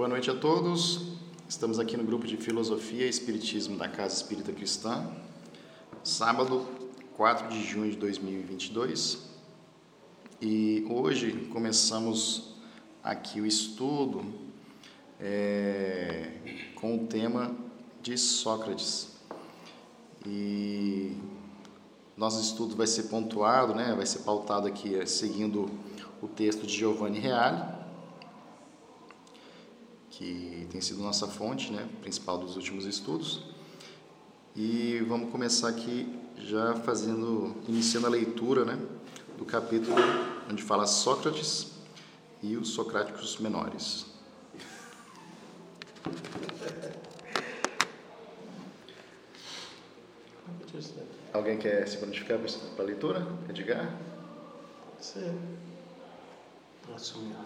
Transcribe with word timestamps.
Boa 0.00 0.08
noite 0.08 0.30
a 0.30 0.34
todos. 0.34 1.08
Estamos 1.46 1.78
aqui 1.78 1.94
no 1.94 2.02
grupo 2.02 2.26
de 2.26 2.38
Filosofia 2.38 3.04
e 3.04 3.08
Espiritismo 3.10 3.76
da 3.76 3.86
Casa 3.86 4.14
Espírita 4.14 4.50
Cristã, 4.50 5.06
sábado 6.02 6.66
4 7.18 7.48
de 7.48 7.62
junho 7.62 7.90
de 7.90 7.98
2022. 7.98 9.28
E 10.40 10.86
hoje 10.88 11.32
começamos 11.52 12.54
aqui 13.04 13.42
o 13.42 13.46
estudo 13.46 14.24
é, 15.20 16.30
com 16.76 16.96
o 16.96 17.06
tema 17.06 17.54
de 18.02 18.16
Sócrates. 18.16 19.08
E 20.24 21.14
nosso 22.16 22.40
estudo 22.40 22.74
vai 22.74 22.86
ser 22.86 23.02
pontuado, 23.02 23.74
né, 23.74 23.92
vai 23.94 24.06
ser 24.06 24.20
pautado 24.20 24.66
aqui 24.66 24.94
é, 24.94 25.04
seguindo 25.04 25.68
o 26.22 26.26
texto 26.26 26.66
de 26.66 26.74
Giovanni 26.74 27.18
Reale, 27.18 27.79
que 30.20 30.68
tem 30.70 30.82
sido 30.82 31.02
nossa 31.02 31.26
fonte 31.26 31.72
né, 31.72 31.88
principal 32.02 32.36
dos 32.36 32.54
últimos 32.54 32.84
estudos. 32.84 33.42
E 34.54 35.02
vamos 35.08 35.30
começar 35.32 35.70
aqui 35.70 36.14
já 36.36 36.76
fazendo, 36.76 37.56
iniciando 37.66 38.06
a 38.06 38.10
leitura 38.10 38.66
né, 38.66 38.78
do 39.38 39.46
capítulo 39.46 39.96
onde 40.50 40.62
fala 40.62 40.86
Sócrates 40.86 41.72
e 42.42 42.54
os 42.54 42.68
socráticos 42.68 43.38
menores. 43.38 44.04
Alguém 51.32 51.56
quer 51.56 51.88
se 51.88 51.96
prontificar 51.96 52.38
para 52.76 52.84
a 52.84 52.86
leitura? 52.86 53.26
Edgar? 53.48 53.98
Sim. 55.00 55.40
Assumir. 56.94 57.36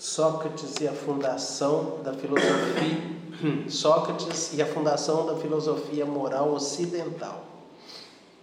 Sócrates 0.00 0.76
e 0.80 0.88
a 0.88 0.94
fundação 0.94 1.98
da 2.02 2.14
filosofia 2.14 3.20
Sócrates 3.68 4.50
e 4.54 4.62
a 4.62 4.66
fundação 4.66 5.26
da 5.26 5.36
filosofia 5.36 6.06
moral 6.06 6.54
ocidental. 6.54 7.44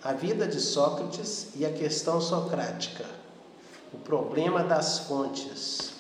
A 0.04 0.14
vida 0.14 0.48
de 0.48 0.62
Sócrates 0.62 1.48
e 1.56 1.66
a 1.66 1.74
questão 1.74 2.22
socrática. 2.22 3.06
O 3.92 3.98
problema 3.98 4.64
das 4.64 5.00
fontes. 5.00 5.94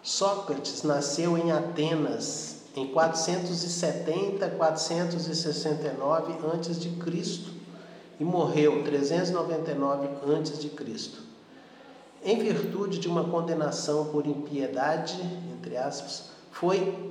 Sócrates 0.00 0.84
nasceu 0.84 1.36
em 1.36 1.50
Atenas 1.50 2.58
em 2.76 2.86
470 2.86 4.48
469 4.50 6.34
a.C. 6.34 6.88
e 8.20 8.24
morreu 8.24 8.84
399 8.84 10.06
a.C 10.06 11.29
em 12.22 12.38
virtude 12.38 12.98
de 12.98 13.08
uma 13.08 13.24
condenação 13.24 14.06
por 14.06 14.26
impiedade, 14.26 15.18
entre 15.52 15.76
aspas, 15.76 16.30
foi 16.52 17.10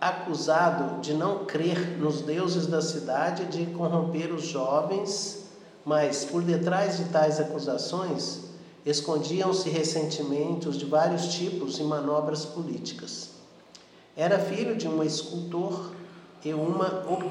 acusado 0.00 1.00
de 1.00 1.14
não 1.14 1.44
crer 1.44 1.98
nos 1.98 2.20
deuses 2.22 2.66
da 2.66 2.80
cidade 2.80 3.42
e 3.42 3.46
de 3.46 3.66
corromper 3.72 4.32
os 4.32 4.46
jovens, 4.46 5.44
mas 5.84 6.24
por 6.24 6.42
detrás 6.42 6.98
de 6.98 7.04
tais 7.06 7.40
acusações 7.40 8.44
escondiam-se 8.84 9.68
ressentimentos 9.68 10.76
de 10.78 10.84
vários 10.84 11.34
tipos 11.34 11.78
e 11.78 11.82
manobras 11.82 12.44
políticas. 12.44 13.30
Era 14.16 14.38
filho 14.38 14.76
de 14.76 14.88
um 14.88 15.02
escultor 15.02 15.92
e 16.44 16.54
uma 16.54 17.04
ob 17.08 17.28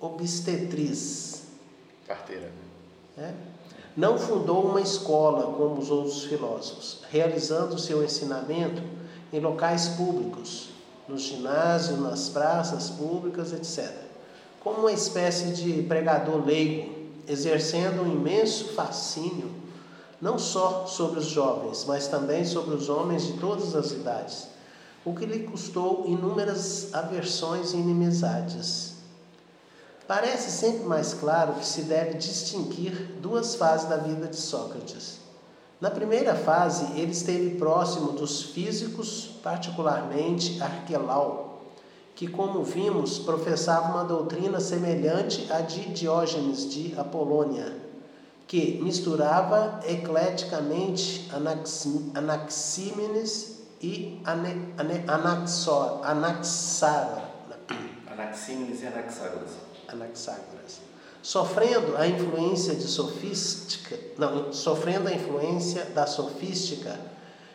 obstetriz. 0.00 1.44
Carteira. 2.06 2.50
É? 3.16 3.32
Não 3.96 4.18
fundou 4.18 4.64
uma 4.64 4.80
escola 4.80 5.52
como 5.54 5.78
os 5.78 5.90
outros 5.90 6.24
filósofos, 6.24 7.00
realizando 7.10 7.78
seu 7.78 8.02
ensinamento 8.02 8.82
em 9.30 9.38
locais 9.38 9.88
públicos, 9.88 10.70
nos 11.06 11.22
ginásios, 11.22 12.00
nas 12.00 12.30
praças 12.30 12.88
públicas, 12.88 13.52
etc. 13.52 13.92
Como 14.60 14.80
uma 14.80 14.92
espécie 14.92 15.52
de 15.52 15.82
pregador 15.82 16.42
leigo, 16.44 16.90
exercendo 17.28 18.02
um 18.02 18.12
imenso 18.12 18.68
fascínio, 18.68 19.50
não 20.20 20.38
só 20.38 20.86
sobre 20.86 21.18
os 21.18 21.26
jovens, 21.26 21.84
mas 21.84 22.06
também 22.06 22.44
sobre 22.44 22.74
os 22.74 22.88
homens 22.88 23.26
de 23.26 23.34
todas 23.34 23.74
as 23.74 23.90
idades, 23.90 24.48
o 25.04 25.14
que 25.14 25.26
lhe 25.26 25.40
custou 25.40 26.04
inúmeras 26.06 26.94
aversões 26.94 27.72
e 27.72 27.76
inimizades. 27.76 28.91
Parece 30.06 30.50
sempre 30.50 30.84
mais 30.84 31.14
claro 31.14 31.54
que 31.54 31.64
se 31.64 31.82
deve 31.82 32.14
distinguir 32.14 32.92
duas 33.20 33.54
fases 33.54 33.88
da 33.88 33.96
vida 33.96 34.26
de 34.26 34.36
Sócrates. 34.36 35.18
Na 35.80 35.90
primeira 35.90 36.34
fase, 36.34 36.84
ele 36.98 37.12
esteve 37.12 37.56
próximo 37.56 38.12
dos 38.12 38.42
físicos, 38.42 39.38
particularmente 39.42 40.62
Arquelau, 40.62 41.62
que, 42.14 42.28
como 42.28 42.62
vimos, 42.62 43.18
professava 43.18 43.90
uma 43.92 44.04
doutrina 44.04 44.60
semelhante 44.60 45.50
à 45.52 45.60
de 45.60 45.88
Diógenes 45.92 46.70
de 46.70 46.94
Apolônia, 46.98 47.74
que 48.46 48.80
misturava 48.82 49.80
ecleticamente 49.84 51.28
Anaxímenes 52.14 53.62
e 53.80 54.20
Anaxágoras. 56.04 57.22
Anaxímenes 58.06 58.82
e 58.82 58.86
Anaxágoras. 58.86 59.61
Anaxágoras. 59.92 60.80
Sofrendo 61.22 61.96
a 61.96 62.06
influência 62.06 62.74
de 62.74 62.88
sofística, 62.88 63.98
não, 64.18 64.52
sofrendo 64.52 65.08
a 65.08 65.12
influência 65.12 65.84
da 65.86 66.06
sofística, 66.06 66.98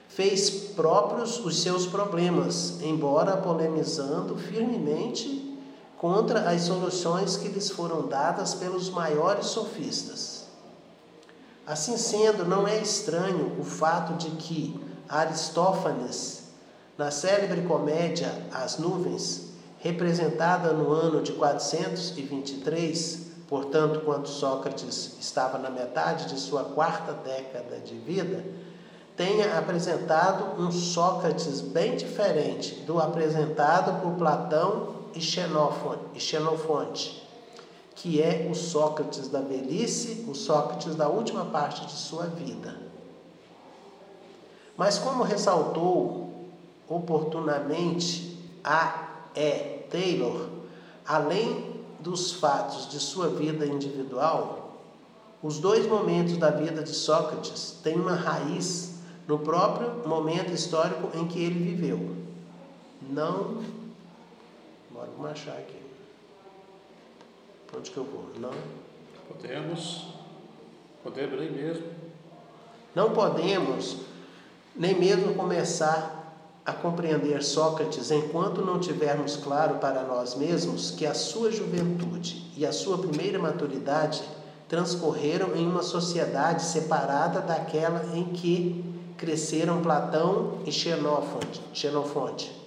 fez 0.08 0.50
próprios 0.50 1.44
os 1.44 1.62
seus 1.62 1.86
problemas, 1.86 2.82
embora 2.82 3.36
polemizando 3.38 4.38
firmemente 4.38 5.60
contra 5.98 6.50
as 6.50 6.62
soluções 6.62 7.36
que 7.36 7.50
lhes 7.50 7.70
foram 7.70 8.08
dadas 8.08 8.54
pelos 8.54 8.90
maiores 8.90 9.48
sofistas. 9.48 10.46
Assim 11.66 11.98
sendo, 11.98 12.46
não 12.46 12.66
é 12.66 12.80
estranho 12.82 13.60
o 13.60 13.64
fato 13.64 14.14
de 14.14 14.30
que 14.38 14.80
Aristófanes, 15.10 16.44
na 16.98 17.12
célebre 17.12 17.62
comédia 17.64 18.32
As 18.54 18.78
Nuvens, 18.78 19.47
representada 19.88 20.74
no 20.74 20.92
ano 20.92 21.22
de 21.22 21.32
423, 21.32 23.28
portanto, 23.48 24.02
quando 24.04 24.28
Sócrates 24.28 25.16
estava 25.18 25.58
na 25.58 25.70
metade 25.70 26.28
de 26.28 26.38
sua 26.38 26.66
quarta 26.66 27.14
década 27.14 27.80
de 27.80 27.96
vida, 27.96 28.44
tenha 29.16 29.58
apresentado 29.58 30.62
um 30.62 30.70
Sócrates 30.72 31.62
bem 31.62 31.96
diferente 31.96 32.76
do 32.82 33.00
apresentado 33.00 34.02
por 34.02 34.12
Platão 34.16 34.98
e 35.16 35.22
Xenofonte, 36.20 37.26
que 37.96 38.22
é 38.22 38.46
o 38.52 38.56
Sócrates 38.56 39.30
da 39.30 39.40
velhice, 39.40 40.26
o 40.28 40.36
Sócrates 40.36 40.96
da 40.96 41.08
última 41.08 41.46
parte 41.46 41.86
de 41.86 41.94
sua 41.94 42.26
vida. 42.26 42.76
Mas 44.76 45.00
como 45.00 45.24
ressaltou 45.24 46.30
oportunamente 46.90 48.38
a 48.64 49.08
é 49.38 49.86
Taylor, 49.90 50.50
além 51.06 51.78
dos 52.00 52.34
fatos 52.34 52.90
de 52.90 53.00
sua 53.00 53.30
vida 53.30 53.66
individual, 53.66 54.82
os 55.42 55.60
dois 55.60 55.86
momentos 55.86 56.38
da 56.38 56.50
vida 56.50 56.84
de 56.84 56.94
Sócrates 56.94 57.80
têm 57.84 57.96
uma 57.96 58.16
raiz 58.16 58.96
no 59.28 59.40
próprio 59.40 60.08
momento 60.08 60.52
histórico 60.52 61.16
em 61.16 61.28
que 61.28 61.44
ele 61.44 61.60
viveu. 61.60 62.16
Não. 63.10 63.64
Bora 64.90 65.10
vamos 65.16 65.32
achar 65.32 65.58
aqui. 65.58 65.78
Onde 67.76 67.92
que 67.92 67.98
eu 67.98 68.04
vou? 68.04 68.30
Não. 68.40 68.52
Podemos. 69.28 70.08
Podemos 71.04 71.40
nem 71.40 71.52
mesmo. 71.52 71.86
Não 72.96 73.12
podemos 73.12 73.98
nem 74.76 74.98
mesmo 74.98 75.36
começar 75.36 76.17
a 76.68 76.74
compreender 76.74 77.42
Sócrates 77.42 78.12
enquanto 78.12 78.62
não 78.62 78.78
tivermos 78.78 79.38
claro 79.38 79.76
para 79.76 80.04
nós 80.04 80.36
mesmos 80.36 80.92
que 80.92 81.06
a 81.06 81.14
sua 81.14 81.50
juventude 81.50 82.52
e 82.58 82.66
a 82.66 82.74
sua 82.74 82.98
primeira 82.98 83.40
maturidade 83.40 84.22
transcorreram 84.68 85.56
em 85.56 85.66
uma 85.66 85.82
sociedade 85.82 86.62
separada 86.62 87.40
daquela 87.40 88.06
em 88.14 88.26
que 88.34 88.84
cresceram 89.16 89.82
Platão 89.82 90.60
e 90.66 90.72
Xenofonte, 90.72 91.62
Xenofonte 91.74 92.58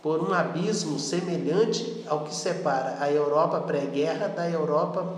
por 0.00 0.20
um 0.20 0.32
abismo 0.32 0.98
semelhante 1.00 2.04
ao 2.08 2.22
que 2.22 2.34
separa 2.34 2.96
a 3.00 3.10
Europa 3.10 3.60
pré-guerra 3.60 4.28
da 4.28 4.48
Europa. 4.48 5.16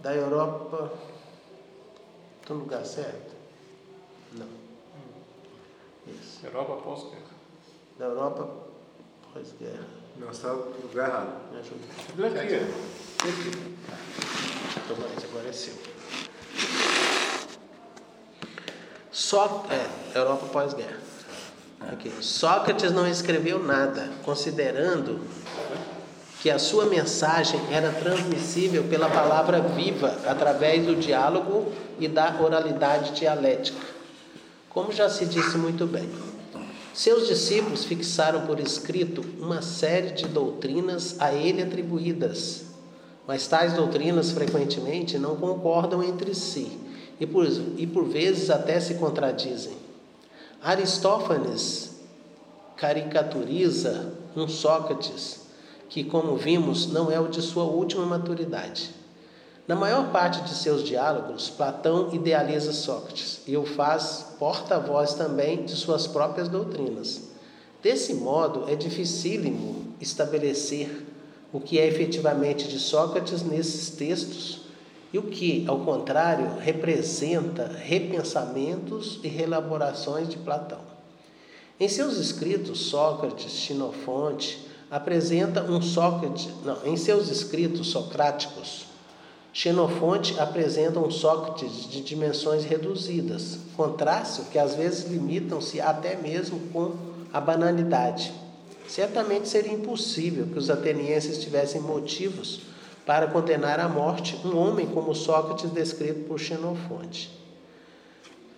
Da 0.00 0.14
Europa. 0.14 0.92
Estou 2.40 2.56
no 2.56 2.62
lugar 2.64 2.84
certo? 2.84 3.31
Não. 4.34 4.46
Isso. 6.06 6.44
Europa 6.44 6.76
pós-guerra. 6.82 7.22
Da 7.98 8.04
Europa 8.06 8.48
pós-guerra. 9.32 9.86
Não, 10.18 10.30
está 10.30 10.48
no 10.48 10.82
lugar 10.82 11.08
errado. 11.08 11.52
Me 11.52 11.58
ajuda. 11.58 11.80
Bibliografia. 12.08 12.60
Tá. 13.18 13.98
Então, 14.84 14.96
mas 14.98 15.24
agora 15.24 15.48
é 15.48 15.52
seu. 15.52 15.74
Só, 19.10 19.66
é, 19.70 20.18
Europa 20.18 20.46
pós-guerra. 20.46 20.98
Okay. 21.94 22.12
Sócrates 22.20 22.92
não 22.92 23.06
escreveu 23.06 23.58
nada, 23.58 24.08
considerando 24.24 25.20
que 26.40 26.50
a 26.50 26.58
sua 26.58 26.86
mensagem 26.86 27.60
era 27.70 27.92
transmissível 27.92 28.84
pela 28.84 29.08
palavra 29.08 29.60
viva, 29.60 30.18
através 30.26 30.84
do 30.84 30.96
diálogo 30.96 31.72
e 31.98 32.08
da 32.08 32.36
oralidade 32.40 33.12
dialética. 33.12 33.91
Como 34.72 34.90
já 34.90 35.10
se 35.10 35.26
disse 35.26 35.58
muito 35.58 35.86
bem, 35.86 36.08
seus 36.94 37.28
discípulos 37.28 37.84
fixaram 37.84 38.46
por 38.46 38.58
escrito 38.58 39.22
uma 39.38 39.60
série 39.60 40.12
de 40.12 40.26
doutrinas 40.26 41.16
a 41.20 41.34
ele 41.34 41.60
atribuídas, 41.60 42.64
mas 43.26 43.46
tais 43.46 43.74
doutrinas 43.74 44.30
frequentemente 44.30 45.18
não 45.18 45.36
concordam 45.36 46.02
entre 46.02 46.34
si 46.34 46.72
e 47.20 47.26
por, 47.26 47.46
e 47.76 47.86
por 47.86 48.04
vezes 48.04 48.48
até 48.48 48.80
se 48.80 48.94
contradizem. 48.94 49.76
Aristófanes 50.62 51.96
caricaturiza 52.74 54.14
um 54.34 54.48
Sócrates 54.48 55.40
que, 55.90 56.02
como 56.02 56.36
vimos, 56.36 56.86
não 56.86 57.12
é 57.12 57.20
o 57.20 57.28
de 57.28 57.42
sua 57.42 57.64
última 57.64 58.06
maturidade. 58.06 59.01
Na 59.66 59.76
maior 59.76 60.10
parte 60.10 60.42
de 60.42 60.54
seus 60.54 60.82
diálogos, 60.82 61.48
Platão 61.48 62.12
idealiza 62.12 62.72
Sócrates 62.72 63.42
e 63.46 63.56
o 63.56 63.64
faz 63.64 64.26
porta-voz 64.36 65.14
também 65.14 65.64
de 65.64 65.76
suas 65.76 66.04
próprias 66.06 66.48
doutrinas. 66.48 67.30
Desse 67.80 68.14
modo, 68.14 68.68
é 68.68 68.74
dificílimo 68.74 69.94
estabelecer 70.00 71.06
o 71.52 71.60
que 71.60 71.78
é 71.78 71.86
efetivamente 71.86 72.66
de 72.66 72.80
Sócrates 72.80 73.42
nesses 73.42 73.90
textos 73.90 74.62
e 75.12 75.18
o 75.18 75.22
que, 75.22 75.64
ao 75.68 75.80
contrário, 75.80 76.56
representa 76.58 77.68
repensamentos 77.68 79.20
e 79.22 79.28
reelaborações 79.28 80.28
de 80.28 80.38
Platão. 80.38 80.80
Em 81.78 81.88
seus 81.88 82.16
escritos, 82.16 82.80
Sócrates, 82.86 83.52
Xenofonte, 83.52 84.66
apresenta 84.90 85.62
um 85.62 85.80
Sócrates, 85.80 86.48
não, 86.64 86.84
em 86.84 86.96
seus 86.96 87.28
escritos 87.28 87.88
socráticos, 87.88 88.91
Xenofonte 89.54 90.40
apresenta 90.40 90.98
um 90.98 91.10
Sócrates 91.10 91.86
de 91.86 92.00
dimensões 92.00 92.64
reduzidas, 92.64 93.58
contraste 93.76 94.44
que 94.50 94.58
às 94.58 94.74
vezes 94.74 95.04
limitam-se 95.10 95.78
até 95.78 96.16
mesmo 96.16 96.58
com 96.72 96.94
a 97.30 97.38
banalidade. 97.38 98.32
Certamente 98.88 99.46
seria 99.46 99.74
impossível 99.74 100.46
que 100.46 100.58
os 100.58 100.70
atenienses 100.70 101.38
tivessem 101.38 101.82
motivos 101.82 102.62
para 103.04 103.26
condenar 103.26 103.78
à 103.78 103.88
morte 103.88 104.40
um 104.42 104.56
homem 104.56 104.86
como 104.86 105.14
Sócrates 105.14 105.70
descrito 105.70 106.20
por 106.20 106.40
Xenofonte. 106.40 107.30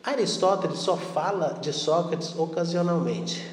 Aristóteles 0.03 0.79
só 0.79 0.97
fala 0.97 1.59
de 1.61 1.73
Sócrates 1.73 2.39
ocasionalmente. 2.39 3.45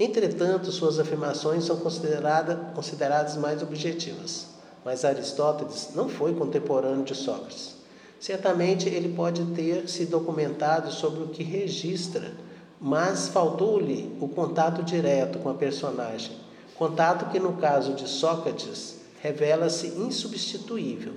Entretanto, 0.00 0.72
suas 0.72 0.98
afirmações 0.98 1.64
são 1.64 1.76
consideradas, 1.76 2.74
consideradas 2.74 3.36
mais 3.36 3.62
objetivas 3.62 4.55
mas 4.86 5.04
Aristóteles 5.04 5.90
não 5.96 6.08
foi 6.08 6.32
contemporâneo 6.32 7.04
de 7.04 7.12
Sócrates. 7.12 7.74
Certamente 8.20 8.88
ele 8.88 9.16
pode 9.16 9.44
ter 9.46 9.88
se 9.88 10.06
documentado 10.06 10.92
sobre 10.92 11.24
o 11.24 11.28
que 11.28 11.42
registra, 11.42 12.32
mas 12.80 13.26
faltou-lhe 13.26 14.16
o 14.20 14.28
contato 14.28 14.84
direto 14.84 15.40
com 15.40 15.48
a 15.50 15.54
personagem, 15.54 16.36
contato 16.76 17.32
que 17.32 17.40
no 17.40 17.54
caso 17.54 17.94
de 17.94 18.08
Sócrates 18.08 19.00
revela-se 19.20 19.88
insubstituível. 19.88 21.14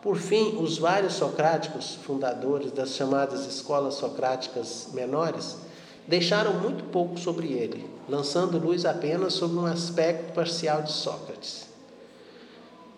Por 0.00 0.16
fim, 0.16 0.56
os 0.56 0.78
vários 0.78 1.12
socráticos, 1.12 1.96
fundadores 1.96 2.72
das 2.72 2.92
chamadas 2.94 3.44
escolas 3.44 3.96
socráticas 3.96 4.88
menores, 4.94 5.58
deixaram 6.08 6.54
muito 6.54 6.84
pouco 6.84 7.20
sobre 7.20 7.48
ele, 7.48 7.84
lançando 8.08 8.56
luz 8.56 8.86
apenas 8.86 9.34
sobre 9.34 9.58
um 9.58 9.66
aspecto 9.66 10.32
parcial 10.32 10.80
de 10.80 10.92
Sócrates. 10.92 11.61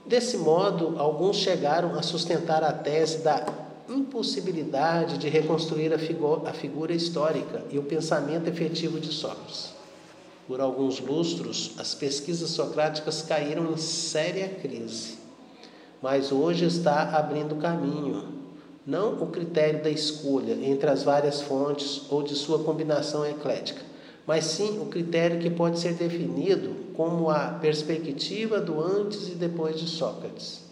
Desse 0.07 0.37
modo, 0.37 0.99
alguns 0.99 1.37
chegaram 1.37 1.99
a 1.99 2.03
sustentar 2.03 2.63
a 2.63 2.73
tese 2.73 3.19
da 3.19 3.47
impossibilidade 3.89 5.17
de 5.19 5.29
reconstruir 5.29 5.93
a, 5.95 5.99
figura, 5.99 6.51
a 6.51 6.53
figura 6.53 6.93
histórica 6.93 7.65
e 7.71 7.79
o 7.79 7.83
pensamento 7.83 8.49
efetivo 8.49 9.01
de 9.01 9.09
Sócrates. 9.09 9.73
Por 10.47 10.61
alguns 10.61 11.01
lustros, 11.01 11.73
as 11.79 11.95
pesquisas 11.95 12.51
socráticas 12.51 13.23
caíram 13.23 13.73
em 13.73 13.77
séria 13.79 14.49
crise, 14.49 15.19
mas 16.03 16.31
hoje 16.31 16.67
está 16.67 17.17
abrindo 17.17 17.57
caminho, 17.57 18.25
não 18.87 19.23
o 19.23 19.29
critério 19.29 19.83
da 19.83 19.89
escolha 19.89 20.53
entre 20.53 20.91
as 20.91 21.03
várias 21.03 21.41
fontes 21.41 22.03
ou 22.11 22.23
de 22.23 22.35
sua 22.35 22.59
combinação 22.59 23.25
eclética, 23.25 23.81
mas 24.27 24.45
sim 24.47 24.81
o 24.81 24.87
critério 24.87 25.39
que 25.39 25.51
pode 25.51 25.79
ser 25.79 25.95
definido 25.95 26.75
como 26.95 27.29
a 27.31 27.59
perspectiva 27.61 28.61
do 28.61 28.81
antes 28.81 29.29
e 29.29 29.35
depois 29.35 29.79
de 29.79 29.89
Sócrates. 29.89 30.63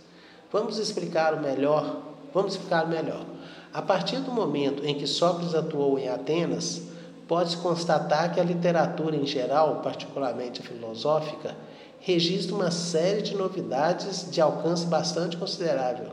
Vamos 0.51 0.79
explicar 0.79 1.41
melhor, 1.41 2.03
vamos 2.33 2.53
explicar 2.55 2.89
melhor. 2.89 3.25
A 3.73 3.83
partir 3.83 4.19
do 4.21 4.31
momento 4.31 4.85
em 4.85 4.95
que 4.95 5.07
Sócrates 5.07 5.55
atuou 5.55 5.99
em 5.99 6.09
Atenas, 6.09 6.83
pode-se 7.27 7.57
constatar 7.57 8.33
que 8.33 8.41
a 8.41 8.45
literatura 8.45 9.17
em 9.17 9.27
geral, 9.27 9.81
particularmente 9.83 10.61
a 10.61 10.65
filosófica, 10.65 11.57
registra 12.01 12.55
uma 12.55 12.71
série 12.71 13.23
de 13.23 13.35
novidades 13.35 14.31
de 14.31 14.41
alcance 14.41 14.87
bastante 14.87 15.37
considerável, 15.37 16.11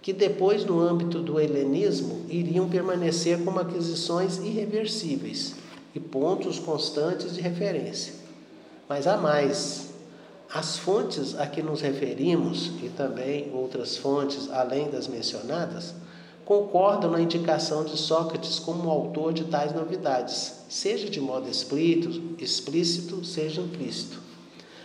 que 0.00 0.12
depois, 0.12 0.64
no 0.64 0.80
âmbito 0.80 1.20
do 1.20 1.40
helenismo, 1.40 2.26
iriam 2.28 2.68
permanecer 2.68 3.42
como 3.44 3.60
aquisições 3.60 4.38
irreversíveis 4.38 5.61
e 5.94 6.00
pontos 6.00 6.58
constantes 6.58 7.34
de 7.34 7.40
referência. 7.40 8.14
Mas 8.88 9.06
há 9.06 9.16
mais. 9.16 9.90
As 10.54 10.76
fontes 10.76 11.34
a 11.38 11.46
que 11.46 11.62
nos 11.62 11.80
referimos, 11.80 12.72
e 12.82 12.90
também 12.90 13.50
outras 13.54 13.96
fontes 13.96 14.50
além 14.50 14.90
das 14.90 15.08
mencionadas, 15.08 15.94
concordam 16.44 17.10
na 17.10 17.22
indicação 17.22 17.84
de 17.84 17.96
Sócrates 17.96 18.58
como 18.58 18.90
autor 18.90 19.32
de 19.32 19.44
tais 19.44 19.74
novidades, 19.74 20.64
seja 20.68 21.08
de 21.08 21.20
modo 21.20 21.48
explícito, 21.48 22.34
explícito 22.38 23.24
seja 23.24 23.62
implícito. 23.62 24.20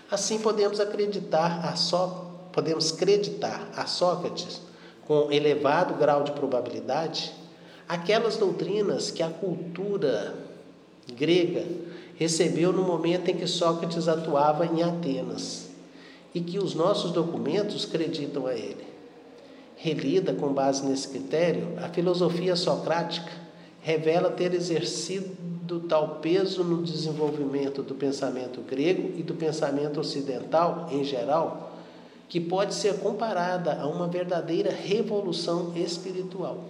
Assim 0.09 0.39
podemos 0.39 0.79
acreditar 0.79 1.65
a 1.65 1.75
Só, 1.75 2.47
podemos 2.53 2.93
acreditar 2.93 3.69
a 3.75 3.85
Sócrates 3.85 4.61
com 5.05 5.29
elevado 5.29 5.95
grau 5.95 6.23
de 6.23 6.31
probabilidade 6.31 7.33
aquelas 7.87 8.37
doutrinas 8.37 9.11
que 9.11 9.23
a 9.23 9.29
cultura 9.29 10.46
grega 11.17 11.65
recebeu 12.17 12.73
no 12.73 12.83
momento 12.83 13.29
em 13.29 13.35
que 13.35 13.47
Sócrates 13.47 14.07
atuava 14.07 14.65
em 14.65 14.83
Atenas 14.83 15.69
e 16.33 16.41
que 16.41 16.59
os 16.59 16.73
nossos 16.73 17.11
documentos 17.11 17.85
acreditam 17.85 18.45
a 18.45 18.53
ele. 18.53 18.85
Relida 19.75 20.33
com 20.33 20.51
base 20.51 20.85
nesse 20.85 21.07
critério, 21.07 21.73
a 21.77 21.89
filosofia 21.89 22.55
socrática 22.55 23.31
revela 23.81 24.31
ter 24.31 24.53
exercido 24.53 25.79
tal 25.87 26.15
peso 26.15 26.63
no 26.63 26.81
desenvolvimento 26.81 27.83
do 27.83 27.93
pensamento 27.93 28.61
grego 28.61 29.13
e 29.17 29.23
do 29.23 29.35
pensamento 29.35 29.99
ocidental 29.99 30.89
em 30.91 31.03
geral, 31.03 31.77
que 32.27 32.39
pode 32.39 32.73
ser 32.73 32.99
comparada 32.99 33.79
a 33.79 33.87
uma 33.87 34.07
verdadeira 34.07 34.71
revolução 34.71 35.73
espiritual. 35.75 36.65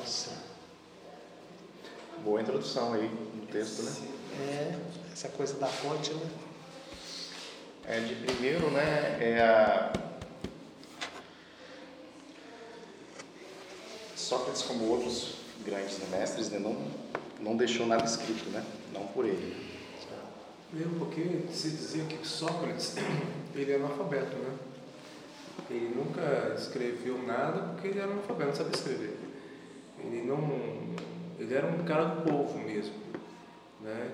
Nossa. 0.00 0.43
Boa 2.24 2.40
introdução 2.40 2.94
aí 2.94 3.10
no 3.34 3.46
texto, 3.48 3.82
né? 3.82 3.92
É, 4.40 4.78
essa 5.12 5.28
coisa 5.28 5.58
da 5.58 5.66
fonte, 5.66 6.10
né? 6.14 6.30
É, 7.86 8.00
de 8.00 8.14
primeiro, 8.14 8.70
né, 8.70 9.18
é 9.20 9.42
a... 9.42 9.92
Sócrates, 14.16 14.62
como 14.62 14.88
outros 14.88 15.34
grandes 15.66 15.98
mestres, 16.08 16.48
né, 16.48 16.58
não, 16.58 16.74
não 17.40 17.58
deixou 17.58 17.86
nada 17.86 18.06
escrito, 18.06 18.48
né? 18.48 18.64
Não 18.94 19.06
por 19.08 19.26
ele. 19.26 19.54
Mesmo 20.72 21.00
porque 21.00 21.44
se 21.52 21.68
dizia 21.72 22.04
que 22.04 22.26
Sócrates, 22.26 22.94
ele 23.54 23.70
é 23.70 23.76
analfabeto, 23.76 24.34
né? 24.36 24.56
Ele 25.68 25.94
nunca 25.94 26.54
escreveu 26.58 27.22
nada 27.22 27.74
porque 27.74 27.88
ele 27.88 27.98
era 27.98 28.10
analfabeto, 28.10 28.48
não 28.48 28.56
sabia 28.56 28.72
escrever. 28.72 29.18
Ele 29.98 30.22
não 30.22 31.04
era 31.54 31.66
um 31.66 31.84
cara 31.84 32.04
do 32.04 32.22
povo 32.22 32.58
mesmo. 32.58 32.94
Né? 33.80 34.12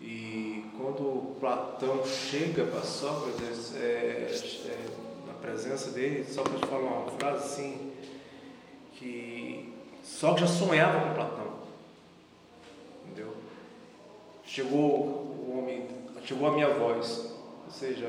E 0.00 0.64
quando 0.76 1.36
Platão 1.40 2.04
chega 2.04 2.64
para 2.64 2.82
Sócrates, 2.82 3.74
é, 3.76 4.30
é, 4.66 4.86
na 5.26 5.34
presença 5.34 5.90
dele, 5.90 6.24
Sócrates 6.24 6.68
fala 6.68 6.82
uma 6.82 7.10
frase 7.12 7.44
assim, 7.44 7.92
que 8.92 9.72
Sócrates 10.02 10.54
já 10.54 10.66
sonhava 10.66 11.08
com 11.08 11.14
Platão. 11.14 11.54
Entendeu? 13.04 13.34
Chegou 14.44 14.80
o 14.80 15.58
homem, 15.58 15.86
chegou 16.24 16.48
a 16.48 16.52
minha 16.52 16.68
voz. 16.68 17.34
Ou 17.64 17.70
seja, 17.70 18.06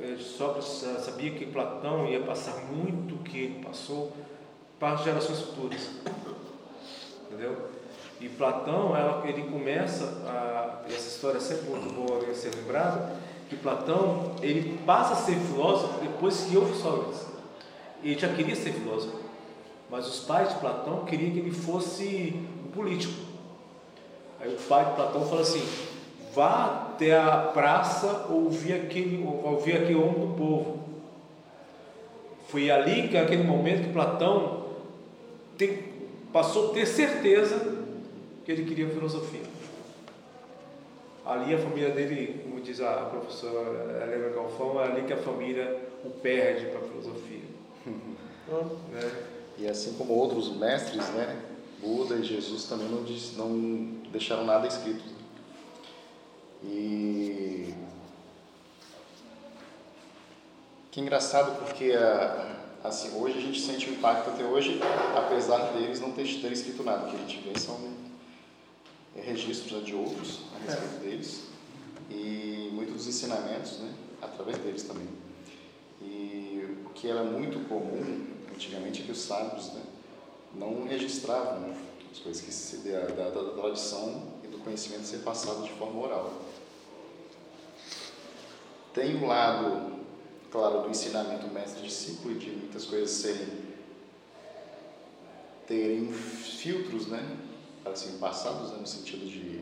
é, 0.00 0.16
Sócrates 0.16 0.84
sabia 1.04 1.30
que 1.32 1.46
Platão 1.46 2.06
ia 2.08 2.20
passar 2.20 2.64
muito 2.64 3.14
o 3.14 3.18
que 3.18 3.38
ele 3.38 3.64
passou 3.64 4.12
para 4.78 4.96
gerações 4.96 5.40
futuras. 5.40 5.90
entendeu? 7.26 7.77
E 8.20 8.28
Platão, 8.28 8.96
ela, 8.96 9.22
ele 9.26 9.42
começa, 9.44 10.04
a, 10.26 10.82
essa 10.88 11.08
história 11.08 11.38
é 11.38 11.40
sempre 11.40 11.70
muito 11.70 11.94
boa 11.94 12.24
de 12.24 12.34
ser 12.34 12.52
lembrada, 12.54 13.12
que 13.48 13.56
Platão, 13.56 14.32
ele 14.42 14.78
passa 14.84 15.14
a 15.14 15.16
ser 15.16 15.36
filósofo 15.36 16.00
depois 16.00 16.44
que 16.44 16.56
ouve 16.56 16.76
Sócrates. 16.76 17.26
Ele 18.02 18.18
já 18.18 18.28
queria 18.28 18.56
ser 18.56 18.72
filósofo, 18.72 19.16
mas 19.90 20.06
os 20.06 20.20
pais 20.20 20.50
de 20.50 20.56
Platão 20.56 21.04
queriam 21.04 21.30
que 21.30 21.38
ele 21.38 21.52
fosse 21.52 22.34
um 22.66 22.70
político. 22.70 23.14
Aí 24.40 24.52
o 24.52 24.56
pai 24.68 24.84
de 24.84 24.92
Platão 24.92 25.24
fala 25.26 25.40
assim, 25.40 25.66
vá 26.34 26.90
até 26.92 27.18
a 27.18 27.50
praça 27.54 28.26
ouvir 28.28 28.74
aquele, 28.74 29.24
ouvir 29.44 29.76
aquele 29.76 29.96
homem 29.96 30.26
do 30.26 30.34
povo. 30.36 30.78
Foi 32.48 32.70
ali, 32.70 33.08
que 33.08 33.16
aquele 33.16 33.44
momento 33.44 33.86
que 33.86 33.92
Platão 33.92 34.64
tem, 35.56 35.84
passou 36.32 36.70
a 36.70 36.74
ter 36.74 36.86
certeza 36.86 37.77
que 38.48 38.52
ele 38.52 38.64
queria 38.64 38.88
filosofia. 38.88 39.42
Ali 41.26 41.54
a 41.54 41.58
família 41.58 41.90
dele, 41.90 42.40
como 42.42 42.62
diz 42.62 42.80
a 42.80 42.94
professora 43.04 44.02
Helena 44.02 44.34
Galfão, 44.34 44.80
é 44.80 44.84
ali 44.84 45.02
que 45.02 45.12
a 45.12 45.18
família 45.18 45.78
o 46.02 46.08
perde 46.08 46.64
para 46.68 46.78
a 46.78 46.82
filosofia. 46.82 47.42
né? 47.84 49.26
E 49.58 49.68
assim 49.68 49.92
como 49.98 50.14
outros 50.14 50.56
mestres, 50.56 51.06
né? 51.10 51.42
Buda 51.82 52.14
e 52.14 52.24
Jesus 52.24 52.64
também 52.64 52.88
não, 52.88 53.04
diz, 53.04 53.36
não 53.36 54.00
deixaram 54.10 54.46
nada 54.46 54.66
escrito. 54.66 55.04
E 56.64 57.74
que 60.90 61.02
engraçado 61.02 61.54
porque 61.58 61.92
assim 62.82 63.14
hoje 63.14 63.36
a 63.36 63.42
gente 63.42 63.60
sente 63.60 63.90
o 63.90 63.92
impacto 63.92 64.30
até 64.30 64.42
hoje, 64.42 64.80
apesar 65.14 65.72
deles 65.72 66.00
não 66.00 66.12
terem 66.12 66.52
escrito 66.52 66.82
nada. 66.82 67.06
O 67.06 67.10
que 67.10 67.16
a 67.16 67.18
gente 67.18 67.46
vê 67.46 67.58
são 67.58 68.07
registros 69.24 69.72
né, 69.72 69.80
de 69.80 69.94
outros 69.94 70.40
a 70.54 70.58
respeito 70.58 70.94
é. 70.96 71.08
deles 71.08 71.42
e 72.10 72.70
muitos 72.72 72.94
dos 72.94 73.06
ensinamentos 73.06 73.78
né, 73.78 73.92
através 74.20 74.58
deles 74.58 74.82
também. 74.82 75.08
E 76.00 76.76
o 76.86 76.90
que 76.90 77.08
era 77.08 77.22
muito 77.22 77.68
comum 77.68 78.26
antigamente 78.52 79.02
é 79.02 79.04
que 79.04 79.12
os 79.12 79.20
sábios 79.20 79.72
né, 79.72 79.82
não 80.54 80.86
registravam 80.86 81.60
né, 81.60 81.76
as 82.10 82.18
coisas 82.18 82.42
que 82.42 82.52
se 82.52 82.78
da, 82.78 83.06
da, 83.06 83.30
da 83.30 83.50
tradição 83.52 84.32
e 84.42 84.46
do 84.48 84.58
conhecimento 84.58 85.04
ser 85.04 85.18
passado 85.18 85.62
de 85.62 85.70
forma 85.72 86.00
oral. 86.00 86.42
Tem 88.94 89.16
o 89.16 89.24
um 89.24 89.26
lado, 89.26 89.98
claro, 90.50 90.82
do 90.82 90.90
ensinamento 90.90 91.46
mestre-discípulo 91.48 92.34
e 92.34 92.38
de 92.38 92.50
muitas 92.50 92.84
coisas 92.84 93.10
serem 93.10 93.68
terem 95.66 96.10
filtros, 96.10 97.08
né, 97.08 97.22
assim, 97.92 98.18
passados 98.18 98.70
né, 98.72 98.78
no 98.80 98.86
sentido 98.86 99.26
de 99.26 99.60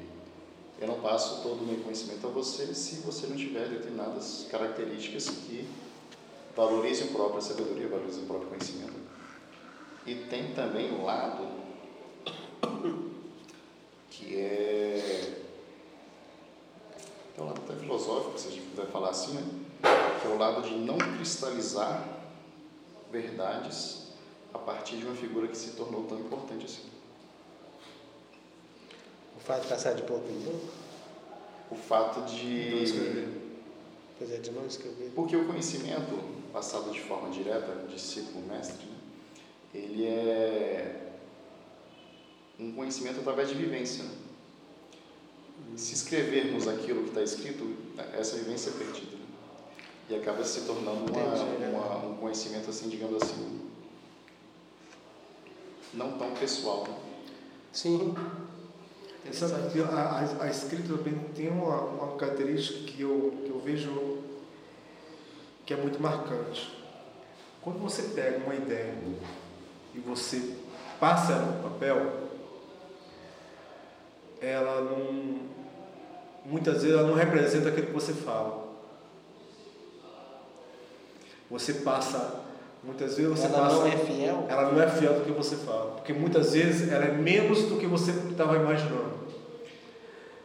eu 0.78 0.88
não 0.88 1.00
passo 1.00 1.42
todo 1.42 1.62
o 1.62 1.66
meu 1.66 1.83
conhecimento 1.83 2.26
a 2.26 2.30
você 2.30 2.75
se 2.75 2.97
você 2.97 3.26
não 3.26 3.37
tiver 3.37 3.68
determinadas 3.68 4.47
características 4.50 5.28
que 5.28 5.66
valorizem 6.54 7.09
a 7.09 7.12
própria 7.12 7.40
sabedoria, 7.40 7.88
valorizem 7.88 8.25
o 8.25 8.26
próprio 8.26 8.49
conhecimento. 8.49 8.95
E 10.06 10.14
tem 10.14 10.52
também 10.52 10.92
o 10.92 11.04
lado 11.04 11.49
que 14.11 14.37
é 14.37 15.42
tem 17.35 17.45
um 17.45 17.49
lado 17.49 17.61
até 17.66 17.76
filosófico, 17.76 18.38
se 18.38 18.49
a 18.49 18.50
gente 18.50 18.66
puder 18.68 18.87
falar 18.87 19.11
assim, 19.11 19.35
né? 19.35 19.42
que 20.21 20.26
é 20.26 20.30
o 20.30 20.38
lado 20.38 20.62
de 20.62 20.75
não 20.75 20.97
cristalizar 20.97 22.06
verdades 23.11 24.09
a 24.52 24.59
partir 24.59 24.97
de 24.97 25.06
uma 25.06 25.14
figura 25.14 25.49
que 25.49 25.56
se 25.56 25.71
tornou 25.73 26.04
tão 26.04 26.18
importante 26.18 26.64
assim 26.64 26.96
fato 29.47 29.62
de 29.62 29.69
passar 29.69 29.95
de 29.95 30.03
pouco 30.03 30.29
em 30.29 30.43
pouco? 30.43 30.67
O 31.71 31.76
fato 31.76 32.21
de. 32.23 32.71
Não 32.71 32.83
escrever. 32.83 33.29
Pois 34.19 34.33
é, 34.33 34.38
de 34.38 34.50
não 34.50 34.67
escrever. 34.67 35.12
Porque 35.15 35.37
o 35.37 35.47
conhecimento 35.47 36.19
passado 36.53 36.91
de 36.91 37.00
forma 37.00 37.31
direta, 37.31 37.87
discípulo-mestre, 37.88 38.87
né? 38.87 38.97
ele 39.75 40.07
é 40.07 41.12
um 42.59 42.73
conhecimento 42.73 43.21
através 43.21 43.49
de 43.49 43.55
vivência. 43.55 44.05
Né? 44.05 44.11
Se 45.76 45.95
escrevermos 45.95 46.67
aquilo 46.67 47.03
que 47.03 47.09
está 47.11 47.23
escrito, 47.23 47.76
essa 48.15 48.37
vivência 48.37 48.71
é 48.71 48.73
perdida. 48.73 49.17
Né? 49.17 49.26
E 50.09 50.15
acaba 50.15 50.43
se 50.45 50.62
tornando 50.62 51.12
uma, 51.12 51.69
uma, 51.69 52.07
um 52.07 52.17
conhecimento, 52.17 52.71
assim, 52.71 52.88
digamos 52.88 53.23
assim, 53.23 53.61
não 55.93 56.17
tão 56.17 56.33
pessoal. 56.35 56.85
Né? 56.88 56.97
Sim. 57.73 58.15
Essa, 59.28 59.47
a, 59.47 60.00
a, 60.00 60.45
a, 60.45 60.50
escrita 60.50 60.97
também 60.97 61.18
tem 61.35 61.49
uma, 61.49 61.80
uma 61.80 62.16
característica 62.16 62.90
que 62.90 63.02
eu, 63.02 63.42
que 63.45 63.50
eu 63.50 63.61
vejo 63.61 64.18
que 65.64 65.75
é 65.75 65.76
muito 65.76 66.00
marcante. 66.00 66.73
Quando 67.61 67.80
você 67.80 68.02
pega 68.14 68.45
uma 68.45 68.54
ideia 68.54 68.95
e 69.95 69.99
você 69.99 70.56
passa 71.00 71.33
ela 71.33 71.47
no 71.47 71.71
papel, 71.71 72.28
ela 74.40 74.80
não. 74.80 75.47
Muitas 76.45 76.83
vezes 76.83 76.97
ela 76.97 77.09
não 77.09 77.14
representa 77.14 77.71
aquilo 77.71 77.88
que 77.88 77.92
você 77.92 78.12
fala. 78.12 78.64
Você 81.50 81.75
passa 81.75 82.46
Muitas 82.87 83.16
vezes 83.16 83.33
você 83.33 83.47
ela 83.47 83.59
passa, 83.59 83.76
não 83.76 83.87
é 83.88 83.97
fiel? 83.97 84.47
Ela 84.49 84.71
não 84.71 84.81
é 84.81 84.88
fiel 84.88 85.14
do 85.14 85.25
que 85.25 85.33
você 85.33 85.57
fala. 85.57 85.97
Porque 85.97 86.12
muitas 86.12 86.52
vezes 86.52 86.90
ela 86.93 87.05
é 87.05 87.12
menos 87.12 87.64
do 87.64 87.76
que 87.78 87.87
você 87.87 88.12
estava 88.12 88.55
imaginando. 88.57 89.16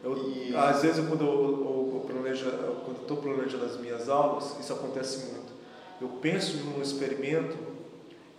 Eu, 0.02 0.16
e... 0.28 0.54
Às 0.56 0.82
vezes, 0.82 1.06
quando 1.06 1.24
eu, 1.24 1.82
estou 3.00 3.16
planejando 3.18 3.64
as 3.64 3.78
minhas 3.78 4.08
aulas, 4.08 4.58
isso 4.58 4.72
acontece 4.72 5.32
muito. 5.32 5.52
Eu 6.00 6.08
penso 6.20 6.56
num 6.64 6.82
experimento, 6.82 7.56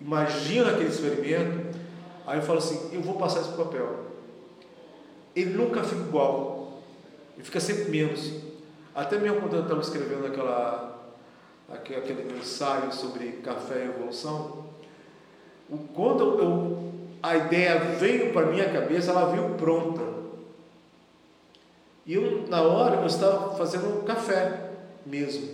imagino 0.02 0.70
aquele 0.70 0.90
experimento, 0.90 1.80
aí 2.28 2.40
eu 2.40 2.44
falo 2.44 2.60
assim: 2.60 2.90
eu 2.92 3.02
vou 3.02 3.16
passar 3.16 3.40
esse 3.40 3.54
papel. 3.54 4.12
Ele 5.34 5.52
nunca 5.52 5.82
fica 5.82 6.02
igual, 6.02 6.82
ele 7.36 7.46
fica 7.46 7.62
sempre 7.62 7.90
menos. 7.90 8.34
Até 8.94 9.18
mesmo 9.18 9.40
quando 9.40 9.56
eu 9.56 9.64
estava 9.64 9.80
escrevendo 9.80 10.28
aquela 10.28 11.03
aquele 11.72 12.24
meu 12.24 12.38
ensaio 12.38 12.92
sobre 12.92 13.34
café 13.44 13.86
e 13.86 13.90
evolução, 13.90 14.66
quando 15.94 16.40
eu, 16.40 16.92
a 17.22 17.38
ideia 17.38 17.80
veio 18.00 18.34
para 18.34 18.48
minha 18.48 18.70
cabeça, 18.72 19.12
ela 19.12 19.32
veio 19.32 19.56
pronta. 19.56 20.02
E 22.06 22.14
eu, 22.14 22.48
na 22.50 22.62
hora, 22.62 22.98
eu 22.98 23.08
estava 23.08 23.56
fazendo 23.56 24.02
um 24.02 24.04
café 24.04 24.72
mesmo. 25.06 25.50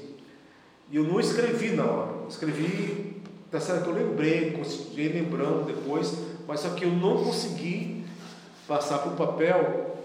E 0.92 0.96
eu 0.96 1.04
não 1.04 1.20
escrevi 1.20 1.72
na 1.72 1.86
hora. 1.86 2.28
escrevi, 2.28 3.22
tá 3.52 3.60
certo 3.60 3.84
que 3.84 3.90
eu 3.90 3.94
lembrei, 3.94 4.52
consegui 4.52 5.10
lembrando 5.10 5.66
depois, 5.66 6.18
mas 6.48 6.62
só 6.62 6.70
que 6.70 6.86
eu 6.86 6.92
não 6.92 7.24
consegui 7.24 8.04
passar 8.68 9.00
para 9.00 9.12
o 9.12 9.16
papel 9.16 9.96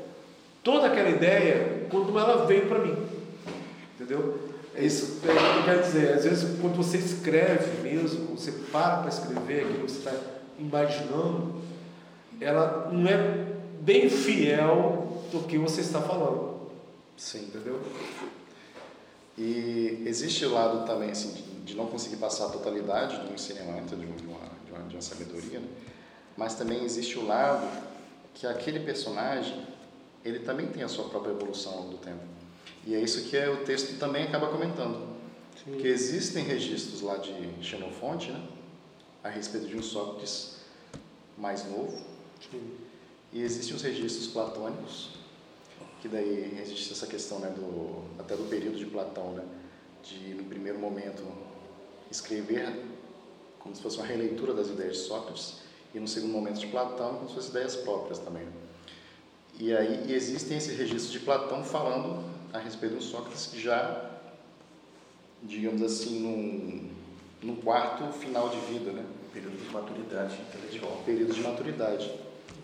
toda 0.63 0.87
aquela 0.87 1.11
ideia 1.11 1.87
quando 1.91 2.19
ela 2.19 2.47
veio 2.47 2.67
para 2.67 2.79
mim. 2.79 2.97
Entendeu? 3.95 4.44
É 4.77 4.85
isso 4.85 5.21
é, 5.23 5.27
que 5.27 5.59
eu 5.59 5.65
quero 5.65 5.83
dizer. 5.83 6.13
Às 6.15 6.25
vezes, 6.25 6.61
quando 6.61 6.77
você 6.77 6.99
escreve 6.99 7.83
mesmo, 7.83 8.37
você 8.37 8.51
para 8.51 8.99
para 8.99 9.09
escrever 9.09 9.65
aquilo 9.65 9.85
que 9.85 9.93
você 9.93 9.99
está 9.99 10.13
imaginando, 10.59 11.63
ela 12.41 12.91
não 12.93 13.09
é 13.09 13.47
bem 13.81 14.11
fiel 14.11 15.23
do 15.31 15.41
que 15.47 15.57
você 15.59 15.81
está 15.81 16.01
falando. 16.01 16.55
Sim. 17.17 17.45
Entendeu? 17.45 17.81
E 19.37 20.03
existe 20.07 20.45
o 20.45 20.53
lado 20.53 20.87
também 20.87 21.11
assim, 21.11 21.33
de, 21.33 21.43
de 21.43 21.75
não 21.75 21.87
conseguir 21.87 22.17
passar 22.17 22.47
a 22.47 22.51
totalidade 22.51 23.19
do 23.27 23.35
ensinamento, 23.35 23.97
de 23.97 24.07
uma, 24.07 24.17
de 24.17 24.73
uma, 24.73 24.89
de 24.89 24.95
uma 24.95 25.03
sabedoria, 25.03 25.59
né? 25.59 25.69
mas 26.37 26.55
também 26.55 26.85
existe 26.85 27.19
o 27.19 27.27
lado 27.27 27.67
que 28.33 28.47
aquele 28.47 28.81
personagem 28.81 29.61
ele 30.25 30.41
também 30.41 30.67
tem 30.67 30.83
a 30.83 30.89
sua 30.89 31.09
própria 31.09 31.33
evolução 31.33 31.73
ao 31.73 31.79
longo 31.81 31.91
do 31.93 31.99
tempo. 31.99 32.34
E 32.87 32.95
é 32.95 33.01
isso 33.01 33.23
que 33.25 33.37
é, 33.37 33.49
o 33.49 33.65
texto 33.65 33.99
também 33.99 34.25
acaba 34.25 34.49
comentando. 34.49 35.15
Sim. 35.65 35.79
Que 35.79 35.89
existem 35.89 36.45
registros 36.45 37.01
lá 37.01 37.17
de 37.17 37.33
Xenofonte, 37.63 38.31
né? 38.31 38.47
A 39.23 39.29
respeito 39.29 39.67
de 39.67 39.77
um 39.77 39.83
Sócrates 39.83 40.57
mais 41.39 41.65
novo. 41.65 42.05
Sim. 42.51 42.63
E 43.33 43.43
existem 43.43 43.75
os 43.75 43.83
registros 43.83 44.29
platônicos, 44.29 45.11
que 46.01 46.09
daí 46.09 46.59
existe 46.61 46.93
essa 46.93 47.07
questão, 47.07 47.39
né, 47.39 47.51
do, 47.51 48.05
até 48.19 48.37
do 48.37 48.45
período 48.45 48.77
de 48.77 48.87
Platão, 48.87 49.33
né? 49.33 49.45
De, 50.03 50.35
no 50.35 50.45
primeiro 50.45 50.79
momento, 50.79 51.25
escrever 52.11 52.85
como 53.59 53.75
se 53.75 53.81
fosse 53.81 53.97
uma 53.97 54.07
releitura 54.07 54.53
das 54.53 54.69
ideias 54.69 54.99
de 54.99 55.03
Sócrates, 55.05 55.55
e 55.95 55.99
no 55.99 56.07
segundo 56.07 56.33
momento 56.33 56.61
de 56.61 56.67
Platão, 56.67 57.27
se 57.27 57.35
fossem 57.35 57.51
ideias 57.51 57.77
próprias 57.77 58.19
também. 58.19 58.47
E 59.59 59.75
aí 59.75 60.05
e 60.09 60.13
existem 60.13 60.59
esses 60.59 60.77
registros 60.77 61.11
de 61.11 61.21
Platão 61.21 61.65
falando 61.65 62.34
a 62.55 62.59
respeito 62.59 62.95
do 62.95 63.03
Sócrates 63.03 63.51
já, 63.55 64.13
digamos 65.43 65.83
assim, 65.83 66.21
num, 66.21 66.89
num 67.43 67.57
quarto 67.57 68.13
final 68.13 68.49
de 68.49 68.59
vida, 68.73 68.93
né? 68.93 69.05
Período 69.33 69.57
de 69.57 69.73
maturidade 69.73 70.41
intelectual. 70.41 71.03
Período 71.05 71.35
de 71.35 71.41
maturidade. 71.41 72.13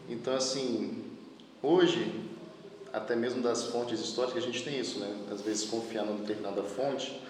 Então, 0.09 0.33
assim, 0.37 1.05
hoje, 1.61 2.25
até 2.93 3.17
mesmo 3.17 3.43
das 3.43 3.65
fontes 3.65 3.99
históricas, 3.99 4.45
a 4.45 4.47
gente 4.47 4.63
tem 4.63 4.79
isso, 4.79 5.01
né? 5.01 5.13
Às 5.33 5.41
vezes 5.41 5.65
confiar 5.65 6.05
numa 6.05 6.19
determinada 6.19 6.63
fonte, 6.63 7.21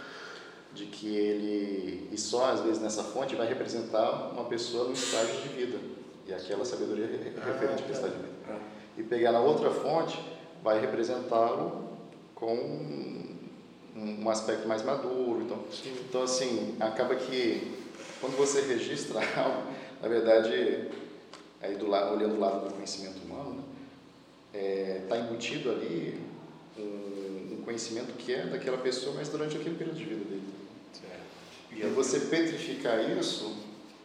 de 0.75 0.85
que 0.85 1.09
ele, 1.09 2.11
e 2.13 2.19
só 2.19 2.53
às 2.53 2.61
vezes 2.61 2.81
nessa 2.81 3.03
fonte, 3.03 3.35
vai 3.35 3.49
representar 3.49 4.33
uma 4.33 4.45
pessoa 4.45 4.85
no 4.85 4.93
estágio 4.93 5.41
de 5.41 5.49
vida, 5.49 5.79
e 6.27 6.35
aquela 6.35 6.67
sabedoria 6.67 7.07
é 7.07 7.33
referente 7.45 7.85
ao 7.85 7.91
estágio 7.91 8.19
de 8.19 8.23
vida. 8.23 8.61
E 8.99 9.03
pegar 9.03 9.33
na 9.33 9.41
outra 9.41 9.71
fonte, 9.71 10.23
vai 10.63 10.79
representá-lo 10.79 11.91
com 12.41 13.21
um 13.95 14.31
aspecto 14.31 14.67
mais 14.67 14.83
maduro. 14.83 15.43
Então, 15.43 15.63
então 16.09 16.23
assim, 16.23 16.75
acaba 16.81 17.15
que 17.15 17.79
quando 18.21 18.37
você 18.37 18.63
registra 18.63 19.21
algo, 19.37 19.63
na 20.01 20.09
verdade, 20.09 20.89
aí 21.61 21.77
do 21.77 21.87
lado, 21.87 22.17
olhando 22.17 22.35
do 22.35 22.41
lado 22.41 22.69
do 22.69 22.75
conhecimento 22.75 23.19
humano, 23.25 23.65
está 24.53 24.59
né, 24.59 24.63
é, 24.63 25.07
tá 25.09 25.19
embutido 25.19 25.71
ali 25.71 26.21
um, 26.79 27.59
um, 27.59 27.63
conhecimento 27.65 28.13
que 28.15 28.33
é 28.33 28.47
daquela 28.47 28.79
pessoa, 28.79 29.15
mas 29.15 29.29
durante 29.29 29.57
aquele 29.57 29.77
período 29.77 29.99
de 29.99 30.05
vida 30.05 30.25
dele. 30.25 30.51
E 31.73 31.83
você 31.95 32.21
petrificar 32.21 33.17
isso, 33.17 33.57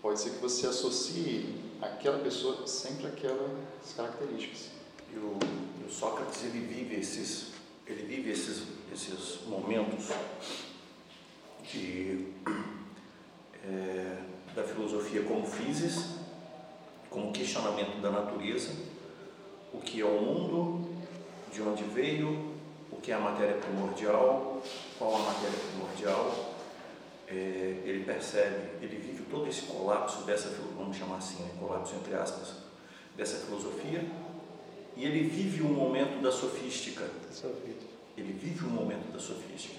pode 0.01 0.19
ser 0.19 0.31
que 0.31 0.37
você 0.37 0.67
associe 0.67 1.55
aquela 1.81 2.19
pessoa 2.19 2.65
sempre 2.67 3.07
aquelas 3.07 3.93
características. 3.97 4.69
E 5.11 5.17
o, 5.17 5.37
o 5.85 5.91
Sócrates 5.91 6.43
ele 6.43 6.59
vive 6.59 6.95
esses, 6.95 7.47
ele 7.87 8.03
vive 8.03 8.31
esses, 8.31 8.63
esses 8.91 9.45
momentos 9.47 10.09
de 11.71 12.27
é, 13.63 14.17
da 14.55 14.63
filosofia 14.63 15.23
como 15.23 15.45
physis, 15.45 16.15
como 17.09 17.31
questionamento 17.31 18.01
da 18.01 18.11
natureza, 18.11 18.71
o 19.73 19.79
que 19.79 20.01
é 20.01 20.05
o 20.05 20.21
mundo, 20.21 20.89
de 21.51 21.61
onde 21.61 21.83
veio, 21.83 22.55
o 22.91 22.97
que 22.97 23.11
é 23.11 23.15
a 23.15 23.19
matéria 23.19 23.55
primordial, 23.55 24.61
qual 24.97 25.15
a 25.15 25.19
matéria 25.19 25.57
primordial. 25.71 26.55
É, 27.27 27.81
ele 27.83 28.03
percebe, 28.05 28.83
ele 28.83 28.97
vive 28.97 29.23
todo 29.23 29.47
esse 29.47 29.63
colapso 29.63 30.23
dessa, 30.25 30.49
vamos 30.77 30.95
chamar 30.95 31.17
assim, 31.17 31.41
né, 31.41 31.49
colapso 31.59 31.95
entre 31.95 32.13
aspas, 32.13 32.57
dessa 33.17 33.37
filosofia, 33.45 34.05
e 34.95 35.03
ele 35.03 35.27
vive 35.27 35.61
um 35.61 35.73
momento 35.73 36.21
da 36.21 36.31
sofística. 36.31 37.09
Ele 38.17 38.31
vive 38.31 38.65
um 38.65 38.69
momento 38.69 39.11
da 39.11 39.19
sofística, 39.19 39.75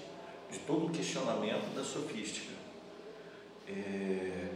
de 0.51 0.59
todo 0.59 0.87
o 0.87 0.89
questionamento 0.91 1.73
da 1.75 1.83
sofística 1.83 2.53
é, 3.67 4.49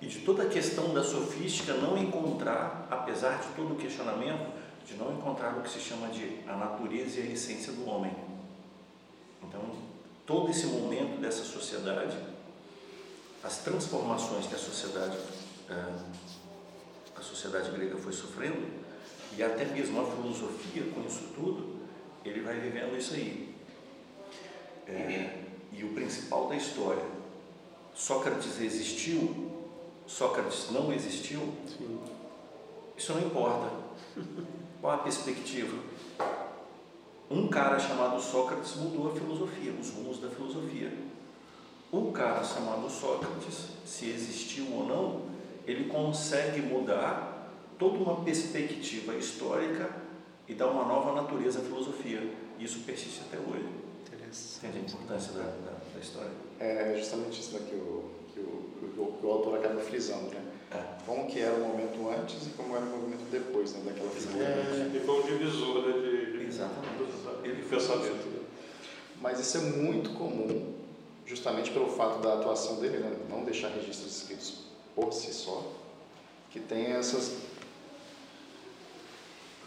e 0.00 0.06
de 0.06 0.20
toda 0.20 0.44
a 0.44 0.48
questão 0.48 0.92
da 0.92 1.04
sofística 1.04 1.74
não 1.74 1.96
encontrar, 1.98 2.88
apesar 2.90 3.40
de 3.40 3.48
todo 3.54 3.74
o 3.74 3.76
questionamento, 3.76 4.52
de 4.86 4.94
não 4.94 5.12
encontrar 5.12 5.58
o 5.58 5.62
que 5.62 5.70
se 5.70 5.78
chama 5.78 6.08
de 6.08 6.40
a 6.48 6.56
natureza 6.56 7.20
e 7.20 7.28
a 7.28 7.32
essência 7.32 7.72
do 7.72 7.86
homem. 7.88 8.12
Então, 9.42 9.60
todo 10.26 10.50
esse 10.50 10.66
momento 10.66 11.20
dessa 11.20 11.44
sociedade, 11.44 12.16
as 13.44 13.58
transformações 13.58 14.46
que 14.46 14.54
a 14.54 14.58
sociedade, 14.58 15.18
é, 15.68 15.74
a 17.14 17.20
sociedade 17.20 17.70
grega 17.70 17.96
foi 17.96 18.12
sofrendo, 18.12 18.81
e 19.36 19.42
até 19.42 19.64
mesmo 19.64 20.00
a 20.00 20.04
filosofia 20.04 20.84
com 20.94 21.02
isso 21.06 21.28
tudo, 21.34 21.76
ele 22.24 22.40
vai 22.40 22.58
vivendo 22.58 22.96
isso 22.96 23.14
aí. 23.14 23.54
É, 24.86 25.38
e 25.72 25.84
o 25.84 25.94
principal 25.94 26.48
da 26.48 26.56
história, 26.56 27.04
Sócrates 27.94 28.60
existiu, 28.60 29.50
Sócrates 30.06 30.70
não 30.70 30.92
existiu, 30.92 31.40
Sim. 31.66 31.98
isso 32.96 33.12
não 33.14 33.22
importa. 33.22 33.70
Qual 34.80 34.92
a 34.92 34.98
perspectiva? 34.98 35.78
Um 37.30 37.48
cara 37.48 37.78
chamado 37.78 38.20
Sócrates 38.20 38.76
mudou 38.76 39.10
a 39.10 39.14
filosofia, 39.14 39.72
os 39.80 39.90
rumos 39.90 40.18
da 40.18 40.28
filosofia. 40.28 40.92
O 41.90 42.10
cara 42.12 42.42
chamado 42.42 42.90
Sócrates, 42.90 43.68
se 43.86 44.10
existiu 44.10 44.66
ou 44.72 44.86
não, 44.86 45.22
ele 45.66 45.84
consegue 45.84 46.60
mudar 46.60 47.41
toda 47.82 47.98
uma 47.98 48.24
perspectiva 48.24 49.16
histórica 49.16 49.90
e 50.46 50.54
dar 50.54 50.68
uma 50.68 50.84
nova 50.84 51.20
natureza 51.20 51.58
à 51.58 51.62
filosofia. 51.62 52.22
Isso 52.60 52.80
persiste 52.86 53.22
até 53.26 53.38
hoje. 53.38 53.66
Entende 54.58 54.78
a 54.78 54.80
importância 54.80 55.32
da, 55.32 55.42
da, 55.42 55.76
da 55.92 56.00
história? 56.00 56.30
É 56.60 56.94
justamente 56.96 57.40
isso 57.40 57.58
que 57.58 57.74
o, 57.74 58.10
que 58.32 58.40
o, 58.40 59.12
que 59.18 59.26
o 59.26 59.30
autor 59.30 59.58
acaba 59.58 59.80
frisando, 59.80 60.30
né? 60.30 60.40
É. 60.70 61.04
Como 61.04 61.26
que 61.26 61.40
era 61.40 61.54
o 61.54 61.68
momento 61.68 62.08
antes 62.08 62.46
e 62.46 62.50
como 62.50 62.74
era 62.74 62.84
o 62.84 62.88
momento 62.88 63.28
depois 63.30 63.72
né, 63.74 63.82
daquela 63.84 64.08
figura. 64.10 64.44
É, 64.44 65.02
foi 65.04 65.20
um 65.20 65.26
divisor 65.26 65.86
né, 65.86 65.92
de, 66.00 66.38
de, 66.38 66.46
Exatamente. 66.46 67.02
Ele 67.44 67.62
pensamento. 67.62 68.28
Né? 68.28 68.40
Mas 69.20 69.40
isso 69.40 69.58
é 69.58 69.60
muito 69.60 70.10
comum, 70.10 70.72
justamente 71.26 71.70
pelo 71.72 71.88
fato 71.88 72.22
da 72.22 72.34
atuação 72.34 72.76
dele, 72.76 72.98
né, 72.98 73.14
não 73.28 73.44
deixar 73.44 73.68
registros 73.68 74.16
escritos 74.16 74.60
por 74.94 75.12
si 75.12 75.32
só, 75.34 75.62
que 76.50 76.60
tem 76.60 76.92
essas. 76.92 77.51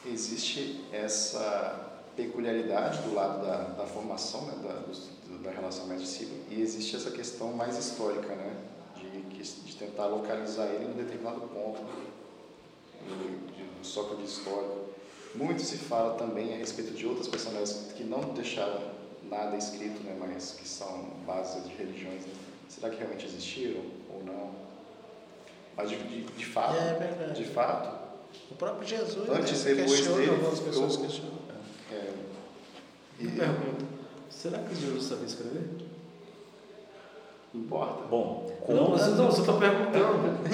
Existe 0.06 0.86
essa 0.92 1.92
peculiaridade 2.16 3.02
do 3.02 3.14
lado 3.14 3.46
da, 3.46 3.58
da 3.70 3.86
formação, 3.86 4.46
né, 4.46 4.54
da, 4.64 4.74
do, 4.74 5.44
da 5.44 5.52
relação 5.52 5.88
mais 5.88 6.02
discípulo, 6.02 6.40
e 6.50 6.62
existe 6.62 6.96
essa 6.96 7.12
questão 7.12 7.54
mais 7.54 7.78
histórica, 7.78 8.36
né, 8.36 8.56
de, 8.96 9.22
de 9.22 9.76
tentar 9.76 10.08
localizar 10.08 10.68
ele 10.68 10.86
em 10.86 10.90
um 10.90 10.94
determinado 10.94 11.42
ponto 11.42 11.82
do 11.82 12.16
Sócrates 13.86 14.38
histórico. 14.38 14.86
Muito 15.36 15.62
se 15.62 15.78
fala 15.78 16.18
também 16.18 16.54
a 16.54 16.58
respeito 16.58 16.94
de 16.94 17.06
outras 17.06 17.28
personagens 17.28 17.92
que 17.96 18.04
não 18.04 18.22
deixaram 18.34 18.82
nada 19.24 19.58
escrito, 19.58 20.02
né, 20.04 20.16
mas 20.18 20.52
que 20.52 20.68
são 20.68 21.10
bases 21.26 21.68
de 21.68 21.76
religiões. 21.76 22.26
Né? 22.26 22.34
Será 22.70 22.90
que 22.90 22.98
realmente 22.98 23.26
existiram 23.26 23.82
ou 24.10 24.24
não? 24.24 24.52
Mas 25.76 25.90
de, 25.90 25.98
de, 25.98 26.22
de 26.22 26.46
fato, 26.46 26.76
é 26.78 27.34
de 27.34 27.44
fato, 27.44 28.05
o 28.52 28.56
próprio 28.56 28.88
Jesus 28.88 29.30
antes 29.30 29.66
e 29.66 29.76
depois 29.76 30.08
dele, 30.08 30.30
algumas 30.30 30.60
pessoas 30.60 30.96
eu, 30.96 31.02
questionam. 31.02 31.36
É, 31.92 32.14
e 33.20 33.28
pergunta, 33.28 33.86
será 34.30 34.60
que 34.60 34.76
Jesus 34.76 35.04
sabia 35.04 35.26
escrever? 35.26 35.64
Não 37.54 37.62
importa. 37.62 38.08
Bom, 38.08 38.52
não, 38.68 38.92
mas, 38.92 39.08
não, 39.18 39.32
só 39.32 39.42
estou 39.42 39.58
perguntando. 39.58 39.96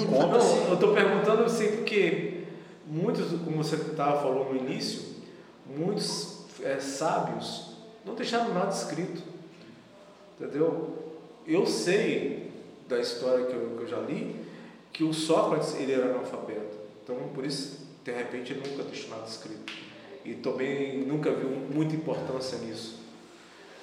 Não, 0.09 0.67
eu 0.67 0.73
estou 0.73 0.93
perguntando 0.93 1.43
assim 1.43 1.77
porque 1.77 2.43
muitos, 2.85 3.29
como 3.41 3.63
você 3.63 3.75
estava 3.75 4.21
falando 4.21 4.49
no 4.49 4.55
início, 4.55 5.15
muitos 5.65 6.45
é, 6.61 6.79
sábios 6.79 7.71
não 8.05 8.13
deixaram 8.15 8.53
nada 8.53 8.69
escrito. 8.69 9.21
Entendeu? 10.39 11.15
Eu 11.47 11.65
sei 11.65 12.51
da 12.87 12.99
história 12.99 13.45
que 13.45 13.53
eu, 13.53 13.75
que 13.77 13.83
eu 13.83 13.87
já 13.87 13.99
li 13.99 14.41
que 14.91 15.03
o 15.03 15.13
Sócrates 15.13 15.75
ele 15.75 15.93
era 15.93 16.09
analfabeto. 16.11 16.80
Então, 17.11 17.29
por 17.29 17.45
isso, 17.45 17.87
de 18.03 18.11
repente, 18.11 18.53
ele 18.53 18.67
nunca 18.69 18.83
deixou 18.83 19.09
nada 19.09 19.27
escrito 19.27 19.73
e 20.23 20.35
também 20.35 20.99
nunca 20.99 21.31
vi 21.31 21.45
muita 21.45 21.95
importância 21.95 22.57
nisso. 22.59 22.99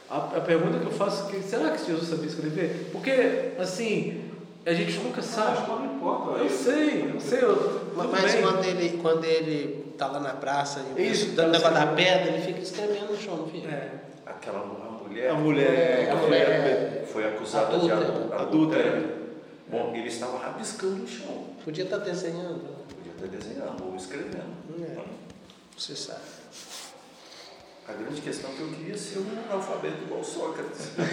A, 0.09 0.37
a 0.37 0.41
pergunta 0.41 0.79
que 0.79 0.87
eu 0.87 0.93
faço 0.93 1.29
é 1.29 1.33
que 1.33 1.43
será 1.43 1.71
que 1.73 1.85
Jesus 1.85 2.09
sabia 2.09 2.27
escrever? 2.27 2.89
Porque 2.93 3.53
assim 3.59 4.31
a 4.65 4.73
gente 4.73 4.99
nunca 5.01 5.21
sabe. 5.21 5.69
Não, 5.69 5.81
não 5.81 5.97
importa. 5.97 6.39
Eu 6.39 6.49
sei, 6.49 7.11
eu 7.15 7.21
sei. 7.21 7.43
Eu, 7.43 7.93
mas 7.95 8.33
bem. 8.33 8.43
quando 8.43 8.65
ele 8.65 8.99
quando 9.03 9.25
ele 9.25 9.87
está 9.93 10.07
lá 10.07 10.21
na 10.21 10.35
praça 10.35 10.83
e 10.97 11.11
Isso, 11.11 11.33
dando 11.33 11.53
leva 11.53 11.71
da 11.71 11.89
pedra, 11.89 12.33
ele 12.33 12.43
fica 12.43 12.61
escrevendo 12.61 13.11
no 13.11 13.19
chão, 13.19 13.37
não 13.37 13.49
fica? 13.49 13.69
É. 13.69 13.93
Aquela 14.25 14.65
mulher. 14.65 15.31
A 15.31 15.35
mulher. 15.35 16.11
A 16.11 16.17
mulher 16.17 17.05
foi 17.13 17.27
acusada 17.27 17.75
adulta. 17.77 17.97
de 17.97 18.33
adultério. 18.35 19.19
Bom, 19.71 19.93
ele 19.95 20.09
estava 20.09 20.39
rabiscando 20.39 21.03
o 21.03 21.07
chão. 21.07 21.45
Podia 21.63 21.85
estar 21.85 21.99
desenhando. 21.99 22.79
Podia 23.19 23.37
estar 23.37 23.49
desenhando 23.49 23.85
ou 23.85 23.97
escrevendo. 23.97 24.55
É. 24.81 25.05
Você 25.77 25.97
sabe. 25.97 26.21
A 27.89 27.93
grande 27.93 28.21
questão 28.21 28.51
é 28.51 28.55
que 28.55 28.61
eu 28.61 28.69
queria 28.69 28.99
ser 28.99 29.19
um 29.19 29.29
analfabeto 29.31 30.05
igual 30.05 30.23
Sócrates. 30.23 30.91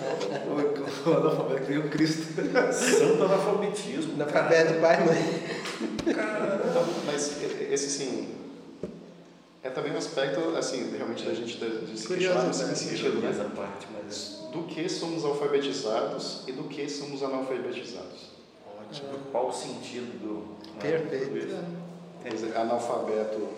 o 1.06 1.10
analfabeto 1.12 1.66
que 1.66 1.78
o 1.78 1.88
Cristo. 1.88 2.34
Santo 2.72 3.22
analfabetismo. 3.22 4.14
Analfabeto, 4.14 4.80
pai 4.80 5.00
e 5.00 5.04
mãe. 5.06 5.22
Caramba. 6.14 6.64
Então, 6.68 6.84
mas 7.06 7.40
esse 7.70 7.90
sim. 7.90 8.34
É 9.62 9.68
também 9.68 9.92
um 9.92 9.98
aspecto, 9.98 10.56
assim, 10.56 10.90
realmente 10.96 11.22
da 11.24 11.34
gente 11.34 11.58
de 11.58 11.98
se 11.98 12.08
questionar 12.08 12.44
nesse 12.44 12.64
né? 12.64 12.74
sentido, 12.74 13.20
né? 13.20 13.30
parte, 13.54 13.86
mas... 13.92 14.40
Do 14.50 14.62
que 14.64 14.88
somos 14.88 15.22
alfabetizados 15.22 16.44
e 16.48 16.52
do 16.52 16.64
que 16.64 16.88
somos 16.88 17.22
analfabetizados. 17.22 18.29
Ótimo. 18.90 19.08
Qual 19.30 19.48
o 19.48 19.52
sentido 19.52 20.18
do... 20.18 20.80
Perfeito. 20.80 21.46
Né? 21.46 21.64
analfabeto 22.56 23.48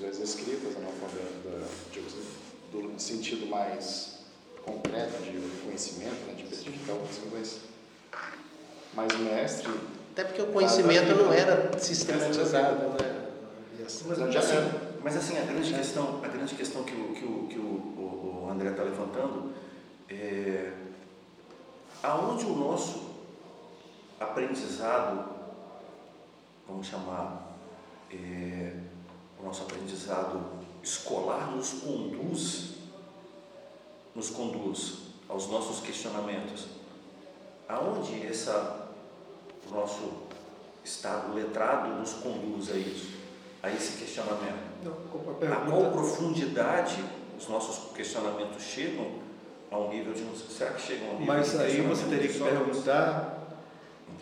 das 0.00 0.18
escritas, 0.18 0.74
analfabeto 0.76 1.34
do 2.72 3.00
sentido 3.00 3.46
mais 3.46 4.24
concreto 4.64 5.22
de 5.22 5.38
conhecimento, 5.64 6.26
né, 6.26 6.34
de 6.36 6.44
petrificar 6.44 6.96
o 6.96 7.00
conhecimento, 7.30 7.60
mas 8.94 9.18
mestre 9.18 9.70
Até 10.12 10.24
porque 10.24 10.42
o 10.42 10.46
conhecimento 10.46 11.14
não 11.14 11.32
era 11.32 11.78
sistematizado, 11.78 12.88
né? 12.90 13.20
Mas, 14.06 14.36
assim, 14.36 14.56
mas 15.02 15.16
assim, 15.16 15.38
a 15.38 15.42
grande 15.42 15.74
questão, 15.74 16.20
a 16.24 16.28
grande 16.28 16.54
questão 16.54 16.82
que 16.84 16.94
o, 16.94 17.12
que 17.12 17.24
o, 17.24 17.46
que 17.48 17.58
o, 17.58 17.62
o, 17.62 18.44
o 18.46 18.50
André 18.50 18.70
está 18.70 18.82
levantando 18.82 19.52
é 20.08 20.72
aonde 22.02 22.46
o 22.46 22.56
nosso 22.56 23.13
aprendizado, 24.18 25.24
vamos 26.66 26.86
chamar, 26.86 27.56
é, 28.10 28.76
o 29.40 29.44
nosso 29.44 29.62
aprendizado 29.62 30.40
escolar 30.82 31.50
nos 31.50 31.72
conduz, 31.74 32.74
nos 34.14 34.30
conduz 34.30 34.98
aos 35.28 35.48
nossos 35.48 35.80
questionamentos. 35.80 36.66
Aonde 37.68 38.26
essa, 38.26 38.88
o 39.68 39.74
nosso 39.74 40.12
estado 40.84 41.34
letrado 41.34 41.88
nos 41.98 42.12
conduz 42.14 42.70
a 42.70 42.76
isso, 42.76 43.14
a 43.62 43.70
esse 43.70 43.98
questionamento? 43.98 44.74
Não, 44.84 45.52
a 45.52 45.56
qual 45.70 45.90
profundidade 45.90 47.02
os 47.36 47.48
nossos 47.48 47.92
questionamentos 47.92 48.62
chegam 48.62 49.24
a 49.70 49.78
um 49.78 49.88
nível 49.88 50.12
de 50.12 50.22
não 50.22 50.36
será 50.36 50.72
que 50.72 50.82
chegam 50.82 51.08
a 51.08 51.10
um 51.12 51.18
nível 51.18 51.34
mas 51.34 51.50
de 51.50 51.58
aí 51.58 51.80
você 51.80 52.04
teria 52.04 52.28
que 52.28 52.38
perguntar, 52.38 53.43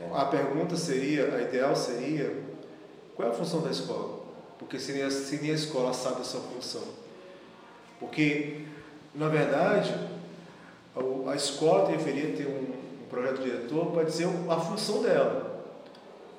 Entende? 0.02 0.14
a 0.20 0.24
pergunta 0.26 0.76
seria, 0.76 1.34
a 1.34 1.42
ideal 1.42 1.74
seria, 1.76 2.42
qual 3.14 3.28
é 3.28 3.30
a 3.30 3.34
função 3.34 3.60
da 3.60 3.70
escola? 3.70 4.20
Porque 4.58 4.78
seria, 4.78 5.10
seria 5.10 5.52
a 5.52 5.56
escola 5.56 5.92
sabe 5.92 6.20
a 6.20 6.24
sua 6.24 6.40
função. 6.40 6.82
Porque, 7.98 8.64
na 9.14 9.28
verdade, 9.28 9.94
a- 10.96 11.30
a 11.30 11.36
escola 11.36 11.86
deveria 11.88 12.36
ter 12.36 12.46
um, 12.46 13.02
um 13.04 13.06
projeto 13.08 13.42
diretor 13.42 13.86
para 13.92 14.04
dizer 14.04 14.28
a 14.48 14.56
função 14.60 15.02
dela. 15.02 15.64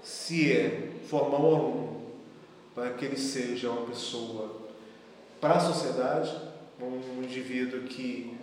Se 0.03 0.51
é 0.51 0.89
formar 1.07 1.39
um 1.39 1.45
aluno 1.55 2.01
para 2.75 2.91
que 2.91 3.05
ele 3.05 3.17
seja 3.17 3.69
uma 3.69 3.85
pessoa 3.85 4.61
para 5.39 5.55
a 5.55 5.59
sociedade, 5.59 6.35
um 6.81 7.23
indivíduo 7.23 7.81
que 7.83 8.37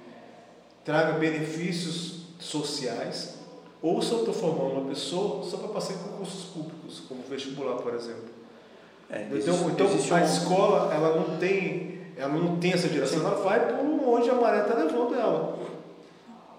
traga 0.85 1.19
benefícios 1.19 2.27
sociais, 2.39 3.40
ou 3.83 4.01
se 4.03 4.13
eu 4.13 4.19
estou 4.21 4.35
formando 4.35 4.81
uma 4.81 4.89
pessoa 4.91 5.43
só 5.45 5.57
para 5.59 5.69
passar 5.69 5.95
em 5.95 5.99
concursos 5.99 6.45
públicos, 6.51 7.03
como 7.09 7.23
vestibular, 7.29 7.77
por 7.77 7.95
exemplo. 7.95 8.25
É, 9.09 9.23
Então, 9.25 9.37
existe- 9.39 9.65
então 9.71 9.87
existe 9.87 10.13
a 10.13 10.17
um- 10.17 10.25
escola 10.25 10.95
ela 10.95 11.17
não 11.17 11.37
tem, 11.39 12.01
ela 12.17 12.33
não 12.33 12.57
tem 12.59 12.73
essa 12.73 12.89
direção, 12.89 13.21
ela 13.21 13.37
vai 13.43 13.75
por 13.75 14.09
onde 14.09 14.31
a 14.31 14.35
maré 14.35 14.63
está 14.63 14.75
levando 14.75 15.15
ela. 15.15 15.59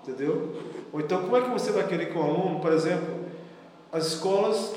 Entendeu? 0.04 0.56
Ou 0.92 1.00
então 1.00 1.22
como 1.22 1.38
é 1.38 1.42
que 1.42 1.50
você 1.50 1.72
vai 1.72 1.88
querer 1.88 2.12
que 2.12 2.18
um 2.18 2.24
aluno, 2.24 2.60
por 2.60 2.74
exemplo, 2.74 3.22
as 3.92 4.08
escolas 4.08 4.74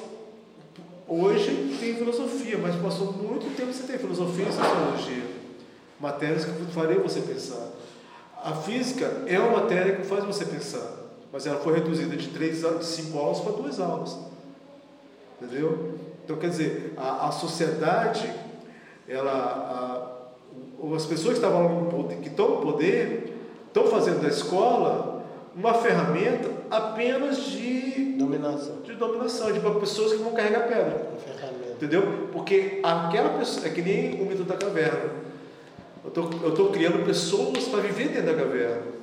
hoje 1.09 1.77
tem 1.81 1.95
filosofia, 1.97 2.59
mas 2.59 2.77
passou 2.77 3.13
muito 3.13 3.55
tempo 3.57 3.73
sem 3.73 3.87
ter 3.87 3.99
filosofia 3.99 4.47
e 4.49 4.53
sociologia. 4.53 5.25
Matérias 5.99 6.45
que 6.45 6.53
fariam 6.73 7.03
você 7.03 7.21
pensar. 7.21 7.69
A 8.43 8.53
física 8.55 9.23
é 9.27 9.39
uma 9.39 9.61
matéria 9.63 9.97
que 9.97 10.03
faz 10.05 10.23
você 10.25 10.45
pensar, 10.45 10.91
mas 11.35 11.49
ela 11.49 11.59
foi 11.59 11.75
reduzida 11.75 12.17
de 12.17 12.29
três 12.29 12.61
de 12.63 12.85
cinco 12.85 13.19
aulas 13.19 13.41
para 13.41 13.53
duas 13.55 13.81
aulas. 13.81 14.17
Entendeu? 15.43 15.95
Então, 16.25 16.37
quer 16.37 16.49
dizer, 16.49 16.95
a, 16.97 17.27
a 17.27 17.33
sociedade, 17.33 18.33
ela, 19.09 19.33
a- 20.81 20.95
as 20.95 21.07
pessoas 21.07 21.37
que 21.37 21.45
estavam 21.45 21.81
no 21.83 21.91
poder, 21.91 22.19
que 22.19 22.29
estão 22.29 22.51
no 22.51 22.57
poder, 22.61 23.37
estão 23.67 23.89
fazendo 23.89 24.23
da 24.23 24.29
escola 24.29 25.25
uma 25.57 25.75
ferramenta 25.75 26.49
apenas 26.71 27.39
de, 27.47 28.15
Dominação. 28.17 28.77
de 28.85 28.95
dominação, 28.95 29.51
de 29.51 29.59
para 29.59 29.75
pessoas 29.75 30.13
que 30.13 30.19
vão 30.23 30.35
carregar 30.35 30.69
pedra. 30.69 31.09
Entendeu? 31.73 32.29
Porque 32.33 32.79
aquela 32.81 33.31
pessoa, 33.39 33.67
é 33.67 33.71
que 33.71 33.83
nem 33.83 34.23
o 34.23 34.27
mito 34.27 34.45
da 34.45 34.57
caverna. 34.57 35.11
Eu 36.05 36.11
tô, 36.13 36.23
eu 36.45 36.55
tô 36.55 36.67
criando 36.69 37.05
pessoas 37.05 37.65
para 37.65 37.81
viver 37.81 38.11
dentro 38.11 38.27
da 38.27 38.35
caverna. 38.35 38.94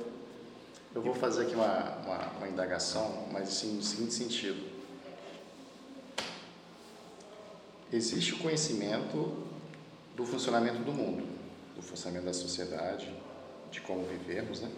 Eu 0.94 1.00
vou 1.00 1.14
fazer 1.14 1.44
aqui 1.44 1.54
uma, 1.54 1.96
uma, 2.04 2.18
uma 2.36 2.48
indagação, 2.48 3.26
mas 3.32 3.48
assim, 3.48 3.76
no 3.76 3.82
seguinte 3.82 4.12
sentido. 4.12 4.62
Existe 7.90 8.34
o 8.34 8.38
conhecimento 8.38 9.46
do 10.14 10.26
funcionamento 10.26 10.82
do 10.82 10.92
mundo, 10.92 11.26
do 11.74 11.82
funcionamento 11.82 12.26
da 12.26 12.34
sociedade, 12.34 13.10
de 13.70 13.80
como 13.80 14.04
vivemos, 14.04 14.60
né? 14.60 14.70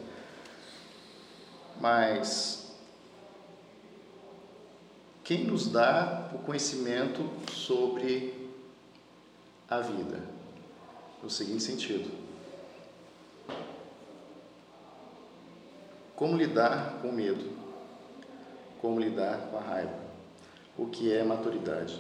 Mas 1.81 2.73
quem 5.25 5.45
nos 5.45 5.67
dá 5.67 6.31
o 6.33 6.39
conhecimento 6.39 7.29
sobre 7.51 8.51
a 9.69 9.81
vida? 9.81 10.23
No 11.21 11.29
seguinte 11.29 11.65
sentido: 11.65 12.24
como 16.17 16.37
lidar 16.37 16.99
com 17.01 17.09
o 17.09 17.13
medo? 17.13 17.51
Como 18.81 19.01
lidar 19.01 19.49
com 19.51 19.57
a 19.57 19.61
raiva? 19.61 19.99
O 20.77 20.87
que 20.87 21.13
é 21.13 21.23
maturidade? 21.25 21.99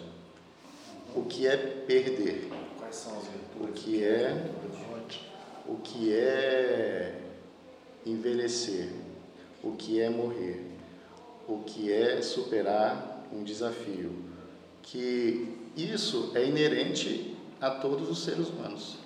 O 1.14 1.22
que 1.24 1.46
é 1.46 1.57
perder? 1.57 2.48
Quais 2.79 2.94
são 2.96 3.12
as 3.18 3.24
O 3.24 3.66
virtudes? 3.66 3.83
que 3.85 4.05
é 4.05 4.50
o 5.66 5.77
que 5.77 6.12
é 6.12 7.20
envelhecer, 8.05 8.90
o 9.62 9.72
que 9.72 9.98
é 10.00 10.11
morrer, 10.11 10.62
o 11.48 11.61
que 11.61 11.90
é 11.90 12.20
superar 12.20 13.24
um 13.33 13.42
desafio, 13.42 14.12
que 14.83 15.57
isso 15.74 16.33
é 16.35 16.44
inerente 16.44 17.35
a 17.61 17.70
todos 17.70 18.11
os 18.11 18.22
seres 18.22 18.48
humanos. 18.48 18.98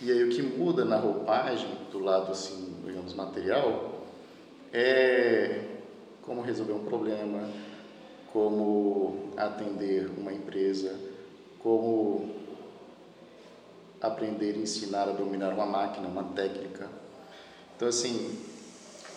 E 0.00 0.12
aí 0.12 0.24
o 0.24 0.28
que 0.28 0.42
muda 0.42 0.84
na 0.84 0.96
roupagem, 0.96 1.70
do 1.90 1.98
lado 1.98 2.30
assim, 2.30 2.74
digamos, 2.84 3.14
material, 3.14 4.02
é 4.72 5.64
como 6.22 6.42
resolver 6.42 6.72
um 6.72 6.84
problema, 6.84 7.48
como 8.32 9.30
atender 9.36 10.10
uma 10.18 10.32
empresa, 10.32 10.94
como 11.60 12.30
aprender, 14.00 14.56
ensinar 14.56 15.08
a 15.08 15.12
dominar 15.12 15.54
uma 15.54 15.64
máquina, 15.64 16.06
uma 16.06 16.24
técnica. 16.24 16.90
Então, 17.74 17.88
assim, 17.88 18.38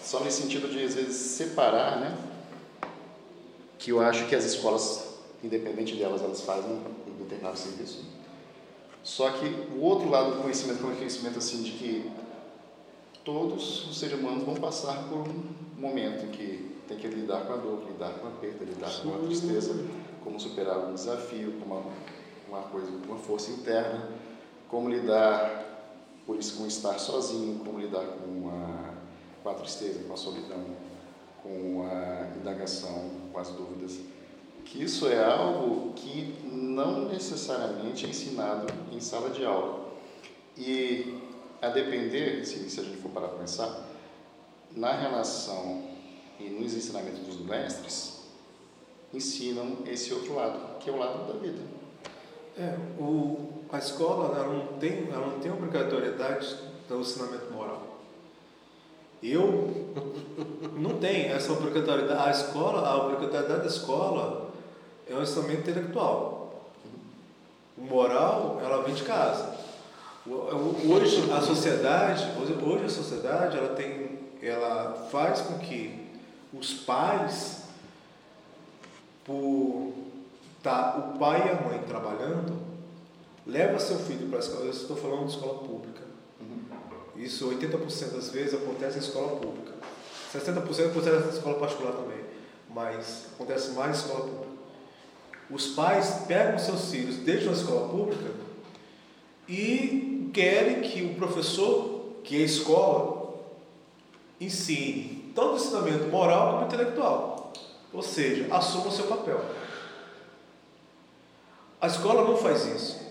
só 0.02 0.22
nesse 0.24 0.42
sentido 0.42 0.70
de, 0.70 0.84
às 0.84 0.96
vezes, 0.96 1.16
separar, 1.16 2.00
né? 2.00 2.18
Que 3.78 3.92
eu 3.92 4.00
acho 4.00 4.28
que 4.28 4.36
as 4.36 4.46
escolas, 4.46 5.18
independente 5.44 5.96
delas, 5.96 6.22
elas 6.22 6.42
fazem 6.42 6.72
um 6.72 7.24
determinado 7.24 7.58
serviço. 7.58 8.06
Só 9.04 9.30
que 9.32 9.46
o 9.76 9.82
outro 9.82 10.10
lado 10.10 10.36
do 10.36 10.42
conhecimento, 10.42 10.82
como 10.82 10.96
conhecimento, 10.96 11.38
assim, 11.38 11.64
de 11.64 11.72
que 11.72 12.12
todos 13.24 13.90
os 13.90 13.98
seres 13.98 14.20
humanos 14.20 14.44
vão 14.44 14.56
passar 14.56 15.08
por 15.08 15.20
um 15.28 15.44
momento 15.78 16.26
em 16.26 16.30
que 16.30 16.76
tem 16.88 16.98
que 16.98 17.08
lidar 17.08 17.46
com 17.46 17.54
a 17.54 17.58
dor, 17.58 17.84
lidar 17.88 18.14
com 18.14 18.28
a 18.28 18.32
perda, 18.32 18.66
lidar 18.66 18.92
com 19.02 19.16
a 19.16 19.20
tristeza, 19.20 19.86
como 20.24 20.40
superar 20.40 20.78
um 20.80 20.94
desafio, 20.94 21.54
com 21.54 21.66
uma, 21.66 21.84
uma 22.48 22.62
coisa, 22.70 22.90
uma 23.08 23.18
força 23.18 23.52
interna, 23.52 24.10
como 24.68 24.90
lidar 24.90 25.68
por 26.26 26.38
isso 26.38 26.58
com 26.58 26.68
estar 26.68 27.00
sozinho, 27.00 27.60
como 27.66 27.80
lidar 27.80 28.06
com 28.06 28.50
a, 28.50 28.94
com 29.42 29.50
a 29.50 29.54
tristeza, 29.56 30.04
com 30.04 30.14
a 30.14 30.18
solidão, 30.18 30.64
com 31.42 31.88
a 31.90 32.38
indagação, 32.38 33.10
com 33.32 33.40
as 33.40 33.50
dúvidas. 33.50 34.00
Que 34.70 34.84
isso 34.84 35.08
é 35.08 35.24
algo 35.24 35.94
que 35.94 36.36
não 36.44 37.06
necessariamente 37.06 38.06
é 38.06 38.10
ensinado 38.10 38.72
em 38.92 39.00
sala 39.00 39.32
de 39.32 39.44
aula. 39.44 39.90
E 40.56 41.20
a 41.60 41.70
depender, 41.70 42.46
se, 42.46 42.70
se 42.70 42.80
a 42.80 42.84
gente 42.84 42.98
for 42.98 43.10
parar 43.10 43.30
para 43.30 43.40
pensar, 43.40 43.84
na 44.76 44.92
relação 44.92 45.84
e 46.40 46.44
nos 46.50 46.76
ensinamentos 46.76 47.22
dos 47.22 47.40
mestres, 47.40 48.20
ensinam 49.12 49.78
esse 49.88 50.14
outro 50.14 50.36
lado, 50.36 50.78
que 50.80 50.88
é 50.88 50.94
o 50.94 50.98
lado 50.98 51.34
da 51.34 51.40
vida. 51.40 51.64
É, 52.56 52.78
o, 53.02 53.50
a 53.72 53.80
escola 53.80 54.38
ela 54.38 54.54
não, 54.54 54.78
tem, 54.78 55.10
ela 55.12 55.26
não 55.26 55.40
tem 55.40 55.52
obrigatoriedade 55.52 56.56
do 56.88 57.00
ensinamento 57.00 57.52
moral. 57.52 57.88
Eu 59.22 59.96
não 60.78 61.00
tenho 61.00 61.34
essa 61.34 61.52
obrigatoriedade. 61.52 62.22
A 62.22 62.32
escola, 62.32 62.88
a 62.88 63.06
obrigatoriedade 63.06 63.62
da 63.62 63.68
escola 63.68 64.49
é 65.10 65.14
o 65.14 65.24
ensinamento 65.24 65.62
intelectual. 65.62 66.70
O 67.78 67.82
moral, 67.82 68.62
ela 68.64 68.84
vem 68.84 68.94
de 68.94 69.04
casa. 69.04 69.58
Hoje 70.26 71.32
a 71.32 71.42
sociedade, 71.42 72.28
hoje, 72.38 72.86
a 72.86 72.90
sociedade, 72.90 73.58
ela 73.58 73.74
tem, 73.74 74.20
ela 74.42 75.08
faz 75.12 75.42
com 75.42 75.58
que 75.58 76.08
os 76.54 76.74
pais, 76.74 77.64
por 79.26 79.94
tá 80.62 80.98
o 80.98 81.18
pai 81.18 81.48
e 81.48 81.52
a 81.52 81.62
mãe 81.62 81.80
trabalhando, 81.88 82.60
leva 83.48 83.80
seu 83.80 83.98
filho 83.98 84.28
para 84.28 84.38
a 84.38 84.42
escola. 84.42 84.66
Eu 84.66 84.72
estou 84.72 84.96
falando 84.96 85.26
de 85.26 85.34
escola 85.34 85.60
pública. 85.60 86.04
Isso 87.16 87.50
80% 87.50 88.12
das 88.12 88.30
vezes 88.30 88.54
acontece 88.54 88.98
em 88.98 89.02
escola 89.02 89.38
pública. 89.38 89.74
60% 90.34 90.92
acontece 90.92 91.26
na 91.26 91.32
escola 91.32 91.60
particular 91.60 91.94
também. 91.94 92.20
mas 92.70 93.26
acontece 93.34 93.72
mais 93.72 93.92
na 93.92 93.98
escola 93.98 94.26
pública. 94.26 94.59
Os 95.50 95.68
pais 95.68 96.26
pegam 96.28 96.60
seus 96.60 96.92
filhos, 96.92 97.18
deixam 97.18 97.50
a 97.50 97.56
escola 97.56 97.90
pública 97.90 98.32
e 99.48 100.30
querem 100.34 100.82
que 100.82 101.04
o 101.04 101.16
professor, 101.16 102.20
que 102.24 102.38
é 102.38 102.42
a 102.42 102.46
escola, 102.46 103.34
ensine 104.40 105.32
tanto 105.34 105.56
ensinamento 105.56 106.06
moral 106.06 106.54
como 106.54 106.66
intelectual. 106.66 107.54
Ou 107.92 108.04
seja, 108.04 108.54
assuma 108.54 108.88
o 108.88 108.92
seu 108.92 109.08
papel. 109.08 109.44
A 111.82 111.88
escola 111.88 112.24
não 112.24 112.38
faz 112.38 112.66
isso. 112.68 113.10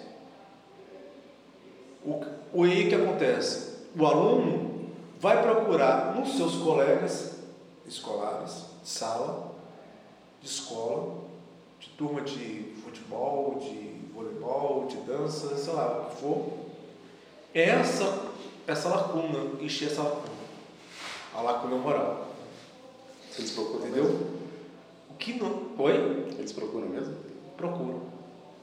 O, 2.05 2.22
o 2.53 2.64
que 2.64 2.94
acontece? 2.94 3.79
O 3.98 4.07
aluno 4.07 4.90
vai 5.18 5.42
procurar 5.42 6.14
nos 6.14 6.37
seus 6.37 6.55
colegas 6.57 7.38
escolares, 7.87 8.66
sala, 8.85 9.53
de 10.40 10.46
escola, 10.46 11.27
de 11.80 11.88
turma 11.90 12.20
de 12.22 12.74
futebol, 12.82 13.58
de 13.60 14.12
voleibol, 14.12 14.86
de 14.86 14.96
dança, 14.98 15.56
sei 15.56 15.72
lá, 15.72 16.02
o 16.02 16.10
que 16.14 16.20
for, 16.20 16.46
essa, 17.54 18.26
essa 18.66 18.88
lacuna, 18.88 19.60
encher 19.60 19.86
essa 19.88 20.02
lacuna. 20.02 20.38
A 21.34 21.40
lacuna 21.40 21.76
moral. 21.76 22.28
Eles 23.38 23.50
procuram 23.52 23.86
Entendeu? 23.86 24.04
mesmo? 24.04 24.26
O 25.10 25.14
que 25.14 25.34
não. 25.34 25.68
Oi? 25.78 26.26
Eles 26.38 26.52
procuram 26.52 26.88
mesmo? 26.88 27.14
Procuro. 27.56 28.02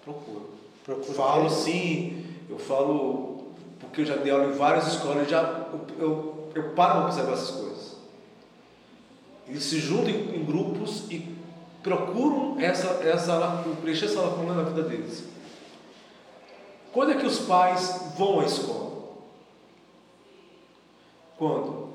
Procuro. 0.04 0.50
Procura 0.84 1.14
Falo 1.14 1.44
ter- 1.44 1.50
sim, 1.52 2.26
eu 2.50 2.60
falo 2.60 3.46
porque 3.80 4.02
eu 4.02 4.06
já 4.06 4.16
dei 4.18 4.32
aula 4.32 4.46
em 4.46 4.58
várias 4.58 4.88
escolas, 4.88 5.30
já 5.30 5.42
eu, 5.72 5.86
eu, 6.00 6.50
eu 6.54 6.70
paro 6.76 6.94
para 7.00 7.06
observar 7.06 7.34
essas 7.34 7.52
coisas. 7.52 7.96
Eles 9.48 9.64
se 9.64 9.80
juntam 9.80 10.10
em, 10.10 10.36
em 10.42 10.46
grupos 10.46 11.10
e 11.12 11.35
procuram 11.86 12.60
essa, 12.60 12.88
essa, 13.08 13.64
preencher 13.80 14.06
essa 14.06 14.20
lacuna 14.20 14.56
na 14.56 14.64
vida 14.64 14.82
deles. 14.82 15.24
Quando 16.92 17.12
é 17.12 17.16
que 17.16 17.28
os 17.28 17.40
pais 17.42 18.02
vão 18.18 18.40
à 18.40 18.46
escola? 18.46 18.92
Quando? 21.38 21.90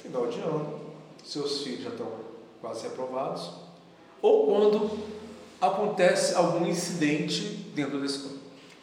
Final 0.00 0.28
de 0.28 0.38
ano. 0.38 0.80
Seus 1.24 1.62
filhos 1.62 1.82
já 1.82 1.90
estão 1.90 2.06
quase 2.60 2.86
aprovados. 2.86 3.50
Ou 4.22 4.46
quando 4.46 4.96
acontece 5.60 6.36
algum 6.36 6.64
incidente 6.64 7.42
dentro 7.74 7.98
da 7.98 8.06
escola. 8.06 8.36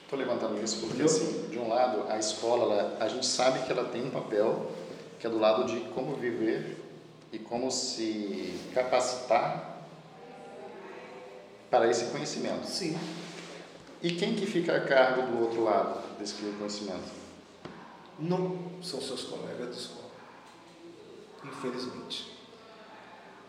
Estou 0.04 0.20
levantando 0.20 0.62
isso 0.62 0.78
porque, 0.82 1.02
Entendeu? 1.02 1.06
assim, 1.06 1.48
de 1.50 1.58
um 1.58 1.70
lado, 1.70 2.04
a 2.10 2.18
escola, 2.20 2.74
ela- 2.74 2.98
a 3.00 3.08
gente 3.08 3.26
sabe 3.26 3.60
que 3.66 3.72
ela 3.72 3.86
tem 3.86 4.04
um 4.08 4.10
papel 4.12 4.70
que 5.20 5.26
é 5.26 5.30
do 5.30 5.40
lado 5.40 5.64
de 5.66 5.80
como 5.92 6.16
viver 6.18 6.78
e 7.32 7.40
como 7.40 7.72
se 7.72 8.60
capacitar 8.74 9.73
para 11.74 11.90
esse 11.90 12.06
conhecimento. 12.06 12.68
Sim. 12.68 12.96
E 14.04 14.12
quem 14.12 14.36
que 14.36 14.46
fica 14.46 14.76
a 14.76 14.82
cargo 14.82 15.24
do 15.24 15.42
outro 15.42 15.64
lado 15.64 16.02
desse 16.20 16.36
conhecimento? 16.60 17.12
Não 18.20 18.60
são 18.84 19.02
seus 19.02 19.24
colegas 19.24 19.70
de 19.76 19.82
escola. 19.82 20.12
Infelizmente. 21.44 22.32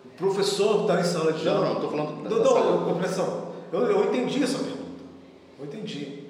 O 0.06 0.08
professor 0.16 0.82
está 0.82 1.00
em 1.02 1.04
sala 1.04 1.34
de 1.34 1.44
Não, 1.44 1.56
aula. 1.56 1.66
não, 1.66 1.74
estou 1.74 1.90
falando 1.90 2.22
da 2.22 2.30
Não, 2.30 2.38
da 2.38 2.44
não, 2.44 2.52
sala. 2.54 2.84
compreensão. 2.86 3.52
Eu, 3.70 3.80
eu 3.90 4.04
entendi 4.04 4.42
essa 4.42 4.56
pergunta. 4.58 5.02
Eu 5.58 5.66
entendi. 5.66 6.24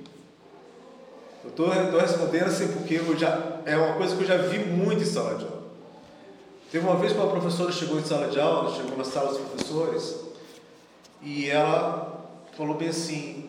Eu 1.45 1.51
estou 1.51 1.69
respondendo 1.69 2.47
assim 2.47 2.73
porque 2.73 2.95
eu 2.95 3.17
já, 3.17 3.61
é 3.65 3.77
uma 3.77 3.95
coisa 3.95 4.17
que 4.17 4.23
eu 4.23 4.27
já 4.27 4.39
vi 4.39 4.59
muito 4.59 5.01
em 5.01 5.07
sala 5.07 5.37
de 5.37 5.45
aula. 5.45 5.63
Teve 6.73 6.85
uma 6.85 6.97
vez 6.97 7.13
que 7.13 7.19
uma 7.21 7.31
professora 7.31 7.71
chegou 7.71 8.01
em 8.01 8.05
sala 8.05 8.27
de 8.27 8.41
aula, 8.41 8.75
chegou 8.75 8.97
na 8.97 9.05
sala 9.05 9.29
dos 9.29 9.39
professores, 9.39 10.34
e 11.25 11.49
ela 11.49 12.29
falou 12.53 12.77
bem 12.77 12.89
assim, 12.89 13.49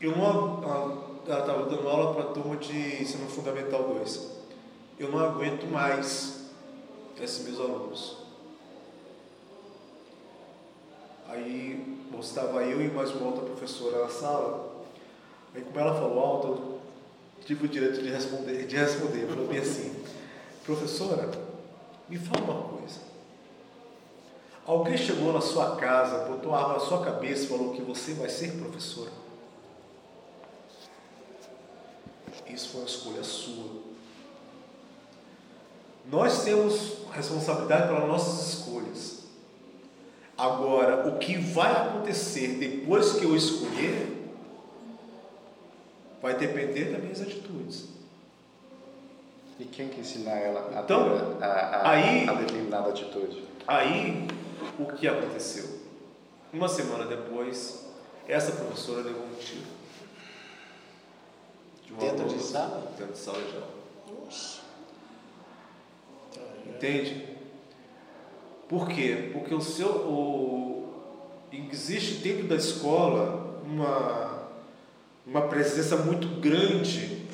eu 0.00 0.16
não, 0.16 0.64
ela 0.64 1.20
estava 1.22 1.66
dando 1.66 1.86
aula 1.86 2.14
para 2.14 2.30
a 2.30 2.32
turma 2.32 2.56
de 2.56 3.02
ensino 3.02 3.28
fundamental 3.28 3.82
2. 3.94 4.30
Eu 4.98 5.10
não 5.10 5.18
aguento 5.18 5.66
mais 5.70 6.50
esses 7.20 7.44
meus 7.44 7.60
alunos. 7.60 8.16
Aí 11.28 11.98
estava 12.18 12.64
eu 12.64 12.80
e 12.82 12.88
mais 12.88 13.14
uma 13.14 13.26
outra 13.26 13.44
professora 13.44 14.02
na 14.02 14.08
sala. 14.08 14.84
Aí 15.54 15.62
como 15.62 15.78
ela 15.78 15.94
falou 15.94 16.18
alto, 16.18 16.48
eu 16.48 16.80
tive 17.44 17.66
o 17.66 17.68
direito 17.68 18.02
de 18.02 18.08
responder. 18.08 18.66
De 18.66 18.76
responder. 18.76 19.26
Falei 19.26 19.46
bem 19.46 19.58
assim, 19.58 20.02
professora, 20.64 21.30
me 22.08 22.18
fala 22.18 22.44
uma 22.44 22.62
coisa. 22.62 22.79
Alguém 24.70 24.96
chegou 24.96 25.32
na 25.32 25.40
sua 25.40 25.74
casa, 25.74 26.26
botou 26.28 26.54
a 26.54 26.58
arma 26.60 26.74
na 26.74 26.78
sua 26.78 27.04
cabeça 27.04 27.42
e 27.42 27.46
falou 27.48 27.72
que 27.72 27.82
você 27.82 28.14
vai 28.14 28.28
ser 28.28 28.52
professora? 28.52 29.10
Isso 32.46 32.68
foi 32.68 32.82
uma 32.82 32.86
escolha 32.86 33.24
sua. 33.24 33.80
Nós 36.08 36.44
temos 36.44 36.98
responsabilidade 37.12 37.88
pelas 37.88 38.06
nossas 38.06 38.46
escolhas. 38.54 39.24
Agora, 40.38 41.08
o 41.08 41.18
que 41.18 41.36
vai 41.36 41.72
acontecer 41.72 42.56
depois 42.60 43.14
que 43.14 43.24
eu 43.24 43.34
escolher 43.34 44.30
vai 46.22 46.36
depender 46.36 46.92
das 46.92 47.02
minhas 47.02 47.20
atitudes. 47.20 47.88
E 49.58 49.64
quem 49.64 49.88
que 49.88 50.00
ensinar 50.00 50.38
ela 50.38 50.70
a 50.78 50.82
Então, 50.82 51.18
ter 51.38 51.44
a, 51.44 51.48
a, 51.48 51.90
aí- 51.90 52.28
a 52.28 52.34
determinada 52.34 52.90
atitude? 52.90 53.42
Aí, 53.66 54.28
o 54.82 54.92
que 54.94 55.06
aconteceu? 55.08 55.80
Uma 56.52 56.68
semana 56.68 57.04
depois, 57.06 57.86
essa 58.26 58.52
professora 58.52 59.02
levou 59.02 59.24
um 59.24 59.34
tiro. 59.36 59.62
De 61.86 61.92
Dentro 61.94 62.22
aluna- 62.24 62.38
de 62.38 62.42
sala? 62.42 62.92
Dentro 62.98 63.12
de 63.12 63.18
sala 63.18 63.38
de 63.42 63.54
aula. 63.56 63.70
Nossa. 64.24 64.60
Entende? 66.66 67.26
Por 68.68 68.88
quê? 68.88 69.30
Porque 69.32 69.54
o 69.54 69.60
seu, 69.60 69.88
o, 69.88 70.94
existe 71.52 72.14
dentro 72.16 72.46
da 72.46 72.54
escola 72.56 73.60
uma, 73.64 74.48
uma 75.26 75.42
presença 75.48 75.96
muito 75.96 76.40
grande. 76.40 77.26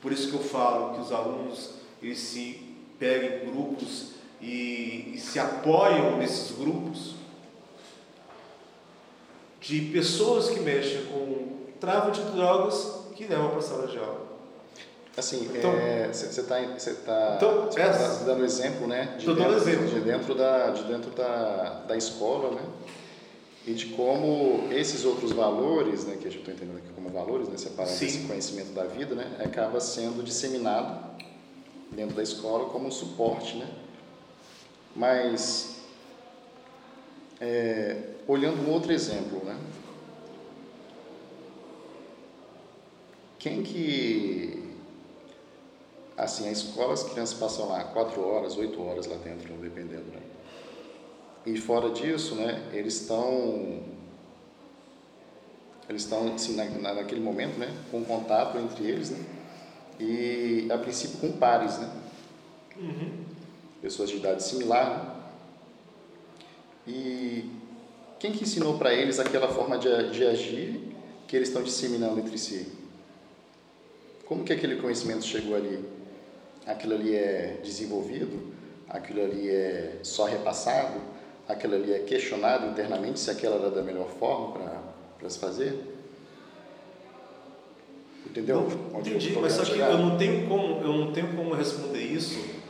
Por 0.00 0.12
isso 0.12 0.28
que 0.28 0.34
eu 0.34 0.42
falo 0.42 0.94
que 0.94 1.00
os 1.00 1.12
alunos 1.12 1.74
eles 2.02 2.18
se 2.18 2.76
pegam 2.98 3.48
em 3.48 3.50
grupos 3.52 4.12
e, 4.42 5.12
e 5.14 5.18
se 5.18 5.38
apoiam 5.38 6.18
nesses 6.18 6.56
grupos 6.56 7.14
de 9.60 9.80
pessoas 9.92 10.50
que 10.50 10.60
mexem 10.60 11.04
com 11.06 11.52
tráfico 11.80 12.10
de 12.12 12.22
drogas 12.32 13.02
que 13.14 13.24
levam 13.26 13.50
para 13.50 13.58
a 13.58 13.62
sala 13.62 13.86
de 13.86 13.98
aula. 13.98 14.32
Assim, 15.16 15.48
Então- 15.54 15.72
você 16.10 16.40
está 16.40 16.60
você 16.60 16.94
tá, 16.94 17.34
Então, 17.36 17.66
você 17.66 17.80
essa- 17.80 18.18
tá 18.20 18.24
dando 18.24 18.44
exemplo, 18.44 18.86
né? 18.86 19.16
De 19.18 19.26
dentro, 19.26 19.54
exemplo. 19.54 19.86
De 19.86 20.00
dentro, 20.00 20.34
da, 20.34 20.70
de 20.70 20.84
dentro 20.84 21.10
da, 21.10 21.82
da 21.86 21.96
escola, 21.96 22.50
né? 22.52 22.62
E 23.66 23.74
de 23.74 23.86
como 23.90 24.68
esses 24.72 25.04
outros 25.04 25.30
valores, 25.32 26.04
né, 26.04 26.16
que 26.20 26.26
eu 26.26 26.32
estou 26.32 26.52
entendendo 26.52 26.78
aqui 26.78 26.88
como 26.96 27.10
valores, 27.10 27.48
né, 27.48 27.56
separando 27.56 27.94
Sim. 27.94 28.06
esse 28.06 28.18
conhecimento 28.26 28.72
da 28.72 28.82
vida, 28.84 29.14
né, 29.14 29.36
acaba 29.38 29.78
sendo 29.80 30.20
disseminado 30.24 30.98
dentro 31.92 32.16
da 32.16 32.24
escola 32.24 32.70
como 32.70 32.88
um 32.88 32.90
suporte, 32.90 33.56
né? 33.58 33.68
Mas, 34.94 35.76
é, 37.40 37.96
olhando 38.28 38.62
um 38.62 38.70
outro 38.70 38.92
exemplo, 38.92 39.42
né? 39.44 39.56
Quem 43.38 43.62
que 43.62 44.62
assim, 46.16 46.48
a 46.48 46.52
escola, 46.52 46.92
as 46.92 47.02
crianças 47.02 47.36
passam 47.36 47.68
lá 47.68 47.82
quatro 47.84 48.20
horas, 48.24 48.56
oito 48.56 48.80
horas 48.82 49.06
lá 49.06 49.16
dentro, 49.16 49.52
dependendo, 49.54 50.04
né? 50.12 50.20
E 51.44 51.56
fora 51.58 51.90
disso, 51.90 52.36
né, 52.36 52.62
eles 52.72 53.00
estão 53.00 53.82
eles 55.88 56.02
estão 56.02 56.32
assim, 56.34 56.54
na, 56.54 56.64
na- 56.66 56.94
naquele 56.94 57.20
momento, 57.20 57.58
né, 57.58 57.68
com 57.90 58.04
contato 58.04 58.56
entre 58.58 58.84
eles, 58.84 59.10
né? 59.10 59.18
E 59.98 60.68
a 60.70 60.78
princípio 60.78 61.18
com 61.18 61.32
pares, 61.32 61.78
né? 61.78 61.90
Pessoas 63.82 64.10
de 64.10 64.18
idade 64.18 64.44
similar. 64.44 65.28
E 66.86 67.50
quem 68.20 68.30
que 68.30 68.44
ensinou 68.44 68.78
para 68.78 68.94
eles 68.94 69.18
aquela 69.18 69.48
forma 69.48 69.76
de, 69.76 70.10
de 70.10 70.24
agir 70.24 70.94
que 71.26 71.34
eles 71.34 71.48
estão 71.48 71.64
disseminando 71.64 72.20
entre 72.20 72.38
si? 72.38 72.68
Como 74.24 74.44
que 74.44 74.52
aquele 74.52 74.76
conhecimento 74.76 75.24
chegou 75.24 75.56
ali? 75.56 75.84
Aquilo 76.64 76.94
ali 76.94 77.16
é 77.16 77.58
desenvolvido? 77.64 78.52
Aquilo 78.88 79.20
ali 79.20 79.48
é 79.48 79.98
só 80.04 80.26
repassado? 80.26 81.00
Aquilo 81.48 81.74
ali 81.74 81.92
é 81.92 81.98
questionado 81.98 82.68
internamente 82.68 83.18
se 83.18 83.32
aquela 83.32 83.56
era 83.56 83.70
da 83.70 83.82
melhor 83.82 84.08
forma 84.10 84.60
para 85.18 85.28
se 85.28 85.40
fazer? 85.40 85.76
Entendeu? 88.24 88.68
Não, 88.92 89.00
entendi, 89.00 89.36
mas 89.40 89.54
só 89.54 89.64
que 89.64 89.76
eu 89.76 89.98
não 89.98 90.16
tenho 90.16 90.48
como, 90.48 90.80
eu 90.80 90.92
não 90.92 91.12
tenho 91.12 91.34
como 91.34 91.52
responder 91.52 92.00
isso 92.00 92.61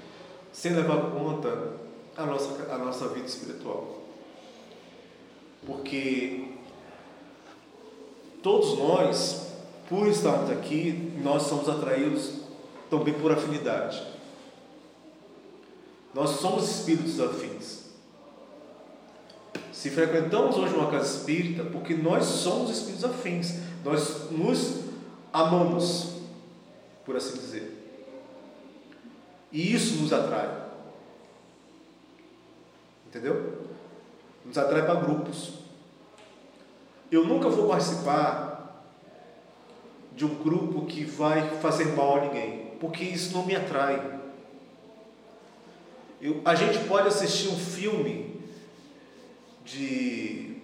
sem 0.52 0.72
levar 0.72 0.98
em 0.98 1.10
conta 1.10 1.72
a 2.16 2.26
nossa, 2.26 2.72
a 2.72 2.78
nossa 2.78 3.08
vida 3.08 3.26
espiritual. 3.26 4.00
Porque 5.66 6.48
todos 8.42 8.78
nós, 8.78 9.52
por 9.88 10.06
estarmos 10.08 10.50
aqui, 10.50 11.12
nós 11.22 11.42
somos 11.44 11.68
atraídos 11.68 12.42
também 12.90 13.14
por 13.14 13.32
afinidade. 13.32 14.02
Nós 16.12 16.30
somos 16.30 16.68
espíritos 16.68 17.18
afins. 17.20 17.82
Se 19.72 19.90
frequentamos 19.90 20.56
hoje 20.56 20.74
uma 20.74 20.90
casa 20.90 21.16
espírita, 21.16 21.64
porque 21.64 21.94
nós 21.94 22.24
somos 22.24 22.70
espíritos 22.70 23.04
afins, 23.04 23.54
nós 23.84 24.30
nos 24.30 24.82
amamos, 25.32 26.18
por 27.04 27.16
assim 27.16 27.38
dizer. 27.38 27.81
E 29.52 29.74
isso 29.74 30.00
nos 30.00 30.12
atrai. 30.12 30.62
Entendeu? 33.06 33.66
Nos 34.44 34.56
atrai 34.56 34.86
para 34.86 35.00
grupos. 35.00 35.52
Eu 37.10 37.26
nunca 37.26 37.50
vou 37.50 37.68
participar 37.68 38.52
de 40.16 40.24
um 40.24 40.34
grupo 40.34 40.86
que 40.86 41.04
vai 41.04 41.48
fazer 41.58 41.94
mal 41.94 42.16
a 42.16 42.20
ninguém, 42.22 42.72
porque 42.80 43.04
isso 43.04 43.34
não 43.34 43.44
me 43.44 43.54
atrai. 43.54 44.20
Eu, 46.20 46.40
a 46.44 46.54
gente 46.54 46.78
pode 46.86 47.08
assistir 47.08 47.48
um 47.48 47.58
filme 47.58 48.40
de, 49.64 50.56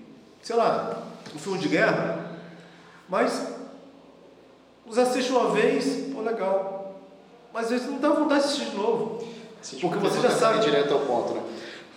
sei 0.42 0.56
lá, 0.56 1.06
um 1.34 1.38
filme 1.38 1.58
de 1.58 1.68
guerra, 1.68 2.38
mas 3.08 3.54
você 4.86 5.00
assiste 5.00 5.30
uma 5.30 5.50
vez, 5.50 6.12
pô, 6.14 6.22
legal. 6.22 6.77
Mas 7.52 7.64
às 7.64 7.70
vezes 7.70 7.86
não 7.86 7.98
dá 7.98 8.10
vontade 8.10 8.42
de 8.42 8.48
assistir 8.48 8.70
de 8.70 8.76
novo. 8.76 9.26
Porque 9.80 9.98
você 9.98 10.20
já 10.20 10.30
sabe. 10.30 10.60
direto 10.60 10.94
ao 10.94 11.00
ponto, 11.00 11.34
né? 11.34 11.42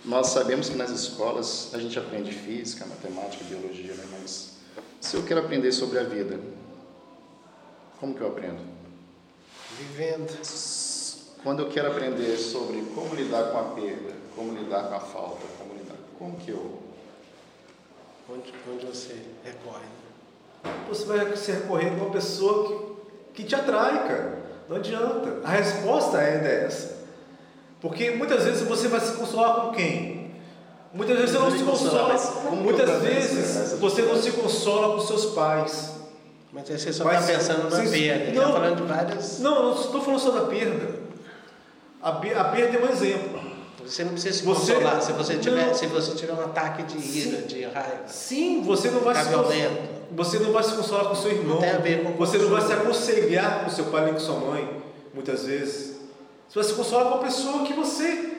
Nós 0.04 0.28
sabemos 0.28 0.68
que 0.68 0.76
nas 0.76 0.90
escolas 0.90 1.70
a 1.72 1.78
gente 1.78 1.96
aprende 1.98 2.32
física, 2.32 2.84
matemática, 2.86 3.44
biologia, 3.44 3.94
né? 3.94 4.04
Mas 4.12 4.56
se 5.00 5.16
eu 5.16 5.22
quero 5.22 5.40
aprender 5.40 5.70
sobre 5.70 5.98
a 6.00 6.02
vida, 6.02 6.40
como 8.00 8.14
que 8.14 8.20
eu 8.20 8.28
aprendo? 8.28 8.60
Vivendo. 9.78 10.36
Quando 11.42 11.62
eu 11.62 11.68
quero 11.68 11.88
aprender 11.88 12.36
sobre 12.36 12.82
como 12.94 13.14
lidar 13.14 13.50
com 13.50 13.58
a 13.58 13.62
perda, 13.74 14.12
como 14.34 14.52
lidar 14.52 14.88
com 14.88 14.94
a 14.94 15.00
falta, 15.00 15.46
como 15.58 15.74
lidar, 15.74 15.96
como 16.18 16.36
que 16.36 16.50
eu 16.50 16.82
Onde, 18.28 18.52
onde 18.72 18.86
você 18.86 19.20
recorre. 19.44 19.84
Você 20.88 21.04
vai 21.04 21.36
se 21.36 21.52
recorrer 21.52 21.88
a 21.88 21.94
uma 21.94 22.10
pessoa 22.10 22.96
que, 23.34 23.42
que 23.42 23.48
te 23.48 23.54
atrai, 23.54 24.08
cara. 24.08 24.41
Não 24.72 24.78
adianta. 24.78 25.40
A 25.44 25.50
resposta 25.50 26.16
ainda 26.16 26.48
é 26.48 26.64
essa. 26.64 26.96
Porque 27.80 28.12
muitas 28.12 28.44
vezes 28.44 28.62
você 28.62 28.88
vai 28.88 29.00
se 29.00 29.12
consolar 29.12 29.56
com 29.66 29.72
quem? 29.72 30.30
Muitas 30.94 31.18
vezes 31.18 31.34
você 31.36 31.38
não 31.42 31.50
se 31.58 31.64
consola. 31.64 32.16
Muitas 32.52 33.02
vezes 33.02 33.72
você 33.78 34.02
não 34.02 34.20
se 34.22 34.30
consola 34.32 34.94
com 34.94 35.00
seus 35.06 35.26
pais. 35.34 35.92
Mas 36.52 36.70
aí 36.70 36.78
você 36.78 36.92
só 36.92 37.10
está 37.10 37.26
pensando 37.26 37.64
na 37.64 37.76
perda. 37.76 37.96
Ele 37.96 38.32
Não. 38.38 38.42
está 38.48 38.52
falando 38.60 38.76
de 38.76 38.82
várias. 38.82 39.38
Não, 39.40 39.62
não 39.74 39.80
estou 39.80 40.00
falando 40.02 40.20
só 40.20 40.30
da 40.30 40.42
perda. 40.46 41.00
A, 42.02 42.08
a 42.10 42.44
perda 42.44 42.78
é 42.78 42.82
um 42.84 42.88
exemplo. 42.90 43.42
Você 43.84 44.04
não 44.04 44.12
precisa 44.12 44.38
se 44.38 44.44
Você- 44.44 44.74
consolar. 44.74 45.02
Se 45.02 45.12
você 45.12 45.36
tiver, 45.36 45.66
Não. 45.66 45.74
se 45.74 45.86
você 45.86 46.14
tiver 46.14 46.32
um 46.34 46.40
ataque 46.44 46.82
de 46.84 46.96
ira, 46.98 47.40
Sim. 47.40 47.46
de 47.46 47.62
raiva, 47.64 48.02
Sim, 48.06 48.62
você 48.62 48.90
não 48.90 49.00
vai 49.00 49.14
se 49.14 49.24
consolar. 49.24 49.48
Você 50.14 50.38
não 50.38 50.52
vai 50.52 50.62
se 50.62 50.74
consolar 50.74 51.06
com 51.06 51.14
seu 51.14 51.30
irmão. 51.32 51.54
Não 51.54 51.60
tem 51.60 51.70
a 51.70 51.78
ver 51.78 52.02
com 52.04 52.12
Você 52.14 52.38
não 52.38 52.48
vai 52.50 52.60
se 52.60 52.72
aconselhar 52.72 53.64
com 53.64 53.70
seu 53.70 53.86
pai 53.86 54.04
nem 54.04 54.14
com 54.14 54.20
sua 54.20 54.36
mãe, 54.38 54.82
muitas 55.14 55.44
vezes. 55.44 55.96
Você 56.48 56.58
vai 56.58 56.64
se 56.64 56.74
consolar 56.74 57.06
com 57.08 57.14
a 57.14 57.18
pessoa 57.18 57.64
que 57.64 57.72
você 57.72 58.32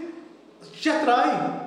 te 0.74 0.90
atrai. 0.90 1.62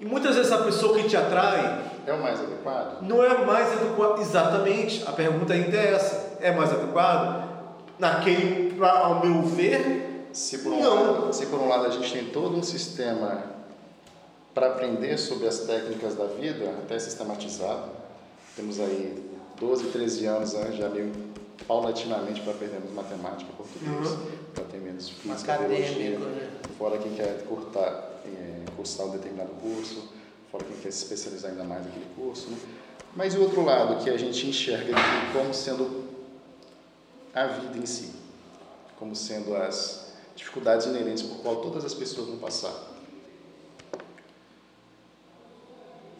E 0.00 0.04
muitas 0.04 0.36
vezes 0.36 0.50
a 0.52 0.58
pessoa 0.58 0.96
que 0.96 1.08
te 1.08 1.16
atrai 1.16 1.84
é 2.06 2.12
o 2.12 2.22
mais 2.22 2.40
adequado? 2.40 3.02
não 3.02 3.22
é 3.22 3.44
mais 3.44 3.72
adequada. 3.72 4.20
Exatamente. 4.20 5.04
A 5.06 5.12
pergunta 5.12 5.52
ainda 5.52 5.76
é 5.76 5.94
essa. 5.94 6.36
É 6.40 6.52
mais 6.52 6.72
adequado? 6.72 7.48
Naquele, 7.98 8.72
pra- 8.74 8.98
ao 9.00 9.20
meu 9.26 9.42
ver, 9.42 10.28
Se 10.32 10.58
por, 10.58 10.72
um 10.72 10.80
Não. 10.80 10.94
lado, 11.20 11.32
se 11.32 11.46
por 11.46 11.58
um 11.58 11.68
lado 11.68 11.86
a 11.86 11.90
gente 11.90 12.12
tem 12.12 12.24
todo 12.26 12.56
um 12.56 12.62
sistema 12.62 13.42
para 14.54 14.68
aprender 14.68 15.16
sobre 15.18 15.48
as 15.48 15.60
técnicas 15.60 16.14
da 16.14 16.26
vida, 16.26 16.66
até 16.84 16.98
sistematizado, 16.98 17.97
temos 18.58 18.80
aí 18.80 19.24
12, 19.60 19.90
13 19.90 20.26
anos 20.26 20.52
né, 20.52 20.72
já 20.72 20.88
meio 20.88 21.12
paulatinamente 21.66 22.40
para 22.40 22.52
aprendermos 22.52 22.92
matemática, 22.92 23.50
português, 23.56 24.18
para 24.52 24.64
ter 24.64 24.78
menos 24.78 25.10
física, 25.10 25.58
biologia, 25.58 26.18
né? 26.18 26.50
fora 26.76 26.98
quem 26.98 27.14
quer 27.14 27.44
curtar, 27.44 28.20
eh, 28.24 28.64
cursar 28.76 29.06
um 29.06 29.10
determinado 29.10 29.50
curso, 29.60 30.08
fora 30.50 30.64
quem 30.64 30.76
quer 30.78 30.90
se 30.90 31.04
especializar 31.04 31.52
ainda 31.52 31.62
mais 31.62 31.84
naquele 31.84 32.06
curso. 32.16 32.48
Né? 32.50 32.56
Mas 33.14 33.34
o 33.34 33.42
outro 33.42 33.64
lado 33.64 34.02
que 34.02 34.10
a 34.10 34.16
gente 34.16 34.46
enxerga 34.46 34.92
aqui 34.92 35.32
como 35.32 35.54
sendo 35.54 36.04
a 37.34 37.46
vida 37.46 37.78
em 37.78 37.86
si, 37.86 38.10
como 38.98 39.14
sendo 39.14 39.54
as 39.54 40.12
dificuldades 40.34 40.86
inerentes 40.86 41.22
por 41.22 41.38
qual 41.38 41.56
todas 41.56 41.84
as 41.84 41.94
pessoas 41.94 42.26
vão 42.28 42.38
passar. 42.38 42.74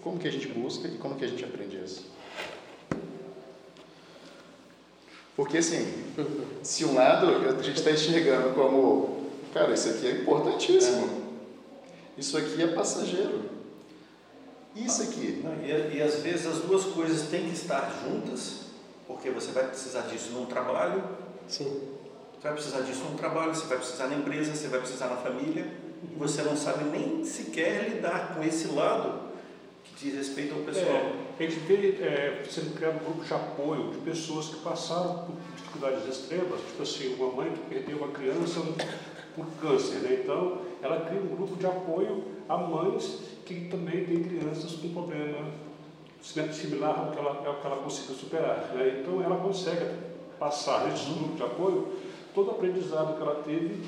Como 0.08 0.18
que 0.18 0.26
a 0.26 0.32
gente 0.32 0.48
busca 0.48 0.88
e 0.88 0.96
como 0.96 1.16
que 1.16 1.24
a 1.26 1.28
gente 1.28 1.44
aprende 1.44 1.76
isso? 1.84 2.06
Porque 5.36 5.58
assim, 5.58 5.86
se 6.64 6.82
um 6.86 6.94
lado 6.94 7.26
a 7.28 7.62
gente 7.62 7.76
está 7.76 7.90
enxergando 7.90 8.54
como, 8.54 9.26
cara, 9.52 9.74
isso 9.74 9.90
aqui 9.90 10.06
é 10.06 10.12
importantíssimo, 10.12 11.10
isso 12.16 12.38
aqui 12.38 12.62
é 12.62 12.68
passageiro, 12.68 13.50
isso 14.74 15.02
aqui, 15.02 15.42
Não, 15.44 15.52
E, 15.62 15.98
e 15.98 16.00
às 16.00 16.20
vezes 16.20 16.46
as 16.46 16.60
duas 16.60 16.84
coisas 16.84 17.28
têm 17.28 17.44
que 17.44 17.52
estar 17.52 18.02
juntas, 18.02 18.60
porque 19.06 19.28
você 19.28 19.52
vai 19.52 19.66
precisar 19.66 20.06
disso 20.06 20.30
num 20.30 20.46
trabalho, 20.46 21.04
Sim. 21.46 21.82
você 22.32 22.44
vai 22.44 22.52
precisar 22.54 22.80
disso 22.80 23.04
num 23.04 23.14
trabalho, 23.14 23.54
você 23.54 23.66
vai 23.66 23.76
precisar 23.76 24.06
na 24.06 24.16
empresa, 24.16 24.54
você 24.54 24.68
vai 24.68 24.80
precisar 24.80 25.08
na 25.08 25.16
família, 25.18 25.66
e 26.02 26.14
você 26.18 26.40
não 26.40 26.56
sabe 26.56 26.84
nem 26.84 27.22
sequer 27.26 27.90
lidar 27.90 28.34
com 28.34 28.42
esse 28.42 28.68
lado 28.68 29.27
diz 29.96 30.14
respeito 30.14 30.54
ao 30.54 30.60
pessoal. 30.60 30.96
É, 31.38 31.44
a 31.44 31.48
gente 31.48 31.60
vê 31.60 32.02
é, 32.02 32.44
sendo 32.48 32.74
criado 32.74 32.96
um 32.96 33.04
grupo 33.04 33.24
de 33.24 33.34
apoio 33.34 33.90
de 33.90 33.98
pessoas 33.98 34.48
que 34.48 34.56
passaram 34.56 35.24
por 35.24 35.36
dificuldades 35.56 36.06
extremas, 36.06 36.60
tipo 36.60 36.82
assim, 36.82 37.14
uma 37.14 37.32
mãe 37.32 37.52
que 37.52 37.74
perdeu 37.74 37.98
uma 37.98 38.08
criança 38.08 38.60
por 39.34 39.46
câncer, 39.60 39.98
né? 40.00 40.20
Então, 40.22 40.62
ela 40.82 41.00
cria 41.00 41.20
um 41.20 41.26
grupo 41.26 41.56
de 41.56 41.66
apoio 41.66 42.24
a 42.48 42.56
mães 42.56 43.20
que 43.44 43.68
também 43.68 44.04
têm 44.04 44.22
crianças 44.22 44.72
com 44.72 44.88
problema 44.92 45.38
similar 46.20 46.98
ao 46.98 47.12
que 47.12 47.18
ela, 47.18 47.46
ao 47.46 47.60
que 47.60 47.66
ela 47.66 47.76
conseguiu 47.76 48.14
superar, 48.14 48.72
né? 48.74 49.00
Então, 49.00 49.22
ela 49.22 49.36
consegue 49.36 49.84
passar 50.38 50.88
nesse 50.88 51.06
grupo 51.10 51.36
de 51.36 51.42
apoio 51.42 51.88
todo 52.34 52.48
o 52.48 52.50
aprendizado 52.52 53.16
que 53.16 53.22
ela 53.22 53.42
teve 53.42 53.82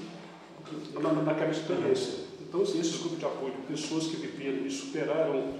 na, 1.00 1.12
naquela 1.12 1.50
experiência. 1.50 2.24
Então, 2.40 2.62
assim, 2.62 2.80
esses 2.80 2.98
grupos 2.98 3.18
de 3.18 3.24
apoio 3.24 3.52
de 3.52 3.62
pessoas 3.62 4.06
que 4.06 4.16
viveram 4.16 4.66
e 4.66 4.70
superaram 4.70 5.54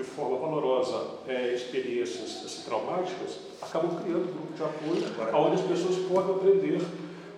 de 0.00 0.06
forma 0.08 0.38
valorosa 0.38 1.18
é, 1.28 1.52
experiências 1.54 2.42
assim, 2.44 2.62
traumáticas, 2.62 3.38
acabam 3.60 4.00
criando 4.02 4.28
um 4.30 4.32
grupo 4.32 4.52
de 4.54 4.62
apoio 4.62 5.06
Agora- 5.06 5.36
onde 5.36 5.62
as 5.62 5.68
pessoas 5.68 5.96
podem 6.06 6.34
aprender 6.36 6.80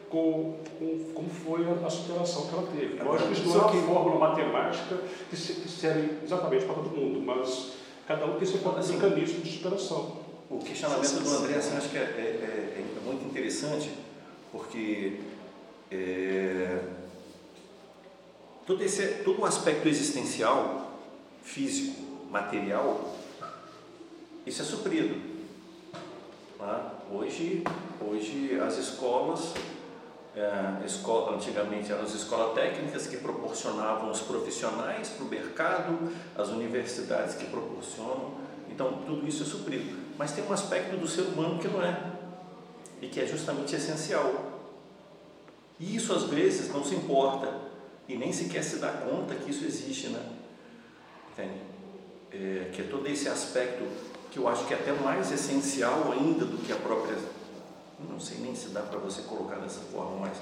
com, 0.09 0.59
com 0.79 1.13
como 1.15 1.29
foi 1.31 1.67
a, 1.67 1.87
a 1.87 1.91
superação 1.91 2.47
que 2.47 2.55
ela 2.55 2.67
teve. 2.69 3.03
Lógico 3.03 3.29
que 3.33 3.41
isso 3.41 3.49
não 3.49 3.61
é 3.69 3.73
uma 3.73 3.83
fórmula 3.83 4.29
matemática 4.29 4.99
que, 5.29 5.37
se, 5.37 5.55
que 5.55 5.69
serve 5.69 6.19
exatamente 6.23 6.65
para 6.65 6.75
todo 6.75 6.91
mundo, 6.91 7.21
mas 7.21 7.73
cada 8.07 8.27
um 8.27 8.35
tem 8.39 8.47
seu 8.47 8.59
próprio 8.61 8.83
Assim, 8.83 8.95
mecanismo 8.97 9.41
de 9.41 9.53
superação. 9.53 10.17
O 10.51 10.59
questionamento 10.59 11.23
do 11.23 11.31
André 11.31 11.55
assim, 11.57 11.77
acho 11.77 11.89
que 11.89 11.97
é, 11.97 12.01
é- 12.01 12.05
é- 12.05 12.79
é 12.79 13.07
muito 13.07 13.25
interessante, 13.25 13.91
porque 14.53 15.19
é, 15.91 16.79
todo, 18.67 18.83
esse, 18.85 19.07
todo 19.25 19.41
o 19.41 19.45
aspecto 19.47 19.89
existencial, 19.89 20.91
físico, 21.43 22.02
material, 22.33 23.15
isso 24.47 24.63
é 24.63 24.65
suprido. 24.65 25.21
tá? 26.59 26.95
Hoje, 27.13 27.63
hoje 28.01 28.59
as 28.59 28.79
escolas, 28.79 29.53
é, 30.35 30.85
escola, 30.87 31.37
antigamente 31.37 31.93
eram 31.93 32.03
as 32.03 32.15
escolas 32.15 32.55
técnicas 32.55 33.07
que 33.07 33.19
proporcionavam 33.19 34.11
os 34.11 34.21
profissionais 34.21 35.11
para 35.11 35.25
o 35.27 35.29
mercado, 35.29 36.11
as 36.35 36.49
universidades 36.49 37.35
que 37.35 37.45
proporcionam, 37.45 38.33
então 38.71 39.03
tudo 39.07 39.29
isso 39.29 39.43
é 39.43 39.47
suprido. 39.47 39.95
Mas 40.17 40.33
tem 40.33 40.43
um 40.43 40.53
aspecto 40.55 40.97
do 40.97 41.07
ser 41.07 41.23
humano 41.23 41.59
que 41.59 41.69
não 41.69 41.83
é, 41.83 42.13
e 43.03 43.09
que 43.09 43.21
é 43.21 43.27
justamente 43.27 43.77
essencial. 43.77 44.61
E 45.79 45.97
isso 45.97 46.15
às 46.15 46.23
vezes 46.25 46.73
não 46.73 46.83
se 46.83 46.95
importa 46.95 47.53
e 48.09 48.17
nem 48.17 48.33
sequer 48.33 48.65
se 48.65 48.77
dá 48.77 48.91
conta 48.91 49.35
que 49.35 49.51
isso 49.51 49.67
existe, 49.67 50.09
né? 50.09 50.25
Entende? 51.33 51.72
É, 52.35 52.71
que 52.73 52.81
é 52.81 52.85
todo 52.85 53.07
esse 53.07 53.29
aspecto 53.29 53.85
que 54.31 54.39
eu 54.39 54.49
acho 54.49 54.67
que 54.67 54.73
é 54.73 54.77
até 54.79 54.93
mais 54.93 55.31
essencial 55.31 56.11
ainda 56.13 56.47
do 56.47 56.57
que 56.65 56.73
a 56.73 56.77
própria. 56.77 57.17
Não 58.09 58.19
sei 58.19 58.39
nem 58.39 58.55
se 58.55 58.69
dá 58.69 58.81
para 58.81 58.99
você 58.99 59.23
colocar 59.23 59.57
dessa 59.57 59.81
forma, 59.81 60.17
mas, 60.21 60.39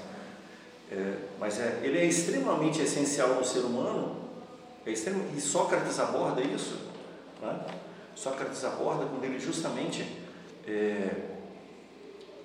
é, 0.89 1.17
mas 1.37 1.59
é, 1.59 1.81
ele 1.83 1.97
é 1.97 2.05
extremamente 2.05 2.81
essencial 2.81 3.35
no 3.35 3.43
ser 3.43 3.59
humano, 3.59 4.15
é 4.85 4.91
extremo, 4.91 5.25
e 5.35 5.41
Sócrates 5.41 5.99
aborda 5.99 6.41
isso 6.41 6.79
Né? 7.41 7.59
Sócrates 8.15 8.63
aborda 8.63 9.05
quando 9.05 9.23
ele 9.25 9.39
justamente, 9.39 10.05
é, 10.65 11.09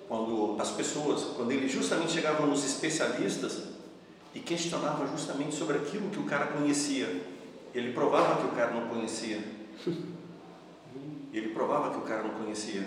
quando 0.09 0.57
as 0.61 0.71
pessoas, 0.71 1.25
quando 1.37 1.53
ele 1.53 1.69
justamente 1.69 2.13
chegava 2.13 2.45
nos 2.45 2.65
especialistas 2.65 3.63
e 4.35 4.41
questionava 4.41 5.07
justamente 5.07 5.55
sobre 5.55 5.79
aquilo 5.79 6.11
que 6.11 6.19
o 6.19 6.25
cara 6.25 6.47
conhecia. 6.49 7.36
Ele 7.77 7.93
provava 7.93 8.41
que 8.41 8.47
o 8.47 8.57
cara 8.57 8.71
não 8.71 8.89
conhecia. 8.89 9.39
Ele 11.31 11.49
provava 11.49 11.91
que 11.91 11.99
o 11.99 12.01
cara 12.01 12.23
não 12.23 12.31
conhecia. 12.31 12.83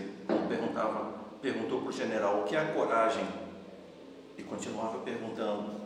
Perguntava, 0.47 1.13
perguntou 1.39 1.81
para 1.81 1.89
o 1.89 1.91
general 1.91 2.41
o 2.41 2.43
que 2.45 2.55
é 2.55 2.59
a 2.59 2.73
coragem 2.73 3.27
e 4.35 4.41
continuava 4.41 4.97
perguntando 4.99 5.79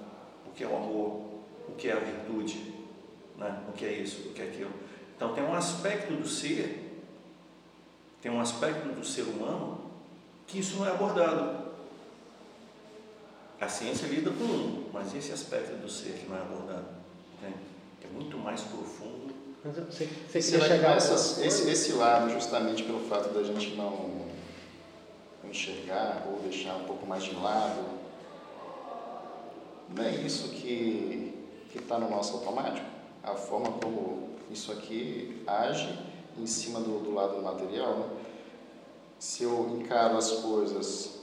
o 0.47 0.51
que 0.55 0.63
é 0.63 0.67
o 0.67 0.77
amor, 0.77 1.21
o 1.67 1.73
que 1.77 1.89
é 1.89 1.91
a 1.91 1.99
virtude, 1.99 2.73
né? 3.37 3.63
o 3.67 3.73
que 3.73 3.83
é 3.83 3.91
isso, 3.91 4.29
o 4.29 4.33
que 4.33 4.41
é 4.41 4.45
aquilo. 4.45 4.71
Então 5.17 5.33
tem 5.33 5.43
um 5.43 5.53
aspecto 5.53 6.13
do 6.13 6.25
ser, 6.25 7.03
tem 8.21 8.31
um 8.31 8.39
aspecto 8.39 8.87
do 8.87 9.05
ser 9.05 9.23
humano 9.23 9.81
que 10.47 10.59
isso 10.59 10.77
não 10.77 10.87
é 10.87 10.91
abordado. 10.91 11.73
A 13.59 13.67
ciência 13.67 14.07
lida 14.07 14.31
com 14.31 14.45
um, 14.45 14.89
mas 14.93 15.13
esse 15.13 15.33
aspecto 15.33 15.75
do 15.75 15.89
ser 15.89 16.13
que 16.13 16.29
não 16.29 16.37
é 16.37 16.41
abordado, 16.41 16.82
muito 18.13 18.37
mais 18.37 18.61
profundo. 18.61 19.33
Mas 19.63 19.75
você, 19.77 20.05
você 20.29 20.41
Será 20.41 20.59
queria 20.63 20.75
que 20.77 20.81
chegar 20.83 20.97
essas- 20.97 21.37
esse, 21.39 21.69
esse 21.69 21.93
lado, 21.93 22.29
justamente 22.31 22.83
pelo 22.83 22.99
fato 23.01 23.29
da 23.33 23.43
gente 23.43 23.75
não 23.75 24.23
não 25.43 25.49
enxergar 25.49 26.25
ou 26.29 26.39
deixar 26.39 26.75
um 26.77 26.85
pouco 26.85 27.05
mais 27.05 27.23
de 27.23 27.35
lado, 27.35 27.81
não 29.95 30.03
é 30.03 30.11
isso 30.15 30.49
que 30.49 31.33
está 31.75 31.97
no 31.99 32.09
nosso 32.09 32.37
automático? 32.37 32.85
A 33.21 33.35
forma 33.35 33.71
como 33.73 34.29
isso 34.51 34.71
aqui 34.71 35.43
age 35.47 35.97
em 36.37 36.45
cima 36.45 36.79
do, 36.79 36.99
do 36.99 37.13
lado 37.13 37.41
material, 37.41 37.95
né? 37.97 38.05
Se 39.19 39.43
eu 39.43 39.77
encaro 39.79 40.17
as 40.17 40.29
coisas 40.31 41.19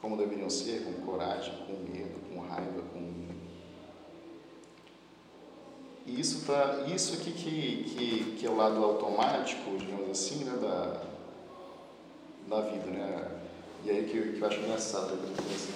como 0.00 0.16
deveriam 0.16 0.48
ser, 0.50 0.82
com 0.84 0.92
coragem, 1.06 1.52
com 1.66 1.72
medo, 1.90 2.18
com 2.32 2.40
raiva, 2.40 2.82
com 2.92 3.00
e 6.06 6.20
isso, 6.20 6.46
tá, 6.46 6.84
isso 6.92 7.14
aqui 7.14 7.30
que, 7.32 7.84
que, 7.84 8.36
que 8.38 8.46
é 8.46 8.50
o 8.50 8.56
lado 8.56 8.82
automático, 8.82 9.76
digamos 9.78 10.10
assim, 10.10 10.44
né, 10.44 10.56
da, 10.60 11.00
da 12.48 12.60
vida, 12.62 12.86
né? 12.86 13.28
E 13.84 13.90
aí 13.90 14.04
que, 14.04 14.16
eu- 14.16 14.32
que 14.34 14.40
eu 14.40 14.46
acho 14.46 14.60
engraçado, 14.60 15.14
né, 15.14 15.34
assim, 15.54 15.72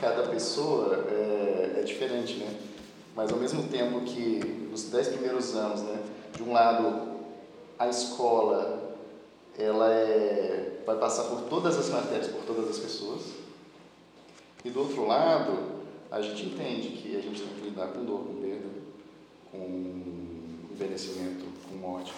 cada 0.00 0.22
pessoa 0.28 1.04
é, 1.08 1.76
é 1.80 1.82
diferente, 1.82 2.34
né? 2.36 2.56
Mas 3.14 3.30
ao 3.32 3.38
mesmo 3.38 3.64
tempo 3.68 4.00
que 4.02 4.38
nos 4.70 4.84
dez 4.90 5.08
primeiros 5.08 5.54
anos, 5.54 5.82
né, 5.82 5.98
de 6.36 6.42
um 6.42 6.52
lado 6.52 7.14
a 7.78 7.88
escola 7.88 8.82
ela 9.56 9.88
é, 9.92 10.82
vai 10.84 10.96
passar 10.96 11.24
por 11.24 11.42
todas 11.42 11.76
as 11.78 11.88
matérias, 11.90 12.26
por 12.28 12.42
todas 12.44 12.68
as 12.70 12.78
pessoas, 12.78 13.22
e 14.64 14.70
do 14.70 14.80
outro 14.80 15.06
lado 15.06 15.74
a 16.10 16.20
gente 16.20 16.46
entende 16.46 16.88
que 16.88 17.16
a 17.16 17.20
gente 17.20 17.40
tem 17.40 17.54
que 17.54 17.60
lidar 17.68 17.88
com 17.88 18.04
dor, 18.04 18.20
com 18.20 18.34
perda, 18.40 18.63
com 19.54 20.72
envelhecimento, 20.72 21.44
com 21.68 21.76
morte. 21.76 22.12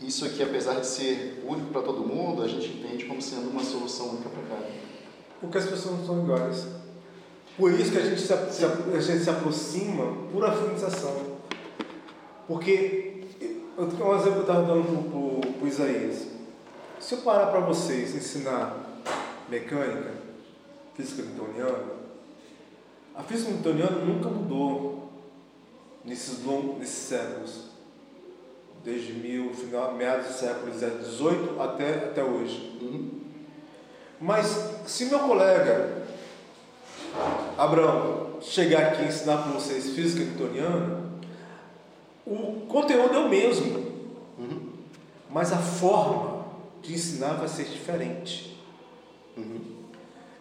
Isso 0.00 0.24
aqui, 0.24 0.42
apesar 0.42 0.80
de 0.80 0.86
ser 0.86 1.42
único 1.46 1.70
para 1.70 1.82
todo 1.82 2.00
mundo, 2.00 2.42
a 2.42 2.48
gente 2.48 2.78
entende 2.78 3.04
como 3.04 3.22
sendo 3.22 3.48
uma 3.50 3.62
solução 3.62 4.10
única 4.10 4.28
para 4.28 4.42
cada. 4.42 4.70
Porque 5.40 5.58
as 5.58 5.66
pessoas 5.66 5.98
não 5.98 6.06
são 6.06 6.22
iguais. 6.24 6.66
Por 7.56 7.72
isso 7.72 7.92
que 7.92 7.98
a 7.98 8.04
gente 8.04 8.20
se, 8.20 8.32
a 8.32 9.00
gente 9.00 9.22
se 9.22 9.30
aproxima 9.30 10.12
por 10.32 10.44
afinização. 10.44 11.34
Porque, 12.48 13.22
eu, 13.40 13.84
um 13.84 14.16
exemplo 14.16 14.32
que 14.32 14.38
eu 14.38 14.40
estava 14.40 14.66
dando 14.66 15.48
para 15.54 15.64
o 15.64 15.68
Isaías. 15.68 16.26
Se 17.00 17.14
eu 17.14 17.18
parar 17.18 17.46
para 17.46 17.60
vocês 17.60 18.14
ensinar 18.14 19.02
mecânica, 19.48 20.12
física 20.94 21.22
newtoniana, 21.22 21.94
a 23.14 23.22
física 23.22 23.50
newtoniana 23.50 24.04
nunca 24.04 24.28
mudou 24.28 25.10
nesses, 26.04 26.44
longos, 26.44 26.78
nesses 26.78 27.08
séculos. 27.08 27.64
Desde 28.84 29.14
mil, 29.14 29.54
final, 29.54 29.94
meados 29.94 30.26
do 30.26 30.32
século 30.34 30.72
XVIII 30.72 31.58
até, 31.58 31.94
até 31.94 32.22
hoje. 32.22 32.78
Uhum. 32.82 33.20
Mas 34.20 34.70
se 34.86 35.06
meu 35.06 35.20
colega 35.20 36.02
Abraão 37.56 38.38
chegar 38.42 38.88
aqui 38.88 39.02
e 39.02 39.06
ensinar 39.06 39.38
para 39.38 39.52
vocês 39.52 39.90
física 39.94 40.22
newtoniana, 40.24 41.02
o 42.26 42.66
conteúdo 42.68 43.14
é 43.14 43.18
o 43.18 43.28
mesmo, 43.28 43.84
Uhum. 44.38 44.72
mas 45.30 45.52
a 45.52 45.58
forma 45.58 46.44
de 46.82 46.92
ensinar 46.92 47.34
vai 47.34 47.48
ser 47.48 47.64
diferente. 47.64 48.60
Uhum. 49.36 49.60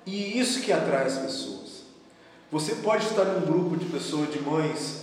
E 0.05 0.37
isso 0.37 0.61
que 0.61 0.71
atrai 0.73 1.05
as 1.05 1.17
pessoas. 1.17 1.83
Você 2.51 2.75
pode 2.75 3.05
estar 3.05 3.23
num 3.23 3.45
grupo 3.45 3.77
de 3.77 3.85
pessoas, 3.85 4.31
de 4.31 4.39
mães. 4.41 5.02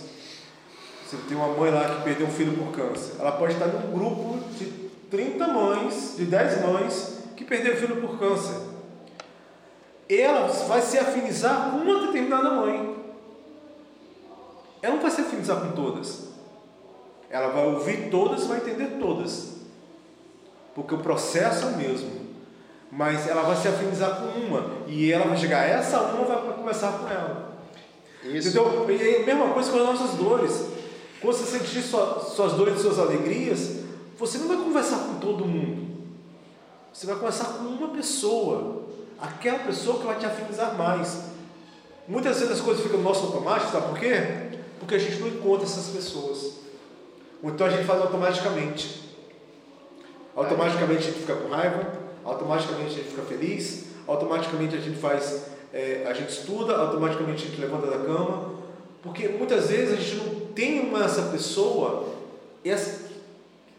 Você 1.11 1.17
tem 1.27 1.35
uma 1.35 1.49
mãe 1.49 1.69
lá 1.69 1.93
que 1.93 2.03
perdeu 2.03 2.25
um 2.25 2.31
filho 2.31 2.53
por 2.53 2.71
câncer. 2.71 3.19
Ela 3.19 3.33
pode 3.33 3.51
estar 3.51 3.67
num 3.67 3.91
grupo 3.91 4.39
de 4.57 4.65
30 5.09 5.45
mães, 5.45 6.15
de 6.15 6.23
10 6.23 6.61
mães, 6.61 7.19
que 7.35 7.43
perderam 7.43 7.75
filho 7.75 7.99
por 7.99 8.17
câncer. 8.17 8.55
Ela 10.07 10.47
vai 10.47 10.81
se 10.81 10.97
afinizar 10.97 11.69
com 11.69 11.79
uma 11.79 12.05
determinada 12.05 12.51
mãe. 12.51 12.95
Ela 14.81 14.95
não 14.95 15.01
vai 15.01 15.11
se 15.11 15.19
afinizar 15.19 15.59
com 15.59 15.71
todas. 15.73 16.29
Ela 17.29 17.49
vai 17.49 17.65
ouvir 17.65 18.09
todas 18.09 18.45
e 18.45 18.47
vai 18.47 18.59
entender 18.59 18.97
todas. 18.97 19.57
Porque 20.73 20.95
o 20.95 20.99
processo 20.99 21.65
é 21.65 21.67
o 21.67 21.77
mesmo 21.77 22.21
mas 22.93 23.25
ela 23.25 23.43
vai 23.43 23.55
se 23.55 23.69
afinizar 23.69 24.17
com 24.17 24.37
uma 24.37 24.85
e 24.85 25.13
ela 25.13 25.25
vai 25.25 25.37
chegar, 25.37 25.65
essa 25.65 26.01
uma 26.01 26.25
vai 26.25 26.53
começar 26.53 26.91
com 26.91 27.07
ela. 27.07 27.53
Isso. 28.21 28.49
Entendeu? 28.49 28.85
E 28.89 29.15
é 29.15 29.23
a 29.23 29.25
mesma 29.25 29.47
coisa 29.53 29.71
com 29.71 29.77
as 29.77 29.85
nossas 29.85 30.17
dores. 30.17 30.80
Quando 31.21 31.35
você 31.35 31.59
sentir 31.59 31.83
sua, 31.83 32.19
suas 32.19 32.53
dores 32.53 32.79
e 32.79 32.81
suas 32.81 32.97
alegrias, 32.97 33.81
você 34.17 34.39
não 34.39 34.47
vai 34.47 34.57
conversar 34.57 34.97
com 34.97 35.19
todo 35.19 35.45
mundo. 35.45 35.91
Você 36.91 37.05
vai 37.05 37.15
conversar 37.15 37.45
com 37.45 37.65
uma 37.65 37.89
pessoa, 37.89 38.87
aquela 39.19 39.59
pessoa 39.59 39.99
que 39.99 40.05
vai 40.07 40.17
te 40.17 40.25
afinizar 40.25 40.75
mais. 40.75 41.25
Muitas 42.07 42.39
vezes 42.39 42.53
as 42.53 42.61
coisas 42.61 42.83
ficam 42.83 42.97
no 42.97 43.03
nosso 43.03 43.27
automático, 43.27 43.71
sabe 43.71 43.89
por 43.89 43.99
quê? 43.99 44.59
Porque 44.79 44.95
a 44.95 44.97
gente 44.97 45.19
não 45.19 45.27
encontra 45.27 45.63
essas 45.63 45.93
pessoas. 45.93 46.53
Ou 47.43 47.51
então 47.51 47.67
a 47.67 47.69
gente 47.69 47.85
faz 47.85 48.01
automaticamente. 48.01 49.01
Automaticamente 50.35 51.03
a 51.03 51.11
gente 51.11 51.19
fica 51.19 51.35
com 51.35 51.49
raiva, 51.49 51.87
automaticamente 52.25 52.87
a 52.87 52.97
gente 52.97 53.09
fica 53.09 53.21
feliz, 53.21 53.85
automaticamente 54.07 54.75
a 54.75 54.79
gente 54.79 54.97
faz, 54.97 55.51
é, 55.71 56.03
a 56.09 56.13
gente 56.13 56.29
estuda, 56.29 56.75
automaticamente 56.77 57.45
a 57.45 57.47
gente 57.47 57.61
levanta 57.61 57.87
da 57.87 57.99
cama, 57.99 58.55
porque 59.03 59.27
muitas 59.27 59.69
vezes 59.69 59.93
a 59.93 60.01
gente 60.01 60.15
não 60.15 60.40
tem 60.53 60.91
essa 60.95 61.23
pessoa 61.23 62.13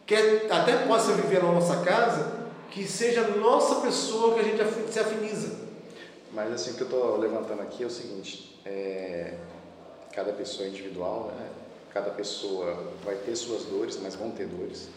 que 0.06 0.14
até 0.50 0.86
possa 0.86 1.12
viver 1.12 1.42
na 1.42 1.52
nossa 1.52 1.82
casa, 1.82 2.42
que 2.70 2.86
seja 2.86 3.22
a 3.22 3.28
nossa 3.28 3.80
pessoa 3.80 4.34
que 4.34 4.40
a 4.40 4.42
gente 4.42 4.92
se 4.92 4.98
afiniza. 4.98 5.62
Mas 6.32 6.52
assim, 6.52 6.70
o 6.72 6.74
que 6.74 6.80
eu 6.82 6.86
estou 6.86 7.18
levantando 7.18 7.62
aqui 7.62 7.82
é 7.82 7.86
o 7.86 7.90
seguinte, 7.90 8.58
é, 8.64 9.34
cada 10.12 10.32
pessoa 10.32 10.66
é 10.66 10.70
individual, 10.70 11.32
né? 11.38 11.50
cada 11.92 12.10
pessoa 12.10 12.94
vai 13.04 13.16
ter 13.16 13.36
suas 13.36 13.64
dores, 13.64 13.98
mas 14.02 14.14
vão 14.14 14.30
ter 14.30 14.46
dores. 14.46 14.88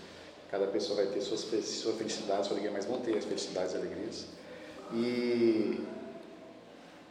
Cada 0.49 0.67
pessoa 0.67 1.03
vai 1.03 1.07
ter 1.07 1.21
suas, 1.21 1.41
sua 1.65 1.93
felicidade, 1.93 2.47
sua 2.47 2.53
alegria, 2.53 2.71
mas 2.71 2.85
vão 2.85 3.01
ter 3.01 3.17
as 3.17 3.25
felicidades 3.25 3.73
e 3.73 3.77
alegrias. 3.77 4.25
E, 4.93 5.83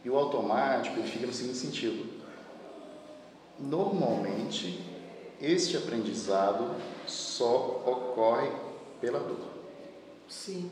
e 0.03 0.09
o 0.09 0.15
automático 0.17 0.97
ele 0.97 1.07
fica 1.07 1.27
no 1.27 1.33
seguinte 1.33 1.57
sentido. 1.57 2.14
Normalmente, 3.59 4.83
este 5.41 5.77
aprendizado 5.77 6.71
só 7.07 7.81
ocorre 7.85 8.49
pela 8.99 9.19
dor. 9.19 9.37
Sim, 10.27 10.69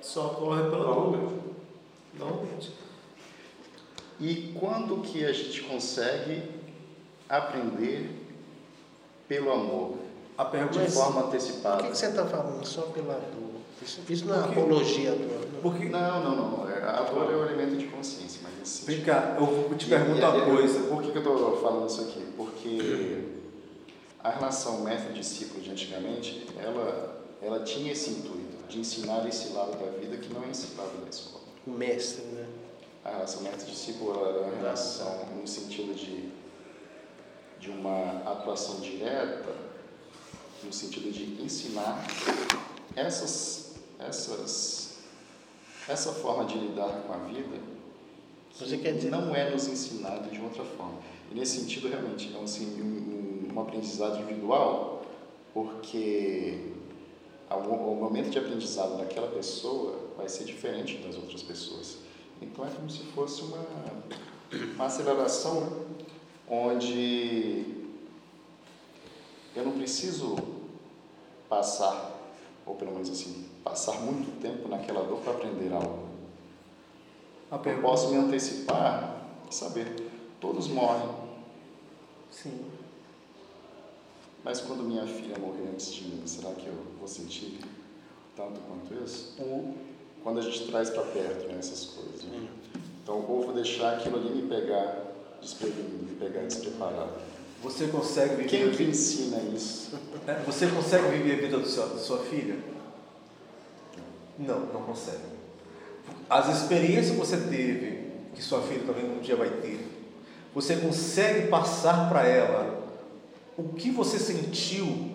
só 0.00 0.28
corre 0.28 0.62
pela 0.70 0.84
dor. 0.84 1.32
Normalmente. 2.18 2.72
E 4.20 4.54
quando 4.58 4.98
que 5.02 5.24
a 5.24 5.32
gente 5.32 5.62
consegue 5.62 6.42
aprender 7.28 8.10
pelo 9.28 9.50
amor, 9.52 9.96
A 10.38 10.46
pergunta 10.46 10.78
de 10.78 10.84
Mas- 10.84 10.94
forma 10.94 11.20
Por 11.22 11.28
antecipada? 11.28 11.82
que, 11.82 11.90
que 11.90 11.96
você 11.98 12.06
está 12.06 12.24
falando 12.24 12.64
só 12.64 12.82
pela 12.82 13.14
dor? 13.14 13.60
Isso, 13.82 14.00
isso 14.08 14.24
não 14.24 14.34
é 14.34 14.38
apologia 14.44 15.12
à 15.12 15.14
dor. 15.14 15.46
Não. 15.52 15.60
Porque, 15.60 15.84
Não, 15.90 16.24
não, 16.24 16.36
não. 16.58 16.70
é- 16.70 16.82
A 16.82 17.02
dor 17.02 17.30
é 17.30 17.36
o 17.36 17.44
elemento 17.44 17.76
de 17.76 17.86
consciência, 17.86 18.31
mas 18.42 18.62
assim. 18.62 18.84
vem 18.86 19.02
cá, 19.04 19.36
eu 19.38 19.46
vou 19.46 19.74
te 19.76 19.86
E- 19.86 19.88
perguntar 19.88 20.34
e- 20.36 20.40
uma 20.40 20.56
coisa. 20.56 20.80
Por 20.88 21.02
que, 21.02 21.10
que 21.12 21.18
eu 21.18 21.22
estou 21.34 21.60
falando 21.60 21.88
isso 21.88 22.00
aqui? 22.02 22.24
Porque 22.36 23.24
a 24.22 24.30
relação 24.30 24.80
mestre-discípulo 24.82 25.60
de 25.62 25.70
antigamente, 25.70 26.46
ela, 26.58 27.22
ela 27.40 27.60
tinha 27.60 27.92
esse 27.92 28.10
intuito 28.10 28.66
de 28.68 28.78
ensinar 28.80 29.26
esse 29.28 29.52
lado 29.52 29.72
da 29.78 29.90
vida 29.98 30.16
que 30.16 30.32
não 30.32 30.42
é 30.44 30.48
ensinado 30.48 30.90
na 31.02 31.08
escola. 31.08 31.42
O 31.66 31.70
mestre, 31.70 32.22
né? 32.26 32.46
A 33.04 33.10
relação 33.10 33.42
mestre-discípulo 33.42 34.12
ela 34.14 34.28
é 34.28 34.40
uma 34.48 34.56
relação 34.56 35.26
no 35.40 35.46
sentido 35.46 35.92
de, 35.94 36.28
de 37.60 37.70
uma 37.70 38.22
atuação 38.30 38.76
direta 38.80 39.72
no 40.62 40.72
sentido 40.72 41.10
de 41.10 41.42
ensinar 41.42 42.06
essas, 42.94 43.72
essas, 43.98 44.98
essa 45.88 46.12
forma 46.12 46.44
de 46.44 46.56
lidar 46.56 47.02
com 47.06 47.12
a 47.12 47.16
vida 47.16 47.56
Você 48.54 48.76
quer 48.76 48.92
dizer? 48.94 49.10
não 49.10 49.34
é 49.34 49.50
nos 49.50 49.66
ensinado 49.66 50.30
de 50.30 50.40
outra 50.40 50.64
forma. 50.64 50.98
E 51.30 51.34
nesse 51.34 51.60
sentido, 51.60 51.88
realmente, 51.88 52.34
é 52.34 52.42
assim, 52.42 52.80
um, 52.80 53.54
um 53.54 53.60
aprendizado 53.60 54.20
individual, 54.22 55.02
porque 55.54 56.72
o 57.50 57.94
momento 57.94 58.30
de 58.30 58.38
aprendizado 58.38 58.98
daquela 58.98 59.28
pessoa 59.28 59.98
vai 60.16 60.28
ser 60.28 60.44
diferente 60.44 60.98
das 60.98 61.16
outras 61.16 61.42
pessoas. 61.42 61.98
Então 62.40 62.64
é 62.66 62.70
como 62.70 62.90
se 62.90 63.02
fosse 63.14 63.42
uma, 63.42 63.64
uma 64.74 64.86
aceleração 64.86 65.86
onde 66.48 67.64
eu 69.54 69.64
não 69.64 69.72
preciso 69.72 70.36
passar, 71.48 72.18
ou 72.66 72.74
pelo 72.74 72.92
menos 72.92 73.10
assim, 73.10 73.46
passar 73.62 74.00
muito 74.00 74.40
tempo 74.40 74.68
naquela 74.68 75.02
dor 75.04 75.18
para 75.18 75.32
aprender 75.32 75.72
algo. 75.72 76.01
A 77.52 77.56
Eu 77.68 77.82
posso 77.82 78.08
me 78.10 78.16
antecipar 78.16 79.26
e 79.50 79.54
saber, 79.54 80.10
todos 80.40 80.68
morrem, 80.68 81.06
Sim. 82.30 82.64
mas 84.42 84.62
quando 84.62 84.82
minha 84.82 85.06
filha 85.06 85.38
morrer 85.38 85.68
antes 85.70 85.92
de 85.92 86.04
mim, 86.04 86.22
será 86.26 86.50
que 86.52 86.66
eu 86.66 86.74
vou 86.98 87.06
sentir 87.06 87.60
tanto 88.34 88.58
quanto 88.60 89.04
isso? 89.04 89.34
O, 89.38 89.74
Quando 90.22 90.38
a 90.38 90.42
gente 90.42 90.66
traz 90.68 90.88
para 90.88 91.02
perto 91.02 91.46
né, 91.48 91.56
essas 91.58 91.84
coisas. 91.86 92.22
né? 92.24 92.48
Então, 93.02 93.16
ou 93.28 93.42
vou 93.44 93.52
deixar 93.52 93.98
aquilo 93.98 94.16
ali 94.16 94.30
me 94.30 94.48
pegar 94.48 95.02
desprevenido, 95.42 96.04
me 96.04 96.14
pegar 96.16 96.42
despreparado. 96.46 97.12
você 97.62 97.88
consegue 97.88 98.36
viver 98.36 98.48
Quem 98.48 98.70
que 98.70 98.76
vida? 98.76 98.90
ensina 98.92 99.36
isso? 99.54 99.94
É, 100.26 100.34
Você 100.46 100.68
consegue 100.68 101.08
viver 101.18 101.34
a 101.34 101.40
vida 101.42 101.58
do 101.58 101.68
seu, 101.68 101.86
da 101.86 101.98
sua 101.98 102.18
filha? 102.20 102.56
Não, 104.38 104.60
não 104.60 104.82
consegue. 104.84 105.41
As 106.28 106.48
experiências 106.48 107.10
que 107.10 107.16
você 107.16 107.36
teve, 107.36 108.10
que 108.34 108.42
sua 108.42 108.62
filha 108.62 108.84
também 108.86 109.04
um 109.04 109.20
dia 109.20 109.36
vai 109.36 109.50
ter, 109.50 109.86
você 110.54 110.76
consegue 110.76 111.48
passar 111.48 112.08
para 112.08 112.26
ela 112.26 112.82
o 113.56 113.70
que 113.74 113.90
você 113.90 114.18
sentiu 114.18 115.12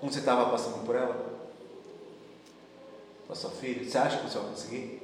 quando 0.00 0.12
você 0.12 0.20
estava 0.20 0.50
passando 0.50 0.84
por 0.84 0.94
ela? 0.94 1.26
Com 3.26 3.32
a 3.32 3.36
sua 3.36 3.50
filha? 3.50 3.88
Você 3.88 3.98
acha 3.98 4.18
que 4.18 4.30
você 4.30 4.38
vai 4.38 4.48
conseguir? 4.50 5.02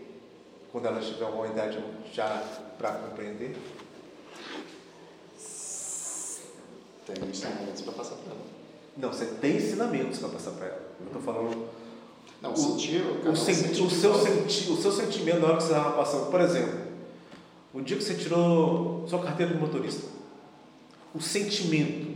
Quando 0.72 0.87
ela 0.87 1.01
tiver 1.01 1.24
uma 1.24 1.47
idade 1.47 1.82
já 2.12 2.43
para 2.78 2.93
compreender? 2.93 3.57
Tem 7.07 7.28
ensinamentos 7.28 7.82
para 7.82 7.93
passar 7.93 8.16
para 8.16 8.32
ela. 8.32 8.45
Não, 8.97 9.12
você 9.12 9.26
tem 9.26 9.57
ensinamentos 9.57 10.18
para 10.18 10.28
passar 10.30 10.53
para 10.53 10.66
ela. 10.66 10.82
Eu 11.01 11.07
estou 11.07 11.22
falando 11.22 11.68
Não, 12.45 12.53
O- 12.53 12.55
o, 13.26 13.30
um 13.30 13.36
sen- 13.36 13.55
sente 13.55 13.80
o 13.82 13.88
seu 13.90 14.14
senti 14.14 14.70
o 14.70 14.76
seu 14.76 14.92
sentimento 14.92 15.40
na 15.40 15.47
hora 15.49 15.57
que 15.57 15.62
você 15.64 15.72
estava 15.72 15.97
passando. 15.97 16.30
Por 16.30 16.40
exemplo, 16.42 16.78
o 17.72 17.80
dia 17.80 17.97
que 17.97 18.05
você 18.05 18.14
tirou 18.14 19.07
sua 19.09 19.20
carteira 19.22 19.55
de 19.55 19.59
motorista, 19.59 20.07
o 21.14 21.20
sentimento. 21.20 22.12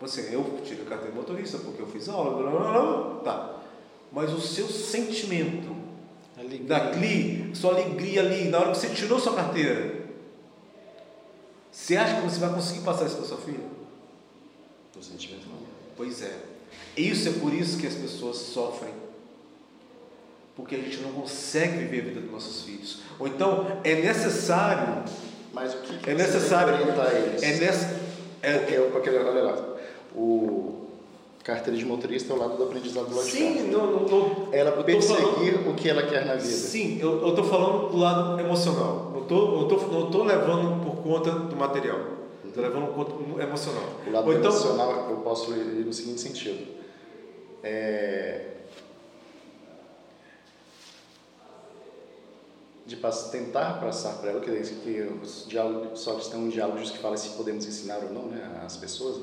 Você, 0.00 0.28
eu 0.32 0.60
tirei 0.64 0.84
a 0.84 0.88
carteira 0.88 1.12
de 1.12 1.18
motorista 1.18 1.58
porque 1.58 1.82
eu 1.82 1.86
fiz 1.88 2.08
aula, 2.08 2.36
blá, 2.40 2.50
blá, 2.50 2.72
blá, 2.72 3.20
tá. 3.24 3.56
Mas 4.12 4.32
o 4.32 4.40
seu 4.40 4.68
sentimento 4.68 5.74
Alegria. 6.38 6.68
sua 7.54 7.72
alegria 7.72 8.20
ali, 8.20 8.44
na 8.48 8.58
hora 8.60 8.70
que 8.72 8.78
você 8.78 8.90
tirou 8.90 9.18
sua 9.18 9.34
carteira, 9.34 10.04
você 11.72 11.96
acha 11.96 12.16
que 12.20 12.28
você 12.28 12.38
vai 12.38 12.52
conseguir 12.54 12.80
passar 12.84 13.06
isso 13.06 13.16
para 13.16 13.24
sua 13.26 13.38
filha? 13.38 13.64
Do 14.94 15.02
sentimento 15.02 15.46
não. 15.48 15.58
Pois 15.96 16.22
é. 16.22 16.38
Isso 16.96 17.28
é 17.28 17.32
por 17.32 17.52
isso 17.52 17.78
que 17.78 17.86
as 17.86 17.94
pessoas 17.94 18.36
sofrem. 18.36 18.92
Porque 20.56 20.74
a 20.74 20.78
gente 20.78 20.98
não 21.02 21.12
consegue 21.12 21.78
viver 21.84 22.00
a 22.00 22.04
vida 22.04 22.20
dos 22.22 22.32
nossos 22.32 22.62
filhos. 22.62 23.00
Ou 23.20 23.28
então 23.28 23.66
é 23.84 23.94
necessário, 23.96 25.04
Mas 25.52 25.74
o 25.74 25.78
que, 25.78 25.98
que 25.98 26.10
é 26.10 26.14
necessário, 26.14 26.72
orientar 26.74 27.14
eles? 27.14 27.42
é 27.42 27.56
nessa, 27.60 28.00
é, 28.42 28.58
Porque, 28.58 28.74
porque, 28.92 29.10
olha 29.10 29.42
lá, 29.42 29.76
o 30.14 30.72
carteira 31.44 31.78
de 31.78 31.84
motorista 31.84 32.32
é 32.32 32.36
o 32.36 32.38
lado 32.40 32.56
do 32.56 32.64
aprendizado 32.64 33.06
do 33.08 33.14
lado 33.14 33.24
sim, 33.28 33.70
não, 33.70 33.86
não, 33.86 34.08
não, 34.08 34.48
Ela 34.52 34.72
tô 34.72 34.82
perseguir 34.82 35.22
falando- 35.54 35.70
o 35.70 35.74
que 35.74 35.88
ela 35.88 36.02
quer 36.02 36.24
na 36.26 36.34
vida. 36.34 36.44
Sim, 36.44 36.98
eu 37.00 37.28
estou 37.28 37.44
falando 37.44 37.90
do 37.90 37.96
lado 37.98 38.40
emocional. 38.40 39.12
Não 39.14 39.22
estou 39.22 39.60
não 39.60 39.68
tô, 39.68 39.76
não 39.86 40.10
tô 40.10 40.24
levando 40.24 40.84
por 40.84 40.96
conta 41.04 41.30
do 41.30 41.54
material. 41.54 42.00
Estou 42.44 42.64
levando 42.64 42.86
por 42.86 42.94
conta 43.04 43.12
do 43.12 43.40
emocional. 43.40 43.84
O 44.06 44.10
lado 44.10 44.26
Ou 44.26 44.32
então, 44.36 44.50
emocional 44.50 45.06
eu 45.10 45.16
posso 45.18 45.52
ir 45.52 45.84
no 45.86 45.92
seguinte 45.92 46.20
sentido. 46.20 46.66
É, 47.62 48.55
de 52.86 52.96
tentar 53.32 53.80
passar 53.80 54.18
para 54.18 54.30
ela, 54.30 54.40
que, 54.40 54.50
que 54.50 55.00
os 55.20 55.44
diálogos, 55.48 56.00
só 56.00 56.14
tem 56.14 56.38
um 56.38 56.48
diálogo 56.48 56.78
que 56.78 56.98
fala 56.98 57.16
se 57.16 57.30
podemos 57.30 57.66
ensinar 57.66 57.98
ou 58.04 58.12
não 58.12 58.26
né, 58.26 58.62
as 58.64 58.76
pessoas, 58.76 59.22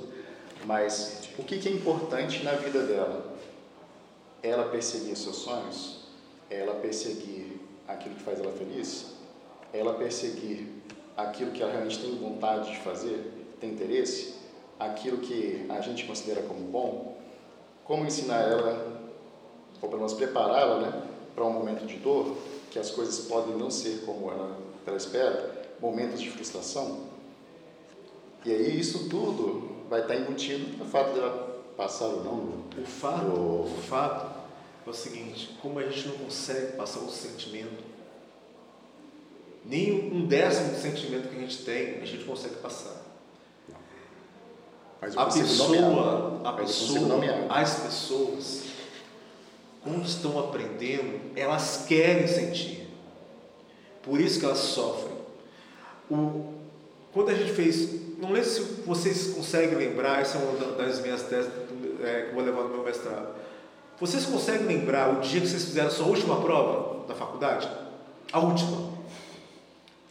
mas 0.65 1.29
o 1.39 1.43
que, 1.43 1.57
que 1.57 1.69
é 1.69 1.71
importante 1.71 2.43
na 2.43 2.51
vida 2.51 2.83
dela? 2.83 3.33
Ela 4.41 4.65
perseguir 4.65 5.15
seus 5.15 5.37
sonhos? 5.37 6.01
Ela 6.49 6.75
perseguir 6.75 7.61
aquilo 7.87 8.15
que 8.15 8.21
faz 8.21 8.39
ela 8.39 8.51
feliz? 8.51 9.13
Ela 9.71 9.93
perseguir 9.93 10.67
aquilo 11.15 11.51
que 11.51 11.61
ela 11.61 11.71
realmente 11.71 11.99
tem 11.99 12.17
vontade 12.17 12.69
de 12.69 12.79
fazer, 12.79 13.31
tem 13.61 13.71
interesse? 13.71 14.35
Aquilo 14.77 15.19
que 15.19 15.65
a 15.69 15.79
gente 15.79 16.05
considera 16.05 16.41
como 16.41 16.59
bom? 16.65 17.17
Como 17.85 18.05
ensinar 18.05 18.41
ela, 18.41 19.01
ou 19.81 19.87
pelo 19.87 20.01
menos 20.01 20.13
prepará-la 20.13 20.79
né, 20.79 21.03
para 21.33 21.45
um 21.45 21.51
momento 21.51 21.85
de 21.85 21.95
dor, 21.97 22.35
que 22.73 22.79
as 22.79 22.89
coisas 22.89 23.27
podem 23.27 23.55
não 23.55 23.69
ser 23.69 24.01
como 24.03 24.31
ela, 24.31 24.57
ela 24.85 24.97
espera, 24.97 25.69
momentos 25.79 26.19
de 26.19 26.31
frustração? 26.31 27.01
E 28.43 28.51
aí 28.51 28.79
isso 28.79 29.07
tudo 29.07 29.85
vai 29.87 30.01
estar 30.01 30.15
embutido 30.15 30.75
no 30.77 30.85
fato 30.85 31.13
dela 31.13 31.63
passar 31.77 32.07
ou 32.07 32.23
não 32.23 32.63
o 32.75 32.85
fato, 32.85 33.27
o 33.27 33.81
fato 33.87 34.39
é 34.87 34.89
o 34.89 34.93
seguinte, 34.93 35.55
como 35.61 35.77
a 35.77 35.83
gente 35.83 36.07
não 36.07 36.17
consegue 36.17 36.75
passar 36.75 37.01
o 37.01 37.09
sentimento, 37.09 37.83
nem 39.63 40.11
um 40.11 40.25
décimo 40.25 40.71
do 40.71 40.81
sentimento 40.81 41.29
que 41.29 41.37
a 41.37 41.39
gente 41.39 41.57
tem, 41.63 42.01
a 42.01 42.05
gente 42.05 42.25
consegue 42.25 42.55
passar. 42.55 43.01
Mas 44.99 45.13
eu 45.13 45.19
A 45.21 45.25
pessoa, 45.25 45.67
nomear. 45.69 46.41
a 46.43 46.53
pessoa, 46.53 47.47
as 47.49 47.79
pessoas, 47.81 48.63
quando 49.83 50.05
estão 50.05 50.39
aprendendo, 50.39 51.19
elas 51.35 51.85
querem 51.87 52.27
sentir. 52.27 52.87
Por 54.01 54.19
isso 54.19 54.39
que 54.39 54.45
elas 54.45 54.57
sofrem. 54.59 55.13
O, 56.09 56.53
quando 57.13 57.29
a 57.29 57.33
gente 57.33 57.51
fez, 57.53 58.17
não 58.17 58.31
lembro 58.31 58.49
se 58.49 58.61
vocês 58.85 59.33
conseguem 59.33 59.75
lembrar, 59.77 60.21
essa 60.21 60.37
é 60.37 60.41
uma 60.41 60.57
da- 60.57 60.83
das 60.83 60.99
minhas 61.01 61.23
teses 61.23 61.49
é, 62.03 62.21
que 62.23 62.27
eu 62.29 62.33
vou 62.35 62.43
levar 62.43 62.63
no 62.63 62.69
meu 62.69 62.83
mestrado. 62.83 63.35
Vocês 63.99 64.25
conseguem 64.25 64.65
lembrar 64.67 65.17
o 65.17 65.21
dia 65.21 65.39
que 65.39 65.47
vocês 65.47 65.63
fizeram 65.65 65.87
a 65.87 65.91
sua 65.91 66.07
última 66.07 66.41
prova 66.41 67.05
da 67.07 67.15
faculdade? 67.15 67.69
A 68.31 68.39
última. 68.39 68.91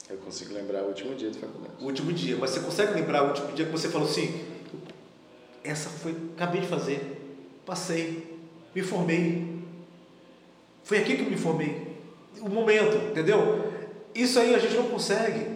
Eu 0.08 0.16
consigo 0.18 0.54
lembrar 0.54 0.82
o 0.82 0.88
último 0.88 1.14
dia 1.14 1.30
de 1.30 1.38
faculdade. 1.38 1.74
O 1.80 1.84
último 1.86 2.12
dia. 2.12 2.36
Mas 2.38 2.50
você 2.50 2.60
consegue 2.60 2.92
lembrar 2.94 3.24
o 3.24 3.28
último 3.28 3.52
dia 3.52 3.66
que 3.66 3.72
você 3.72 3.88
falou 3.88 4.06
assim: 4.08 4.44
essa 5.64 5.88
foi, 5.90 6.14
acabei 6.36 6.60
de 6.60 6.66
fazer, 6.68 7.20
passei, 7.66 8.38
me 8.74 8.82
formei. 8.82 9.61
Foi 10.84 10.98
aqui 10.98 11.16
que 11.16 11.22
eu 11.22 11.30
me 11.30 11.36
formei. 11.36 11.96
O 12.40 12.48
momento, 12.48 12.96
entendeu? 13.10 13.72
Isso 14.14 14.38
aí 14.38 14.54
a 14.54 14.58
gente 14.58 14.74
não 14.74 14.88
consegue. 14.88 15.46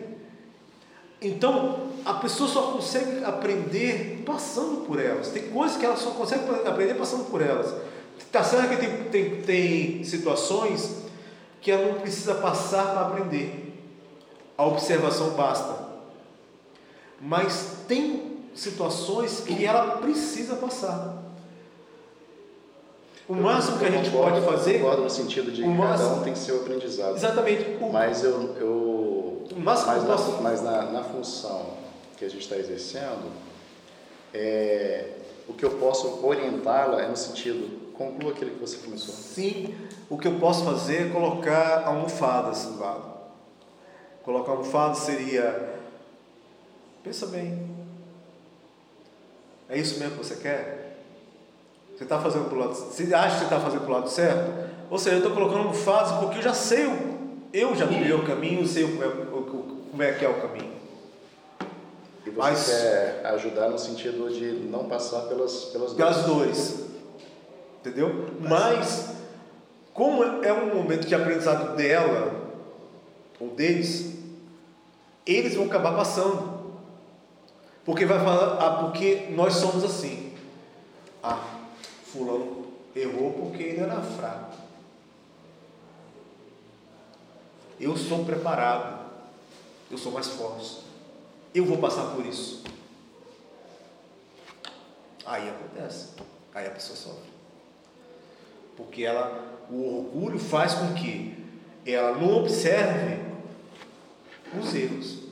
Então, 1.20 1.90
a 2.04 2.14
pessoa 2.14 2.48
só 2.48 2.72
consegue 2.72 3.24
aprender 3.24 4.22
passando 4.24 4.86
por 4.86 5.00
elas. 5.00 5.28
Tem 5.28 5.48
coisas 5.50 5.76
que 5.76 5.84
ela 5.84 5.96
só 5.96 6.10
consegue 6.10 6.44
aprender 6.66 6.94
passando 6.94 7.24
por 7.30 7.42
elas. 7.42 7.74
Tá 8.30 8.44
certo 8.44 8.70
que 8.70 8.76
tem, 8.76 9.04
tem, 9.04 9.42
tem 9.42 10.04
situações 10.04 11.02
que 11.60 11.70
ela 11.70 11.92
não 11.92 12.00
precisa 12.00 12.34
passar 12.36 12.92
para 12.92 13.00
aprender. 13.02 13.74
A 14.56 14.64
observação 14.66 15.30
basta. 15.30 15.86
Mas 17.20 17.78
tem 17.88 18.36
situações 18.54 19.40
que 19.40 19.64
ela 19.64 19.98
precisa 19.98 20.56
passar. 20.56 21.25
O 23.28 23.34
máximo 23.34 23.78
que 23.78 23.84
a 23.86 23.90
gente 23.90 24.10
concordo- 24.10 24.42
pode 24.42 24.56
fazer. 24.56 24.74
Concordo 24.78 25.02
no 25.02 25.10
sentido 25.10 25.50
de 25.50 25.62
o 25.62 25.64
que 25.70 25.76
cada 25.76 25.88
máximo- 25.88 26.16
um 26.16 26.22
tem 26.22 26.34
seu 26.36 26.60
aprendizado. 26.60 27.16
Exatamente. 27.16 27.76
O, 27.82 27.92
Mas 27.92 28.22
eu, 28.22 28.54
eu 28.56 28.66
o 29.52 29.58
máximo 29.60 29.88
mas, 29.92 30.04
que 30.04 30.10
eu 30.10 30.34
na, 30.36 30.40
mas 30.42 30.62
na, 30.62 30.82
na 30.92 31.02
função 31.04 31.74
que 32.16 32.24
a 32.24 32.28
gente 32.30 32.42
está 32.42 32.56
exercendo, 32.56 33.30
é, 34.32 35.08
o 35.48 35.52
que 35.54 35.64
eu 35.64 35.70
posso 35.72 36.24
orientá-la 36.24 37.02
é 37.02 37.08
no 37.08 37.16
sentido, 37.16 37.92
conclua 37.94 38.32
aquilo 38.32 38.52
que 38.52 38.60
você 38.60 38.76
começou. 38.78 39.14
Sim, 39.14 39.74
o 40.08 40.16
que 40.16 40.28
eu 40.28 40.38
posso 40.38 40.64
fazer 40.64 41.08
é 41.08 41.10
colocar 41.10 41.84
almofadas 41.84 42.64
do 42.64 42.78
lado. 42.80 43.16
Colocar 44.22 44.52
almofadas 44.52 44.98
seria. 44.98 45.74
Pensa 47.02 47.26
bem. 47.26 47.68
É 49.68 49.76
isso 49.78 49.98
mesmo 49.98 50.16
que 50.16 50.24
você 50.24 50.36
quer? 50.36 50.85
Você 51.96 52.04
está 52.04 52.18
fazendo 52.20 52.48
pro 52.48 52.58
lado, 52.58 52.74
você 52.74 53.14
acha 53.14 53.30
que 53.34 53.38
você 53.38 53.44
está 53.44 53.60
fazendo 53.60 53.80
pro 53.82 53.92
lado 53.92 54.08
certo? 54.10 54.52
Ou 54.90 54.98
seja, 54.98 55.16
eu 55.16 55.20
estou 55.20 55.32
colocando 55.32 55.72
fase 55.72 56.14
porque 56.20 56.38
eu 56.38 56.42
já 56.42 56.52
sei, 56.54 56.86
o- 56.86 57.16
eu 57.52 57.74
já 57.74 57.86
criei 57.86 58.12
o 58.12 58.24
caminho, 58.24 58.66
sei 58.66 58.84
como 58.84 59.02
é, 59.02 59.06
o- 59.06 59.66
como 59.90 60.02
é 60.02 60.12
que 60.12 60.24
é 60.24 60.28
o 60.28 60.34
caminho. 60.34 60.72
E 62.26 62.30
você 62.30 62.36
Mas- 62.38 62.66
quer 62.66 63.22
ajudar 63.34 63.68
no 63.70 63.78
sentido 63.78 64.28
de 64.28 64.52
não 64.68 64.84
passar 64.84 65.20
pelas, 65.22 65.66
pelas 65.66 65.94
Pelas 65.94 66.16
dores. 66.24 66.26
dores. 66.26 66.86
Entendeu? 67.80 68.26
Mas, 68.40 69.10
como 69.94 70.22
é 70.44 70.52
um 70.52 70.74
momento 70.74 71.06
de 71.06 71.14
aprendizado 71.14 71.76
dela, 71.76 72.34
ou 73.40 73.48
deles, 73.48 74.12
eles 75.24 75.54
vão 75.54 75.66
acabar 75.66 75.94
passando. 75.96 76.56
Porque 77.84 78.04
vai 78.04 78.18
falar, 78.18 78.58
ah, 78.60 78.70
porque 78.82 79.28
nós 79.30 79.54
somos 79.54 79.84
assim. 79.84 80.32
Ah, 81.22 81.38
fulano 82.16 82.66
errou 82.94 83.32
porque 83.32 83.62
ele 83.62 83.80
era 83.80 84.00
fraco. 84.00 84.56
Eu 87.78 87.96
sou 87.96 88.24
preparado. 88.24 89.06
Eu 89.90 89.98
sou 89.98 90.12
mais 90.12 90.26
forte. 90.28 90.82
Eu 91.54 91.64
vou 91.64 91.78
passar 91.78 92.14
por 92.14 92.24
isso. 92.24 92.64
Aí 95.24 95.48
acontece. 95.48 96.14
Aí 96.54 96.66
a 96.66 96.70
pessoa 96.70 96.96
sofre. 96.96 97.30
Porque 98.76 99.04
ela, 99.04 99.66
o 99.70 99.98
orgulho 99.98 100.38
faz 100.38 100.74
com 100.74 100.94
que 100.94 101.44
ela 101.84 102.16
não 102.16 102.38
observe 102.38 103.20
os 104.58 104.74
erros. 104.74 105.26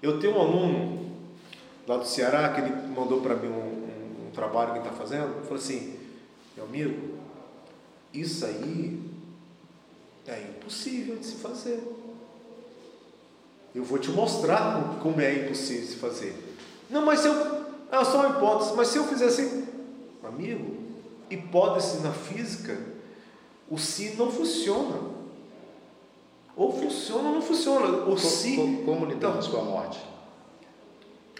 Eu 0.00 0.20
tenho 0.20 0.36
um 0.36 0.40
aluno 0.40 1.07
lá 1.88 1.96
do 1.96 2.06
Ceará 2.06 2.50
que 2.50 2.60
ele 2.60 2.72
mandou 2.88 3.20
para 3.20 3.34
mim 3.34 3.48
um, 3.48 3.52
um- 3.52 4.28
um 4.28 4.30
trabalho 4.32 4.72
que 4.72 4.78
ele 4.78 4.86
está 4.86 4.96
fazendo. 4.96 5.42
Falou 5.42 5.56
assim: 5.56 5.96
meu 6.56 6.66
amigo, 6.66 7.18
isso 8.12 8.44
aí 8.46 9.02
é 10.26 10.40
impossível 10.42 11.16
de 11.16 11.26
se 11.26 11.36
fazer. 11.36 11.82
Eu 13.74 13.84
vou 13.84 13.98
te 13.98 14.10
mostrar 14.10 14.98
como- 15.02 15.20
é 15.20 15.44
impossível 15.44 15.82
de 15.82 15.88
se 15.88 15.96
fazer. 15.96 16.56
Não, 16.90 17.04
mas 17.04 17.20
se 17.20 17.28
eu. 17.28 17.58
É 17.90 18.04
só 18.04 18.20
uma 18.26 18.36
hipótese, 18.36 18.72
mas 18.76 18.88
se 18.88 18.98
eu 18.98 19.04
fizer 19.04 19.26
assim. 19.26 19.66
Amigo, 20.22 20.76
hipótese 21.30 22.00
na 22.02 22.12
física, 22.12 22.78
o 23.70 23.78
se 23.78 24.14
não 24.16 24.30
funciona. 24.30 25.16
Ou 26.56 26.72
funciona 26.72 27.28
ou 27.28 27.34
não 27.36 27.42
funciona. 27.42 27.86
O 28.04 28.18
se. 28.18 28.56
co- 28.56 28.84
Como 28.84 29.06
lidamos 29.06 29.46
Então, 29.46 29.60
com 29.60 29.66
a 29.66 29.70
morte? 29.70 29.98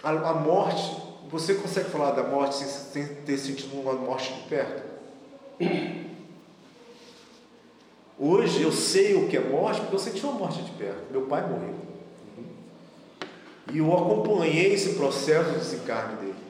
A, 0.09 0.31
a 0.31 0.35
morte, 0.35 0.97
você 1.31 1.55
consegue 1.55 1.91
falar 1.91 2.13
da 2.13 2.23
morte 2.23 2.57
sem, 2.57 2.67
sem 2.67 3.15
ter 3.23 3.39
sentido 3.39 3.79
uma 3.81 3.93
morte 3.93 4.33
de 4.33 4.41
perto? 4.49 4.83
Hoje 8.19 8.63
eu 8.63 8.73
sei 8.73 9.15
o 9.15 9.29
que 9.29 9.37
é 9.37 9.41
morte 9.41 9.81
porque 9.81 9.95
eu 9.95 10.01
senti 10.01 10.25
uma 10.25 10.33
morte 10.33 10.63
de 10.63 10.71
perto. 10.73 11.11
Meu 11.11 11.23
pai 11.23 11.49
morreu. 11.49 11.75
E 13.73 13.79
eu 13.79 13.93
acompanhei 13.93 14.73
esse 14.73 14.95
processo 14.95 15.51
de 15.51 15.59
desencarne 15.59 16.17
dele. 16.17 16.49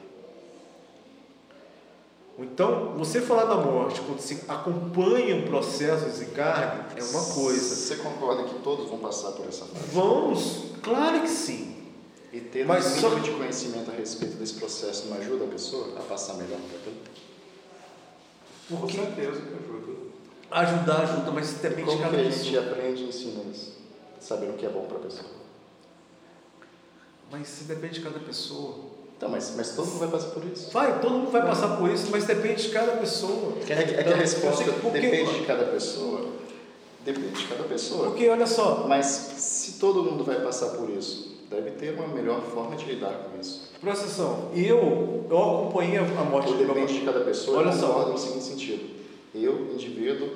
Então, 2.41 2.93
você 2.97 3.19
falar 3.19 3.43
da 3.43 3.57
morte 3.57 3.99
quando 3.99 4.19
se 4.19 4.45
acompanha 4.47 5.35
um 5.35 5.41
processo 5.43 6.05
de 6.05 6.11
desencarne 6.11 6.85
é 6.95 7.03
uma 7.03 7.25
coisa. 7.33 7.75
Você 7.75 7.97
concorda 7.97 8.43
que 8.43 8.59
todos 8.59 8.89
vão 8.89 8.99
passar 8.99 9.33
por 9.33 9.45
essa 9.45 9.65
fase? 9.65 9.85
Vamos, 9.91 10.63
claro 10.81 11.21
que 11.21 11.27
sim. 11.27 11.78
E 12.31 12.39
ter 12.41 12.65
Mas 12.65 12.85
um 12.85 12.99
só- 13.01 13.09
mínimo 13.09 13.25
de 13.25 13.31
conhecimento 13.31 13.89
a 13.89 13.93
respeito 13.93 14.35
desse 14.37 14.53
processo 14.53 15.07
não 15.07 15.17
ajuda 15.17 15.45
a 15.45 15.47
pessoa 15.47 15.97
a 15.97 16.01
passar 16.01 16.35
melhor 16.35 16.59
por 16.59 16.75
aquilo? 16.77 16.95
Com 18.81 18.87
certeza 18.89 19.41
que 19.41 19.53
ajuda. 19.53 19.99
Ajudar 20.51 21.01
ajuda, 21.01 21.31
mas 21.31 21.53
depende 21.53 21.81
de 21.81 21.85
Como 21.97 22.01
cada 22.03 22.17
que 22.17 22.27
a 22.27 22.29
gente 22.31 22.57
aprende 22.57 23.03
e 23.03 23.07
ensina 23.09 23.43
isso? 23.51 23.73
Saber 24.19 24.49
o 24.49 24.53
que 24.53 24.65
é 24.65 24.69
bom 24.69 24.85
para 24.85 24.97
a 24.97 25.01
pessoa. 25.01 25.29
Mas 27.31 27.47
isso 27.49 27.63
depende 27.65 27.95
de 27.95 28.01
cada 28.01 28.19
pessoa. 28.19 28.75
Então, 29.17 29.29
mas, 29.29 29.53
mas 29.55 29.75
todo 29.75 29.85
mundo 29.87 29.99
vai 29.99 30.07
passar 30.09 30.29
por 30.29 30.45
isso. 30.45 30.71
Vai, 30.71 30.99
todo 31.01 31.11
mundo 31.11 31.31
vai 31.31 31.41
passar 31.41 31.77
por 31.77 31.89
isso, 31.89 32.07
mas 32.09 32.25
depende 32.25 32.63
de 32.63 32.69
cada 32.69 32.93
pessoa. 32.93 33.53
É 33.61 33.65
que, 33.65 33.73
é 33.73 33.83
que 33.85 33.95
a 33.95 34.01
Então, 34.01 34.17
resposta 34.17 34.63
sei 34.63 34.73
porque- 34.73 34.99
depende 34.99 35.39
de 35.39 35.45
cada 35.45 35.65
pessoa. 35.65 36.29
Depende 37.03 37.29
de 37.31 37.47
cada 37.47 37.63
pessoa. 37.63 38.07
Porque 38.07 38.29
olha 38.29 38.47
só, 38.47 38.85
Mas 38.87 39.05
se 39.05 39.73
todo 39.73 40.03
mundo 40.03 40.23
vai 40.23 40.41
passar 40.41 40.69
por 40.77 40.89
isso, 40.89 41.37
deve 41.49 41.71
ter 41.71 41.95
uma 41.95 42.07
melhor 42.07 42.41
forma 42.43 42.75
de 42.75 42.85
lidar 42.85 43.13
com 43.29 43.39
isso. 43.39 43.71
atenção, 43.81 44.51
eu, 44.55 45.25
eu 45.29 45.37
acompanhei 45.37 45.97
a 45.97 46.03
morte 46.23 46.51
Ou 46.51 46.57
do 46.57 46.63
meu 46.63 46.75
depende 46.75 46.99
de 46.99 47.05
cada 47.05 47.21
pessoa. 47.21 47.59
Olha 47.59 47.71
só. 47.71 48.07
no 48.07 48.17
seguinte 48.17 48.43
sentido. 48.43 48.99
Eu, 49.33 49.73
indivíduo, 49.73 50.29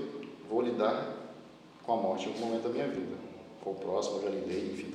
vou 0.50 0.62
lidar 0.62 1.14
com 1.84 1.94
a 1.94 1.98
morte 1.98 2.28
em 2.28 2.34
algum 2.34 2.46
momento 2.48 2.64
da 2.64 2.70
minha 2.70 2.88
vida. 2.88 3.16
Com 3.64 3.72
o 3.72 3.76
próximo, 3.76 4.18
eu 4.18 4.24
já 4.24 4.30
lidei, 4.30 4.72
enfim. 4.74 4.92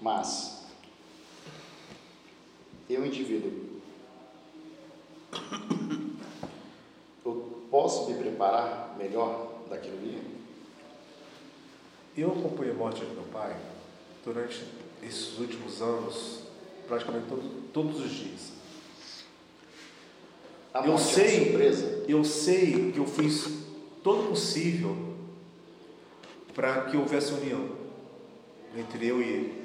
Mas, 0.00 0.64
eu, 2.88 3.04
indivíduo, 3.04 3.52
eu 7.24 7.62
posso 7.70 8.08
me 8.08 8.16
preparar 8.16 8.94
melhor 8.96 9.48
daquilo 9.68 9.98
ali? 9.98 10.22
Eu 12.16 12.30
acompanhei 12.30 12.72
a 12.72 12.76
morte 12.76 13.04
do 13.04 13.14
meu 13.14 13.24
pai 13.32 13.56
durante 14.24 14.64
esses 15.02 15.38
últimos 15.38 15.80
anos, 15.80 16.40
praticamente 16.86 17.26
todo- 17.28 17.70
todos 17.72 18.00
os 18.00 18.10
dias. 18.10 18.52
A 20.74 20.80
Eu 20.80 20.92
morte 20.92 21.02
é 21.10 21.14
sei. 21.14 21.44
surpresa? 21.44 22.04
Eu 22.08 22.24
sei 22.24 22.92
que 22.92 22.98
eu 22.98 23.06
fiz 23.06 23.48
todo 24.02 24.24
o 24.24 24.28
possível 24.28 24.96
para 26.54 26.82
que 26.86 26.96
houvesse 26.96 27.32
união 27.32 27.70
entre 28.76 29.06
eu 29.06 29.20
e 29.20 29.24
ele, 29.24 29.64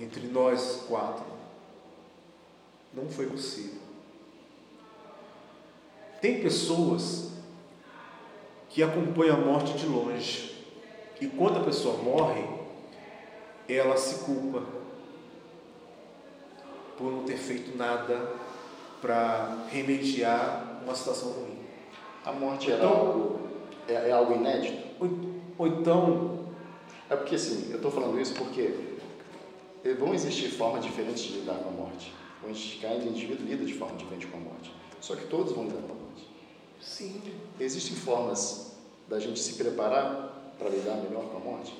entre 0.00 0.26
nós 0.28 0.84
quatro. 0.88 1.24
Não 2.92 3.08
foi 3.08 3.26
possível. 3.26 3.80
Tem 6.20 6.40
pessoas 6.40 7.32
que 8.70 8.82
acompanham 8.82 9.36
a 9.36 9.40
morte 9.44 9.74
de 9.76 9.86
longe 9.86 10.54
e 11.20 11.26
quando 11.26 11.58
a 11.58 11.64
pessoa 11.64 11.96
morre, 11.98 12.42
ela 13.68 13.96
se 13.96 14.24
culpa 14.24 14.62
por 16.96 17.10
não 17.12 17.24
ter 17.24 17.36
feito 17.36 17.76
nada 17.76 18.30
para 19.00 19.66
remediar 19.70 20.80
uma 20.84 20.94
situação 20.94 21.30
ruim. 21.32 21.58
A 22.24 22.32
morte 22.32 22.70
era 22.70 22.84
Então- 22.84 22.96
algo, 22.96 23.40
é, 23.88 23.92
é 23.94 24.12
algo 24.12 24.34
inédito? 24.34 24.82
Ou, 25.00 25.10
ou 25.58 25.66
então, 25.66 26.34
É 27.10 27.16
porque 27.16 27.34
assim, 27.34 27.68
eu 27.70 27.76
estou 27.76 27.90
falando 27.90 28.18
isso 28.18 28.32
porque 28.34 28.74
vão 29.98 30.14
existir 30.14 30.48
formas 30.50 30.82
diferentes 30.82 31.22
de 31.22 31.32
lidar 31.40 31.56
com 31.56 31.68
a 31.68 31.72
morte. 31.72 32.12
Cada 32.80 32.94
indivíduo 33.04 33.46
lida 33.46 33.62
de 33.64 33.74
forma 33.74 33.96
diferente 33.98 34.26
com 34.26 34.38
a 34.38 34.40
morte. 34.40 34.72
Só 35.02 35.14
que 35.14 35.26
todos 35.26 35.52
vão 35.52 35.64
lidar 35.64 35.82
com 35.82 35.92
a 35.92 35.96
morte. 35.96 36.26
sim, 36.80 37.20
Existem 37.60 37.94
formas 37.94 38.74
da 39.06 39.20
gente 39.20 39.38
se 39.38 39.52
preparar 39.54 40.54
para 40.58 40.70
lidar 40.70 40.94
melhor 40.96 41.24
com 41.26 41.36
a 41.36 41.40
morte? 41.40 41.74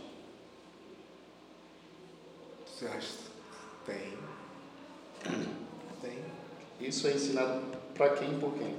Você 2.85 2.89
acha? 2.89 3.15
Tem. 3.87 4.13
Tem. 6.03 6.19
Isso 6.81 7.07
é 7.07 7.13
ensinado 7.13 7.63
para 7.95 8.11
quem 8.11 8.33
e 8.33 8.39
por 8.39 8.53
quem? 8.55 8.75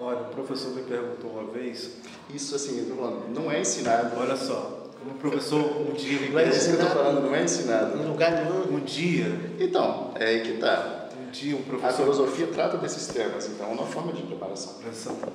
Olha, 0.00 0.20
o 0.22 0.24
professor 0.30 0.74
me 0.74 0.82
perguntou 0.82 1.30
uma 1.30 1.52
vez, 1.52 1.96
Isso 2.32 2.54
assim, 2.56 2.78
eu 2.78 2.88
tô 2.96 3.02
falando, 3.02 3.28
não 3.34 3.50
é 3.50 3.60
ensinado. 3.60 4.18
olha 4.18 4.34
só, 4.34 4.88
um 5.06 5.14
professor 5.18 5.60
um 5.60 5.92
dia 5.92 6.18
me 6.20 6.28
Vai 6.28 6.46
É 6.46 6.48
isso 6.48 6.70
que 6.70 6.76
eu 6.76 6.86
estou 6.86 6.90
falando, 6.90 7.22
não 7.22 7.34
é 7.34 7.44
ensinado. 7.44 7.98
Em 7.98 8.06
lugar 8.06 8.32
nenhum. 8.32 8.76
um 8.76 8.80
dia, 8.80 9.26
Então, 9.58 10.12
é 10.16 10.24
aí 10.24 10.42
que 10.42 10.52
está. 10.52 11.10
um 11.20 11.30
dia 11.30 11.54
um 11.54 11.60
A 11.60 11.62
professor 11.64 11.96
filosofia 12.02 12.46
trata 12.46 12.78
desses 12.78 13.06
temas, 13.08 13.46
então 13.46 13.66
é 13.66 13.72
uma 13.72 13.86
forma 13.86 14.12
de 14.12 14.22
preparação. 14.22 14.76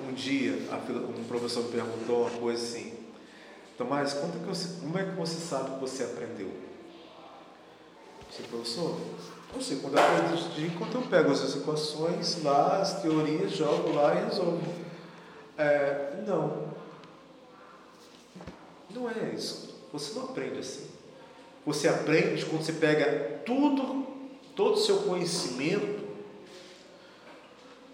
Um 0.10 0.14
dia 0.14 0.58
a 0.72 0.78
um 0.78 1.24
professor 1.26 1.64
me 1.66 1.70
perguntou 1.72 2.22
uma 2.22 2.32
coisa 2.32 2.64
assim, 2.64 2.92
Tomás, 3.78 4.14
conta 4.14 4.40
que 4.40 4.46
você, 4.46 4.80
como 4.80 4.98
é 4.98 5.04
que 5.04 5.12
você 5.12 5.36
sabe 5.36 5.72
que 5.72 5.82
você 5.82 6.04
aprendeu? 6.04 6.48
Eu 6.48 6.54
disse, 8.30 8.44
professor, 8.44 8.98
eu 9.54 9.62
sei 9.62 9.78
quando 9.78 9.98
eu 9.98 11.02
eu 11.02 11.08
pego 11.10 11.32
as 11.32 11.56
equações 11.56 12.42
lá, 12.44 12.82
as 12.82 13.02
teorias, 13.02 13.52
jogo 13.52 13.94
lá 13.94 14.16
e 14.16 14.26
resolvo. 14.26 14.74
É, 15.58 16.24
não. 16.26 16.74
Não 18.90 19.10
é 19.10 19.34
isso. 19.34 19.76
Você 19.92 20.18
não 20.18 20.26
aprende 20.26 20.60
assim. 20.60 20.88
Você 21.66 21.88
aprende 21.88 22.46
quando 22.46 22.64
você 22.64 22.74
pega 22.74 23.42
tudo, 23.46 24.06
todo 24.56 24.76
o 24.76 24.80
seu 24.80 25.00
conhecimento 25.00 26.06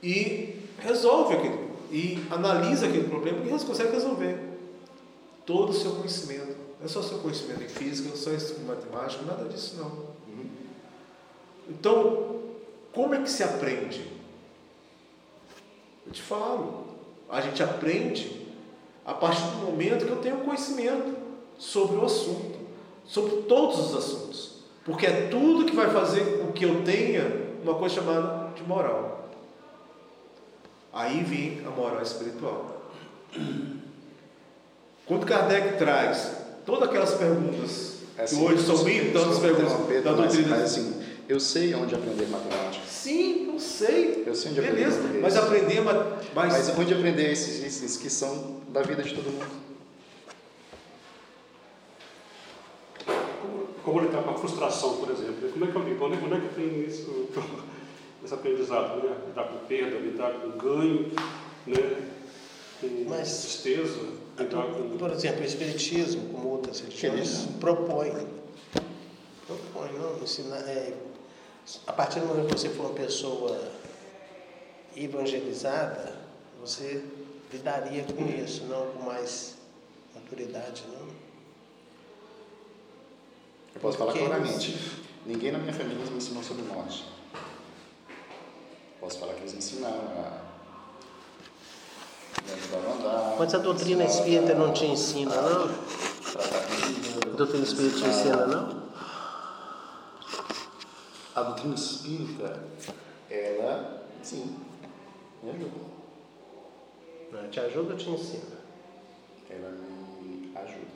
e 0.03 0.59
resolve 0.79 1.35
aquilo. 1.35 1.71
E 1.91 2.23
analisa 2.29 2.87
aquele 2.87 3.07
problema 3.07 3.43
e 3.45 3.49
você 3.49 3.65
consegue 3.65 3.91
resolver. 3.91 4.50
Todo 5.45 5.69
o 5.69 5.73
seu 5.73 5.91
conhecimento. 5.91 6.55
Não 6.79 6.85
é 6.85 6.87
só 6.87 7.01
seu 7.01 7.19
conhecimento 7.19 7.63
em 7.63 7.67
física, 7.67 8.09
não 8.09 8.15
é 8.15 8.17
só 8.17 8.31
em 8.31 8.63
matemática, 8.63 9.23
nada 9.23 9.47
disso 9.47 9.75
não. 9.77 10.11
Então, 11.69 12.41
como 12.91 13.13
é 13.13 13.21
que 13.21 13.29
se 13.29 13.43
aprende? 13.43 14.11
Eu 16.05 16.11
te 16.11 16.21
falo, 16.21 16.87
a 17.29 17.39
gente 17.39 17.61
aprende 17.63 18.47
a 19.05 19.13
partir 19.13 19.43
do 19.43 19.65
momento 19.65 20.05
que 20.05 20.11
eu 20.11 20.17
tenho 20.17 20.39
conhecimento 20.39 21.15
sobre 21.57 21.97
o 21.97 22.05
assunto, 22.05 22.59
sobre 23.05 23.43
todos 23.43 23.79
os 23.79 23.95
assuntos, 23.95 24.51
porque 24.83 25.05
é 25.05 25.27
tudo 25.27 25.65
que 25.65 25.75
vai 25.75 25.89
fazer 25.91 26.39
com 26.39 26.51
que 26.51 26.65
eu 26.65 26.83
tenha 26.83 27.51
uma 27.63 27.75
coisa 27.75 27.95
chamada 27.95 28.51
de 28.53 28.63
moral. 28.63 29.29
Aí 30.91 31.23
vem 31.23 31.65
a 31.65 31.69
moral 31.69 32.01
espiritual. 32.01 32.81
Quando 35.05 35.25
Kardec 35.25 35.77
traz 35.77 36.31
todas 36.65 36.87
aquelas 36.89 37.13
perguntas 37.15 37.93
É 38.17 38.23
assim, 38.23 38.37
que 38.37 38.43
hoje 38.53 38.63
são 38.65 38.83
mil 38.83 39.13
tantas 39.13 39.39
perguntas 39.39 40.03
da 40.03 40.13
doutrina. 40.13 40.47
mas 40.49 40.61
assim, 40.63 41.01
eu 41.27 41.39
sei 41.39 41.73
onde 41.75 41.95
aprender 41.95 42.27
matemática. 42.27 42.85
Sim, 42.87 43.51
eu 43.53 43.59
sei. 43.59 44.23
Eu 44.25 44.35
sei 44.35 44.51
onde 44.51 44.59
aprender 44.59 44.79
Beleza, 44.79 45.01
mas 45.21 45.35
aprender 45.37 45.81
ma- 45.81 46.17
mas, 46.35 46.53
Mas 46.53 46.79
onde 46.79 46.93
aprender 46.93 47.31
esses 47.31 47.57
itens 47.59 47.97
que 47.97 48.09
são 48.09 48.61
da 48.69 48.81
vida 48.81 49.01
de 49.03 49.13
todo 49.13 49.25
mundo? 49.31 49.61
Como, 53.83 53.99
lidar 54.01 54.21
com 54.23 54.29
a 54.29 54.37
frustração, 54.37 54.97
por 54.97 55.09
exemplo? 55.09 55.49
Como 55.51 55.65
é 55.65 55.67
que 55.71 55.75
eu 55.75 55.83
lido? 55.83 56.03
Onde, 56.03 56.23
onde 56.23 56.35
é 56.35 56.39
que 56.39 56.53
tem 56.55 56.85
isso, 56.85 57.27
esse 58.23 58.33
aprendizado? 58.33 59.03
Né? 59.03 59.15
Lidar 59.27 59.45
com 59.45 59.65
perda, 59.65 59.97
lidar 59.97 60.31
com 60.33 60.49
ganho, 60.51 61.11
né? 61.65 61.97
com 62.79 63.05
Mas- 63.09 63.41
tristeza. 63.41 63.99
Por 64.45 65.11
exemplo, 65.11 65.41
o 65.41 65.45
Espiritismo, 65.45 66.29
como 66.33 66.49
outras 66.49 66.79
religiões, 66.79 67.45
propõe. 67.59 68.11
Propõe, 69.47 69.91
não? 69.93 70.17
Ensinar, 70.21 70.59
é, 70.67 70.93
a 71.87 71.93
partir 71.93 72.19
do 72.19 72.27
momento 72.27 72.47
que 72.53 72.59
você 72.59 72.69
for 72.69 72.87
uma 72.87 72.95
pessoa 72.95 73.71
evangelizada, 74.95 76.15
você 76.59 77.03
lidaria 77.51 78.03
com 78.03 78.25
isso, 78.43 78.63
não 78.65 78.91
com 78.91 79.03
mais 79.03 79.55
maturidade, 80.15 80.83
não? 80.91 81.07
Eu 83.73 83.81
posso 83.81 83.97
falar 83.97 84.11
Porque- 84.13 84.25
claramente. 84.27 85.01
Ninguém 85.25 85.51
na 85.51 85.59
minha 85.59 85.73
família 85.73 86.03
me 86.03 86.17
ensinou 86.17 86.41
sobre 86.43 86.63
morte. 86.63 87.05
Posso 88.99 89.19
falar 89.19 89.35
que 89.35 89.41
eles 89.41 89.53
me 89.53 89.59
ensinaram 89.59 89.99
a 89.99 90.01
me 90.01 90.07
ajudaram 90.07 90.19
a 90.19 90.21
andar. 90.21 90.51
Mas 93.37 93.53
a 93.55 93.57
doutrina 93.57 94.03
espírita 94.03 94.53
não 94.53 94.71
te 94.71 94.85
ensina, 94.85 95.35
não? 95.35 95.69
A 97.33 97.35
doutrina 97.35 97.63
espírita 97.63 97.97
te 97.97 98.05
ensina, 98.05 98.45
não? 98.45 98.81
A 101.35 101.41
doutrina 101.43 101.75
espírita, 101.75 102.63
ela, 103.29 104.03
sim, 104.21 104.57
me 105.41 105.49
ajuda. 105.51 105.71
Não, 107.31 107.49
te 107.49 107.59
ajuda 107.61 107.93
ou 107.93 107.97
te 107.97 108.09
ensina? 108.09 108.57
Ela 109.49 109.69
me 109.69 110.51
ajuda. 110.55 110.91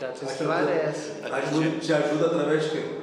Ela 0.00 0.12
te 0.12 0.24
esclarece. 0.24 1.12
ajuda, 1.24 1.80
te 1.80 1.92
ajuda 1.92 2.26
através 2.26 2.64
de 2.64 2.70
quê? 2.70 3.00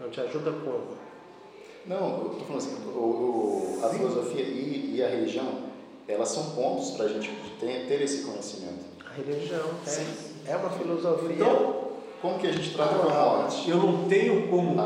Não 0.00 0.10
te 0.10 0.20
ajuda 0.20 0.52
como? 0.52 0.97
Não, 1.88 1.96
eu 2.18 2.32
estou 2.32 2.46
falando 2.46 2.56
assim, 2.58 2.76
o, 2.94 2.98
o- 3.80 3.80
a 3.84 3.88
filosofia 3.88 4.42
e, 4.42 4.96
e 4.96 5.02
a 5.02 5.08
religião, 5.08 5.46
elas 6.06 6.28
são 6.28 6.50
pontos 6.50 6.90
para 6.92 7.06
a 7.06 7.08
gente 7.08 7.30
ter, 7.58 7.86
ter 7.88 8.02
esse 8.02 8.24
conhecimento. 8.24 8.84
A 9.08 9.14
religião 9.14 9.64
é, 10.46 10.52
é 10.52 10.56
uma 10.56 10.70
filosofia. 10.70 11.32
Então, 11.34 11.88
Como 12.20 12.38
que 12.38 12.46
a 12.46 12.52
gente 12.52 12.74
trata 12.74 12.94
com 12.98 13.08
a 13.08 13.12
morte? 13.12 13.70
eu 13.70 13.76
não 13.78 14.08
tenho 14.08 14.48
como. 14.48 14.78
A, 14.80 14.84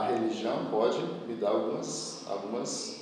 a 0.00 0.06
religião 0.08 0.66
pode 0.70 0.98
me 1.26 1.34
dar 1.34 1.50
algumas, 1.50 2.24
algumas, 2.28 3.00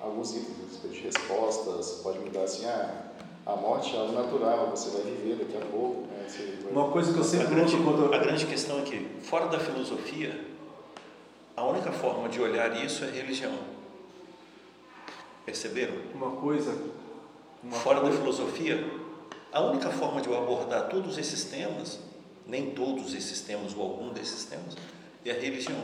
alguns 0.00 0.34
itens 0.36 0.80
a 0.84 0.88
de 0.88 1.00
respostas, 1.00 2.00
pode 2.02 2.18
me 2.20 2.30
dar 2.30 2.42
assim, 2.42 2.66
ah, 2.66 3.02
a 3.46 3.56
morte 3.56 3.94
é 3.96 3.98
algo 3.98 4.12
natural, 4.12 4.70
você 4.70 4.90
vai 4.90 5.02
viver 5.12 5.36
daqui 5.36 5.56
a 5.56 5.66
pouco. 5.66 6.02
Né? 6.02 6.24
Você 6.28 6.58
vai- 6.62 6.72
Uma 6.72 6.88
coisa 6.92 7.12
que 7.12 7.18
eu 7.18 7.22
A 7.22 7.26
sempre 7.26 7.46
grande, 7.54 7.76
luto 7.76 7.90
contra. 8.02 8.16
a 8.16 8.18
grande 8.20 8.46
questão 8.46 8.78
é 8.78 8.82
que, 8.82 9.06
fora 9.22 9.46
da 9.46 9.58
filosofia, 9.58 10.38
a 11.56 11.64
única 11.64 11.92
forma 11.92 12.28
de 12.28 12.40
olhar 12.40 12.84
isso 12.84 13.04
é 13.04 13.10
religião. 13.10 13.56
Perceberam? 15.44 15.94
Uma 16.14 16.32
coisa. 16.32 16.76
Uma 17.62 17.76
Fora 17.76 17.96
da 17.96 18.02
coisa- 18.02 18.18
filosofia, 18.18 18.90
a 19.52 19.60
única 19.62 19.90
forma 19.90 20.20
de 20.20 20.28
eu 20.28 20.36
abordar 20.36 20.88
todos 20.88 21.16
esses 21.18 21.44
temas, 21.44 21.98
nem 22.46 22.70
todos 22.72 23.14
esses 23.14 23.40
temas 23.40 23.74
ou 23.76 23.82
algum 23.82 24.10
desses 24.12 24.44
temas, 24.44 24.74
é 25.24 25.30
a 25.30 25.34
religião. 25.34 25.80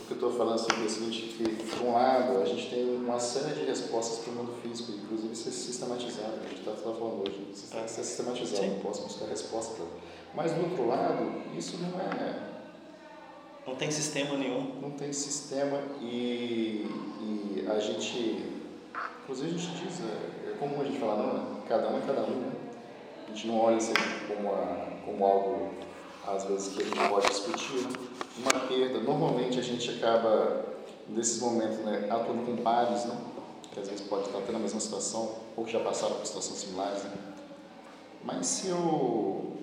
O 0.00 0.04
que 0.04 0.10
eu 0.12 0.14
estou 0.16 0.32
falando 0.32 0.56
assim, 0.56 0.82
é 0.82 0.84
o 0.84 0.90
seguinte, 0.90 1.34
que, 1.38 1.44
por 1.76 1.82
um 1.86 1.92
lado, 1.92 2.42
a 2.42 2.44
gente 2.44 2.68
tem 2.68 2.96
uma 2.96 3.18
série 3.20 3.54
de 3.60 3.64
respostas 3.66 4.18
para 4.18 4.32
o 4.32 4.36
mundo 4.36 4.54
físico, 4.62 4.92
inclusive 4.92 5.32
isso 5.32 5.48
é 5.48 5.52
sistematizado, 5.52 6.32
a 6.44 6.48
gente 6.48 6.58
está 6.58 6.72
falando 6.72 7.22
hoje, 7.22 7.46
isso 7.52 7.64
está 7.64 7.86
sistematizado, 7.86 8.62
Sim. 8.62 8.80
posso 8.82 9.02
buscar 9.04 9.26
resposta 9.26 9.74
para 9.76 9.86
Mas, 10.34 10.52
do 10.52 10.62
outro 10.62 10.88
lado, 10.88 11.42
isso 11.56 11.76
não 11.78 12.00
é 12.00 12.51
Não 13.66 13.76
tem 13.76 13.90
sistema 13.90 14.36
nenhum. 14.36 14.80
não 14.80 14.90
tem 14.90 15.12
sistema 15.12 15.78
e, 16.00 16.84
e 17.20 17.64
a 17.68 17.78
gente, 17.78 18.44
inclusive 19.22 19.54
a 19.54 19.58
gente 19.58 19.84
diz, 19.84 20.00
é, 20.00 20.50
é 20.50 20.56
comum 20.58 20.80
a 20.80 20.84
gente 20.84 20.98
falar, 20.98 21.16
não, 21.16 21.62
é 21.62 21.68
cada 21.68 21.88
um 21.88 21.98
é 21.98 22.00
cada 22.00 22.22
um, 22.22 22.40
né? 22.40 22.52
A 23.24 23.30
gente 23.30 23.46
não 23.46 23.60
olha 23.60 23.76
aí 23.76 24.34
como, 24.34 24.52
a, 24.52 24.88
como 25.04 25.24
algo, 25.24 25.70
às 26.26 26.44
vezes, 26.44 26.74
que 26.74 26.82
a 26.82 26.84
gente 26.84 27.08
pode 27.08 27.28
discutir, 27.28 27.76
né? 27.84 27.90
Uma 28.38 28.66
perda, 28.66 28.98
normalmente 29.00 29.58
a 29.58 29.62
gente 29.62 29.90
acaba, 29.90 30.64
nesses 31.08 31.40
momentos, 31.40 31.78
né, 31.78 32.08
atuando 32.10 32.44
com 32.44 32.56
pares, 32.62 33.04
né? 33.04 33.16
Que 33.72 33.78
às 33.78 33.88
vezes 33.88 34.06
pode 34.08 34.26
estar 34.26 34.40
tendo 34.40 34.56
a 34.56 34.58
mesma 34.58 34.80
situação, 34.80 35.36
ou 35.56 35.64
que 35.64 35.72
já 35.72 35.80
passaram 35.80 36.16
por 36.16 36.26
situações 36.26 36.58
similares, 36.58 37.04
né? 37.04 37.14
Mas 38.24 38.46
se 38.46 38.68
eu, 38.68 39.56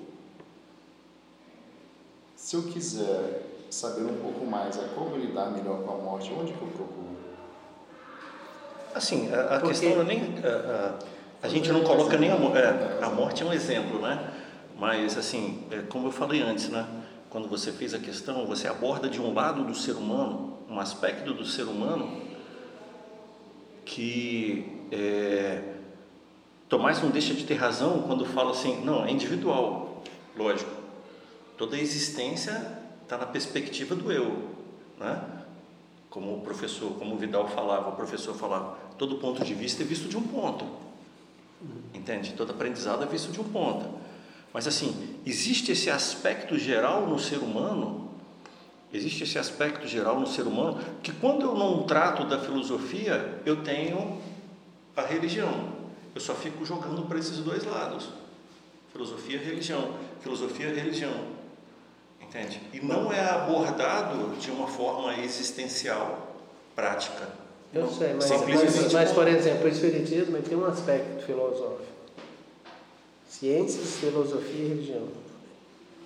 se 2.35 2.55
eu 2.55 2.63
quiser 2.63 3.49
saber 3.69 4.03
um 4.03 4.15
pouco 4.17 4.45
mais 4.45 4.77
a 4.77 4.83
como 4.89 5.15
lidar 5.15 5.51
melhor 5.51 5.83
com 5.83 5.93
a 5.93 5.97
morte, 5.97 6.33
onde 6.33 6.53
que 6.53 6.61
eu 6.61 6.67
procuro? 6.67 7.09
Assim, 8.93 9.31
a, 9.33 9.41
a 9.41 9.47
Porque- 9.59 9.67
questão 9.69 9.95
não 9.95 10.01
é 10.01 10.05
nem. 10.05 10.21
A, 10.43 10.95
a, 11.43 11.45
a 11.45 11.47
gente 11.47 11.71
não 11.71 11.81
coloca 11.83 12.17
nem 12.17 12.31
a 12.31 12.35
morte. 12.37 12.59
a 13.01 13.09
morte 13.09 13.43
é 13.43 13.45
um 13.45 13.53
exemplo, 13.53 14.01
né? 14.01 14.33
Mas, 14.77 15.17
assim, 15.17 15.63
é, 15.71 15.81
como 15.89 16.07
eu 16.07 16.11
falei 16.11 16.41
antes, 16.41 16.69
né? 16.69 16.85
Quando 17.29 17.47
você 17.47 17.71
fez 17.71 17.93
a 17.93 17.99
questão, 17.99 18.45
você 18.45 18.67
aborda 18.67 19.07
de 19.07 19.21
um 19.21 19.33
lado 19.33 19.63
do 19.63 19.75
ser 19.75 19.91
humano, 19.91 20.57
um 20.67 20.79
aspecto 20.79 21.33
do 21.33 21.45
ser 21.45 21.63
humano 21.63 22.27
que 23.85 24.87
é, 24.91 25.61
Tomás 26.67 27.01
não 27.01 27.09
deixa 27.09 27.33
de 27.33 27.43
ter 27.43 27.55
razão 27.55 28.03
quando 28.03 28.25
fala 28.25 28.51
assim, 28.51 28.83
não, 28.83 29.03
é 29.05 29.11
individual, 29.11 30.03
lógico. 30.35 30.71
Toda 31.57 31.75
a 31.75 31.79
existência 31.79 32.78
está 33.09 33.17
na 33.17 33.25
perspectiva 33.25 33.95
do 33.95 34.11
eu, 34.11 34.49
né? 34.99 35.19
Como 36.11 36.37
o 36.37 36.41
professor, 36.41 36.93
como 36.93 37.15
o 37.15 37.17
Vidal 37.17 37.47
falava, 37.47 37.89
o 37.89 37.95
professor 37.95 38.35
falava, 38.35 38.77
todo 38.99 39.15
ponto 39.15 39.43
de 39.43 39.55
vista 39.55 39.81
é 39.81 39.85
visto 39.85 40.07
de 40.07 40.15
um 40.15 40.21
ponto. 40.21 40.63
Entende? 41.91 42.33
Todo 42.33 42.51
aprendizado 42.51 43.03
é 43.03 43.07
visto 43.07 43.31
de 43.31 43.41
um 43.41 43.43
ponto. 43.45 43.87
Mas 44.53 44.67
assim, 44.67 45.17
existe 45.25 45.71
esse 45.71 45.89
aspecto 45.89 46.57
geral 46.59 47.07
no 47.07 47.17
ser 47.17 47.39
humano, 47.39 48.11
existe 48.93 49.23
esse 49.23 49.39
aspecto 49.39 49.87
geral 49.87 50.19
no 50.19 50.27
ser 50.27 50.43
humano 50.43 50.79
que 51.01 51.11
quando 51.11 51.41
eu 51.41 51.55
não 51.55 51.83
trato 51.83 52.25
da 52.25 52.39
filosofia, 52.39 53.41
eu 53.43 53.63
tenho 53.63 54.21
a 54.95 55.01
religião. 55.01 55.79
Eu 56.13 56.21
só 56.21 56.35
fico 56.35 56.63
jogando 56.63 57.07
para 57.07 57.17
esses 57.17 57.37
dois 57.37 57.63
lados. 57.65 58.09
Filosofia 58.91 59.39
religião, 59.39 59.95
filosofia 60.21 60.71
religião. 60.73 61.38
Entende? 62.29 62.61
E 62.71 62.79
não 62.79 63.11
é 63.11 63.27
abordado 63.27 64.35
de 64.37 64.51
uma 64.51 64.67
forma 64.67 65.17
existencial, 65.17 66.35
prática. 66.75 67.27
Eu 67.73 67.83
Não. 67.85 67.91
sei, 67.93 68.13
mas, 68.13 68.23
Simplesmente 68.25 68.83
mas, 68.83 68.93
mas, 68.93 69.11
por 69.11 69.27
exemplo, 69.27 69.65
o 69.65 69.67
Espiritismo 69.67 70.39
tem 70.41 70.55
um 70.57 70.65
aspecto 70.65 71.25
filosófico. 71.25 71.89
Ciências, 73.27 73.95
filosofia 73.97 74.65
e 74.65 74.67
religião. 74.69 75.07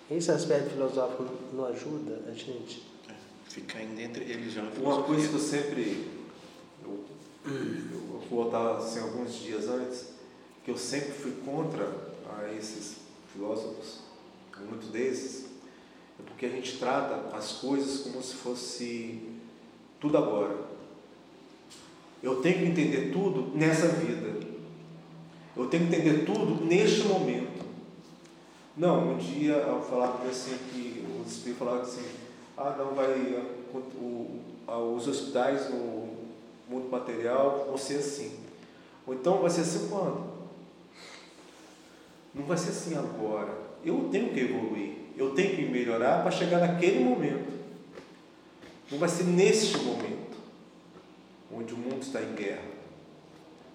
Esse 0.09 0.31
aspecto 0.31 0.71
filosófico 0.71 1.25
não 1.53 1.65
ajuda 1.65 2.21
a 2.27 2.31
gente? 2.31 2.83
Fica 3.49 3.77
ainda 3.79 4.01
entre 4.01 4.23
religião 4.23 4.65
e 4.75 4.79
Uma 4.81 5.03
coisa 5.03 5.21
que 5.21 5.27
filosofia. 5.27 5.59
eu 5.59 5.63
sempre. 5.63 6.07
Eu, 6.85 7.05
eu 7.45 7.99
vou 8.29 8.43
voltar 8.43 8.77
assim, 8.77 8.99
alguns 8.99 9.35
dias 9.35 9.67
antes, 9.67 10.05
que 10.63 10.71
eu 10.71 10.77
sempre 10.77 11.11
fui 11.11 11.33
contra 11.45 11.85
a 12.39 12.51
esses 12.53 12.95
filósofos, 13.33 13.99
muitos 14.69 14.89
desses, 14.89 15.45
é 16.19 16.23
porque 16.23 16.45
a 16.45 16.49
gente 16.49 16.77
trata 16.77 17.35
as 17.35 17.53
coisas 17.53 18.01
como 18.01 18.21
se 18.21 18.35
fosse 18.35 19.21
tudo 19.99 20.17
agora. 20.17 20.55
Eu 22.21 22.41
tenho 22.41 22.59
que 22.59 22.65
entender 22.65 23.11
tudo 23.11 23.55
nessa 23.57 23.87
vida. 23.87 24.39
Eu 25.55 25.67
tenho 25.67 25.87
que 25.87 25.95
entender 25.95 26.25
tudo 26.25 26.65
neste 26.65 27.03
momento. 27.07 27.63
Não, 28.75 29.13
um 29.13 29.17
dia 29.17 29.53
eu 29.53 29.81
falava 29.81 30.27
assim 30.27 30.57
que 30.71 31.05
os 31.21 31.31
espíritos 31.31 31.59
falavam 31.59 31.81
assim, 31.81 32.05
Ah, 32.57 32.75
não, 32.77 32.95
vai. 32.95 33.43
O, 33.73 34.39
os 34.95 35.07
hospitais 35.07 35.69
no 35.69 36.09
mundo 36.69 36.89
material 36.89 37.65
vão 37.67 37.77
ser 37.77 37.97
assim. 37.97 38.39
Ou 39.05 39.13
então 39.13 39.41
vai 39.41 39.49
ser 39.49 39.61
assim 39.61 39.89
quando? 39.89 40.33
Não 42.33 42.45
vai 42.45 42.57
ser 42.57 42.69
assim 42.69 42.95
agora. 42.95 43.55
Eu 43.83 44.09
tenho 44.11 44.33
que 44.33 44.39
evoluir. 44.39 45.02
Eu 45.15 45.31
tenho 45.31 45.55
que 45.55 45.65
melhorar 45.65 46.21
para 46.21 46.31
chegar 46.31 46.59
naquele 46.59 47.03
momento. 47.03 47.53
Não 48.91 48.97
vai 48.97 49.09
ser 49.09 49.23
neste 49.25 49.77
momento, 49.77 50.37
onde 51.51 51.73
o 51.73 51.77
mundo 51.77 52.01
está 52.01 52.21
em 52.21 52.33
guerra, 52.33 52.65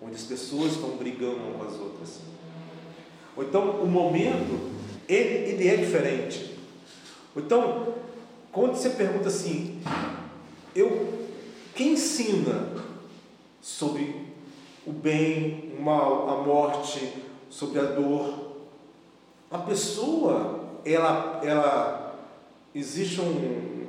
onde 0.03 0.15
as 0.15 0.23
pessoas 0.23 0.73
estão 0.73 0.97
brigando 0.97 1.37
umas 1.37 1.57
com 1.57 1.75
as 1.75 1.81
outras. 1.81 2.21
Ou 3.37 3.45
então, 3.45 3.83
o 3.83 3.87
momento, 3.87 4.71
ele, 5.09 5.53
ele 5.53 5.69
é 5.69 5.77
diferente. 5.77 6.57
Ou 7.35 7.43
então, 7.43 7.95
quando 8.53 8.75
você 8.75 8.91
pergunta 8.91 9.29
assim, 9.29 9.81
eu, 10.75 11.29
quem 11.75 11.93
ensina 11.93 12.69
sobre 13.61 14.27
o 14.87 14.93
bem, 14.93 15.73
o 15.79 15.83
mal, 15.83 16.29
a 16.31 16.43
morte, 16.43 17.13
sobre 17.51 17.79
a 17.79 17.85
dor? 17.85 18.57
A 19.51 19.59
pessoa, 19.59 20.68
ela, 20.93 21.41
ela 21.43 22.19
existe 22.75 23.21
um, 23.21 23.87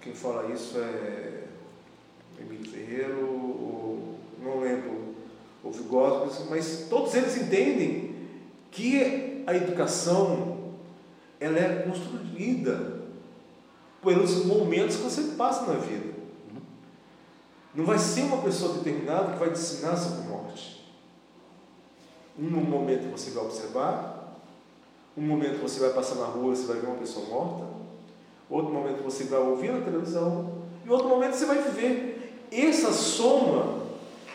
quem 0.00 0.14
fala 0.14 0.52
isso 0.52 0.78
é 0.78 1.44
Emílio 2.40 2.70
Ferreiro, 2.70 4.14
não 4.42 4.60
lembro, 4.60 5.14
o 5.62 5.70
Vigópolis, 5.70 6.46
mas 6.48 6.86
todos 6.88 7.14
eles 7.14 7.36
entendem 7.36 8.14
que 8.70 9.44
a 9.46 9.54
educação 9.54 10.74
ela 11.40 11.58
é 11.58 11.82
construída 11.82 12.98
pelos 14.02 14.44
momentos 14.44 14.96
que 14.96 15.02
você 15.02 15.22
passa 15.36 15.72
na 15.72 15.78
vida. 15.78 16.14
Não 17.74 17.84
vai 17.84 17.98
ser 17.98 18.22
uma 18.22 18.42
pessoa 18.42 18.74
determinada 18.74 19.32
que 19.32 19.38
vai 19.38 19.50
te 19.50 19.58
ensinar 19.58 19.96
sobre 19.96 20.28
morte. 20.28 20.84
Um 22.38 22.48
momento 22.48 23.10
você 23.10 23.30
vai 23.30 23.44
observar, 23.44 24.17
um 25.18 25.26
momento 25.26 25.60
você 25.60 25.80
vai 25.80 25.90
passar 25.90 26.14
na 26.14 26.26
rua 26.26 26.54
você 26.54 26.66
vai 26.66 26.76
ver 26.76 26.86
uma 26.86 26.96
pessoa 26.96 27.26
morta, 27.26 27.66
outro 28.48 28.72
momento 28.72 29.02
você 29.02 29.24
vai 29.24 29.40
ouvir 29.40 29.72
na 29.72 29.80
televisão, 29.80 30.62
e 30.86 30.90
outro 30.90 31.08
momento 31.08 31.34
você 31.34 31.44
vai 31.44 31.60
viver. 31.60 32.46
Essa 32.52 32.92
soma 32.92 33.82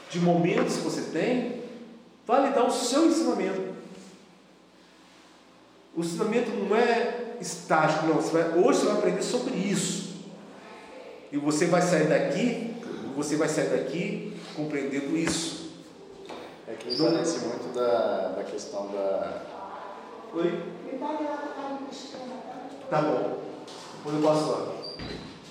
de 0.09 0.19
momentos 0.19 0.75
que 0.75 0.81
você 0.81 1.01
tem 1.03 1.63
vai 2.27 2.47
lhe 2.47 2.53
dar 2.53 2.65
o 2.65 2.71
seu 2.71 3.05
ensinamento. 3.05 3.73
O 5.95 6.01
ensinamento 6.01 6.51
não 6.51 6.75
é 6.75 7.37
estático, 7.39 8.07
não. 8.07 8.15
Você 8.15 8.31
vai, 8.31 8.59
hoje 8.59 8.79
você 8.79 8.85
vai 8.85 8.97
aprender 8.97 9.23
sobre 9.23 9.55
isso. 9.55 10.13
E 11.31 11.37
você 11.37 11.65
vai 11.65 11.81
sair 11.81 12.07
daqui, 12.07 12.75
você 13.15 13.35
vai 13.35 13.47
sair 13.47 13.69
daqui 13.69 14.37
compreendendo 14.55 15.15
isso. 15.17 15.71
É 16.67 16.73
que 16.73 16.91
me 16.91 16.97
parece 16.97 17.39
muito 17.39 17.73
da, 17.73 18.29
da 18.29 18.43
questão 18.43 18.91
da. 18.91 19.52
Oi? 20.35 20.63
Tá 22.89 23.01
bom. 23.03 23.39
Depois 23.97 24.15
eu 24.15 24.21
passo 24.23 24.51
lá. 24.51 24.73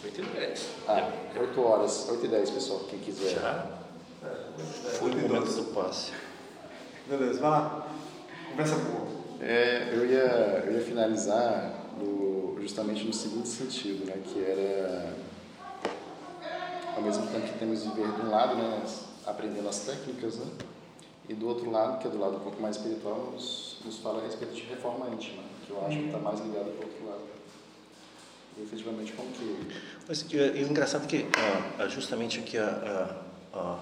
8 0.05 0.21
e 0.21 0.25
10. 0.25 0.69
Ah, 0.89 1.13
8 1.39 1.61
horas, 1.63 2.09
8 2.09 2.27
e 2.27 2.29
10, 2.29 2.51
pessoal, 2.51 2.81
quem 2.91 2.99
quiser. 2.99 3.41
Já? 3.41 3.79
Foi 4.99 5.11
o 5.13 5.17
momento 5.17 5.53
do 5.53 5.73
passe. 5.73 6.11
Beleza, 7.09 7.41
vai 7.41 7.51
lá. 7.51 7.87
Conversa 8.51 8.75
boa. 8.75 9.07
É, 9.41 9.91
eu, 9.93 10.05
ia, 10.05 10.65
eu 10.67 10.73
ia 10.73 10.85
finalizar 10.85 11.75
no, 11.97 12.61
justamente 12.61 13.05
no 13.05 13.13
seguinte 13.13 13.49
sentido, 13.49 14.05
né, 14.05 14.21
que 14.25 14.45
era, 14.45 15.15
ao 16.97 17.03
mesmo 17.03 17.27
tempo 17.29 17.47
que 17.47 17.59
temos 17.59 17.83
de 17.83 17.89
ver 17.91 18.11
de 18.11 18.23
um 18.23 18.31
lado, 18.31 18.57
né, 18.57 18.83
aprendendo 19.27 19.69
as 19.69 19.81
técnicas, 19.81 20.37
né, 20.39 20.47
e 21.33 21.35
do 21.35 21.49
outro 21.49 21.71
lado, 21.71 21.99
que 21.99 22.07
é 22.07 22.11
do 22.11 22.19
lado 22.19 22.37
um 22.37 22.41
pouco 22.41 22.61
mais 22.61 22.77
espiritual, 22.77 23.33
nos, 23.33 23.79
nos 23.85 23.99
fala 23.99 24.21
a 24.21 24.27
respeito 24.27 24.55
de 24.55 24.63
reforma 24.63 25.09
íntima, 25.09 25.43
que 25.67 25.73
eu 25.73 25.85
acho 25.85 25.99
que 25.99 26.07
está 26.07 26.19
mais 26.19 26.41
ligado 26.41 26.77
para 26.77 26.87
o 26.87 26.89
outro 26.89 27.07
lado. 27.07 27.23
E, 28.59 28.63
efetivamente, 28.63 29.13
como 29.15 29.31
que... 29.33 29.69
Mas 30.07 30.27
e 30.31 30.37
o 30.37 30.69
engraçado 30.69 31.05
é 31.05 31.07
que, 31.07 31.27
ah, 31.79 31.89
justamente 31.89 32.39
aqui 32.39 32.59
a, 32.59 33.17
a, 33.55 33.59
a, 33.59 33.79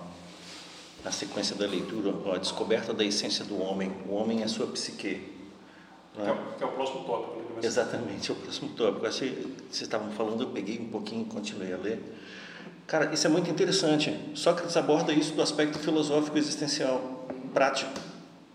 na 1.05 1.11
sequência 1.11 1.57
da 1.57 1.67
leitura, 1.67 2.15
a 2.33 2.39
descoberta 2.39 2.95
da 2.95 3.05
essência 3.05 3.45
do 3.45 3.61
homem, 3.61 3.93
o 4.09 4.15
homem 4.15 4.43
é 4.43 4.49
sua 4.49 4.69
psique, 4.69 4.99
que 6.15 6.21
é, 6.21 6.57
que 6.59 6.63
é, 6.63 6.67
o 6.67 6.71
próximo 6.71 7.05
tópico. 7.05 7.37
Né? 7.55 7.61
Exatamente, 7.63 8.31
é 8.31 8.35
o 8.35 8.37
próximo 8.37 8.69
tópico. 8.71 9.07
Achei, 9.07 9.31
vocês 9.71 9.83
estavam 9.83 10.11
falando, 10.13 10.43
eu 10.43 10.51
peguei 10.51 10.79
um 10.79 10.89
pouquinho 10.89 11.23
e 11.23 11.25
continuei 11.25 11.73
a 11.73 11.77
ler. 11.77 12.01
Cara, 12.87 13.13
isso 13.15 13.27
é 13.27 13.31
muito 13.31 13.49
interessante. 13.49 14.17
Sócrates 14.35 14.77
aborda 14.77 15.13
isso 15.13 15.33
do 15.35 15.43
aspecto 15.43 15.79
filosófico 15.79 16.37
existencial, 16.37 17.20
prático, 17.53 17.93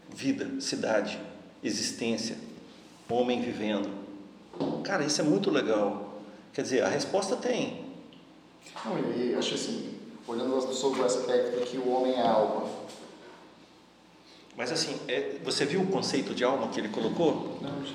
vida, 0.10 0.60
cidade, 0.62 1.20
existência, 1.64 2.38
homem 3.10 3.42
vivendo. 3.42 3.90
Cara, 4.84 5.04
isso 5.04 5.22
é 5.22 5.24
muito 5.24 5.50
legal. 5.50 6.22
Quer 6.54 6.62
dizer, 6.62 6.84
a 6.84 6.88
resposta 6.88 7.36
tem. 7.36 7.86
Não, 8.84 8.98
e 9.14 9.36
acho 9.36 9.56
assim, 9.56 9.98
olhando 10.28 10.62
sobre 10.74 11.02
o 11.02 11.06
aspecto 11.06 11.66
que 11.66 11.78
o 11.78 11.90
homem 11.90 12.14
é 12.14 12.22
alma, 12.22 12.70
mas 14.58 14.72
assim, 14.72 14.98
é, 15.08 15.38
você 15.44 15.66
viu 15.66 15.82
o 15.82 15.88
conceito 15.88 16.34
de 16.34 16.44
alma 16.44 16.70
que 16.70 16.80
ele 16.80 16.90
colocou? 16.90 17.60
Não, 17.62 17.70
não 17.72 17.86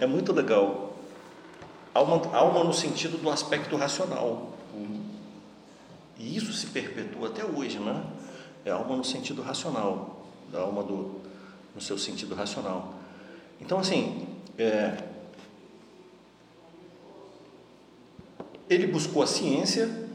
É 0.00 0.06
muito 0.06 0.32
legal. 0.32 0.94
Alma, 1.92 2.22
alma 2.36 2.62
no 2.62 2.72
sentido 2.72 3.18
do 3.18 3.28
aspecto 3.30 3.76
racional. 3.76 4.52
Uhum. 4.72 5.02
E 6.18 6.36
isso 6.36 6.52
se 6.52 6.68
perpetua 6.68 7.28
até 7.28 7.44
hoje, 7.44 7.78
né? 7.78 8.04
É 8.64 8.70
alma 8.70 8.96
no 8.96 9.04
sentido 9.04 9.42
racional, 9.42 10.13
da 10.54 10.60
alma 10.60 10.84
do, 10.84 11.20
no 11.74 11.80
seu 11.80 11.98
sentido 11.98 12.34
racional. 12.34 12.94
Então, 13.60 13.80
assim, 13.80 14.28
é, 14.56 15.02
ele 18.70 18.86
buscou 18.86 19.22
a 19.22 19.26
ciência, 19.26 20.08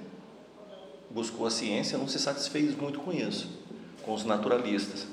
buscou 1.09 1.45
a 1.45 1.51
ciência, 1.51 1.97
não 1.97 2.07
se 2.07 2.17
satisfez 2.17 2.75
muito 2.75 3.01
com 3.01 3.11
isso, 3.11 3.49
com 4.01 4.13
os 4.13 4.23
naturalistas. 4.23 5.05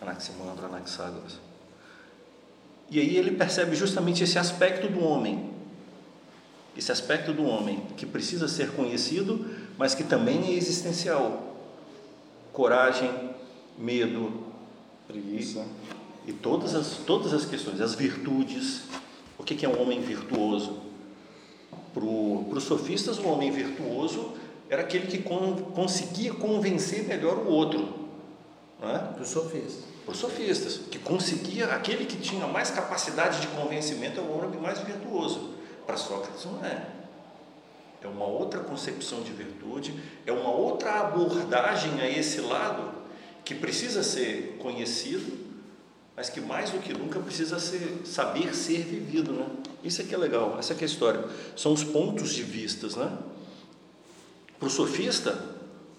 Anaximandro, 0.00 0.66
Anaxágoras. 0.66 1.38
E 2.90 3.00
aí 3.00 3.16
ele 3.16 3.30
percebe 3.30 3.76
justamente 3.76 4.24
esse 4.24 4.38
aspecto 4.38 4.88
do 4.88 5.02
homem, 5.02 5.50
esse 6.76 6.90
aspecto 6.92 7.32
do 7.32 7.44
homem 7.44 7.80
que 7.96 8.04
precisa 8.04 8.48
ser 8.48 8.72
conhecido, 8.72 9.46
mas 9.78 9.94
que 9.94 10.04
também 10.04 10.48
é 10.48 10.52
existencial. 10.52 11.54
Coragem, 12.52 13.35
medo, 13.78 14.32
preguiça 15.06 15.66
e, 16.26 16.32
todas 16.32 16.74
as 16.74 16.98
todas 17.06 17.32
as 17.32 17.44
questões, 17.44 17.80
as 17.80 17.94
virtudes. 17.94 18.82
O 19.38 19.44
que 19.44 19.64
é 19.64 19.68
um 19.68 19.80
homem 19.80 20.00
virtuoso? 20.00 20.80
Para 21.92 22.04
os 22.04 22.64
sofistas, 22.64 23.18
o 23.18 23.28
homem 23.28 23.50
virtuoso 23.50 24.32
era 24.68 24.82
aquele 24.82 25.06
que 25.06 25.18
con, 25.18 25.54
conseguia 25.74 26.34
convencer 26.34 27.04
melhor 27.04 27.38
o 27.38 27.48
outro 27.48 28.06
é? 28.82 28.98
Para 28.98 29.22
os 29.22 29.28
sofistas. 29.28 29.84
Para 30.04 30.12
os 30.12 30.18
sofistas, 30.18 30.76
que 30.90 30.98
conseguia, 30.98 31.66
aquele 31.66 32.04
que 32.04 32.16
tinha 32.16 32.46
mais 32.46 32.70
capacidade 32.70 33.40
de 33.40 33.48
convencimento 33.48 34.20
é 34.20 34.22
o 34.22 34.30
homem 34.30 34.60
mais 34.60 34.78
virtuoso. 34.80 35.54
Para 35.86 35.96
Sócrates 35.96 36.44
não 36.44 36.64
é. 36.64 36.86
É 38.02 38.08
uma 38.08 38.26
outra 38.26 38.60
concepção 38.60 39.22
de 39.22 39.32
virtude, 39.32 39.98
é 40.24 40.30
uma 40.30 40.50
outra 40.50 41.00
abordagem 41.00 42.00
a 42.00 42.08
esse 42.08 42.40
lado 42.40 42.95
que 43.46 43.54
precisa 43.54 44.02
ser 44.02 44.58
conhecido, 44.58 45.46
mas 46.14 46.28
que 46.28 46.40
mais 46.42 46.68
do 46.68 46.78
que 46.78 46.92
nunca 46.92 47.18
precisa 47.18 47.58
ser, 47.58 48.02
saber 48.04 48.54
ser 48.54 48.82
vivido, 48.82 49.32
né? 49.32 49.46
Isso 49.82 50.02
é 50.02 50.04
que 50.04 50.14
é 50.14 50.18
legal, 50.18 50.56
essa 50.58 50.74
é 50.74 50.76
que 50.76 50.84
é 50.84 50.86
a 50.86 50.90
história. 50.90 51.24
São 51.56 51.72
os 51.72 51.82
pontos 51.82 52.34
de 52.34 52.42
vistas, 52.42 52.94
né? 52.94 53.16
Para 54.58 54.68
o 54.68 54.70
sofista, 54.70 55.38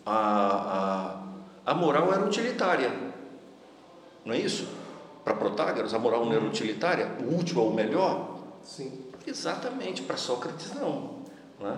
a, 0.06 1.24
a 1.24 1.28
a 1.68 1.74
moral 1.74 2.14
era 2.14 2.24
utilitária. 2.24 2.90
Não 4.24 4.34
é 4.34 4.40
isso? 4.40 4.66
Para 5.22 5.34
Protágoras, 5.34 5.94
a 5.94 6.00
moral 6.00 6.26
não 6.26 6.32
era 6.32 6.46
utilitária? 6.46 7.12
O 7.20 7.38
útil 7.38 7.62
é 7.62 7.66
o 7.66 7.74
melhor? 7.74 8.38
Sim. 8.64 9.04
Exatamente. 9.26 10.02
Para 10.04 10.16
Sócrates, 10.16 10.74
não. 10.74 11.24
não 11.60 11.70
é? 11.70 11.78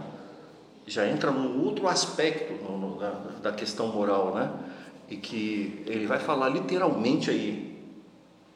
Já 0.85 1.07
entra 1.07 1.31
num 1.31 1.65
outro 1.65 1.87
aspecto 1.87 2.53
no, 2.63 2.77
no, 2.77 2.99
da, 2.99 3.09
da 3.41 3.51
questão 3.51 3.87
moral, 3.87 4.35
né? 4.35 4.51
E 5.09 5.17
que 5.17 5.83
ele 5.87 6.05
vai 6.05 6.19
falar 6.19 6.49
literalmente 6.49 7.29
aí. 7.29 7.77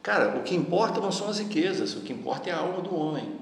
Cara, 0.02 0.38
o 0.38 0.42
que 0.42 0.54
importa 0.54 1.00
não 1.00 1.10
são 1.10 1.28
as 1.28 1.38
riquezas, 1.38 1.94
o 1.94 2.00
que 2.00 2.12
importa 2.12 2.50
é 2.50 2.52
a 2.52 2.58
alma 2.58 2.80
do 2.80 2.94
homem. 2.94 3.40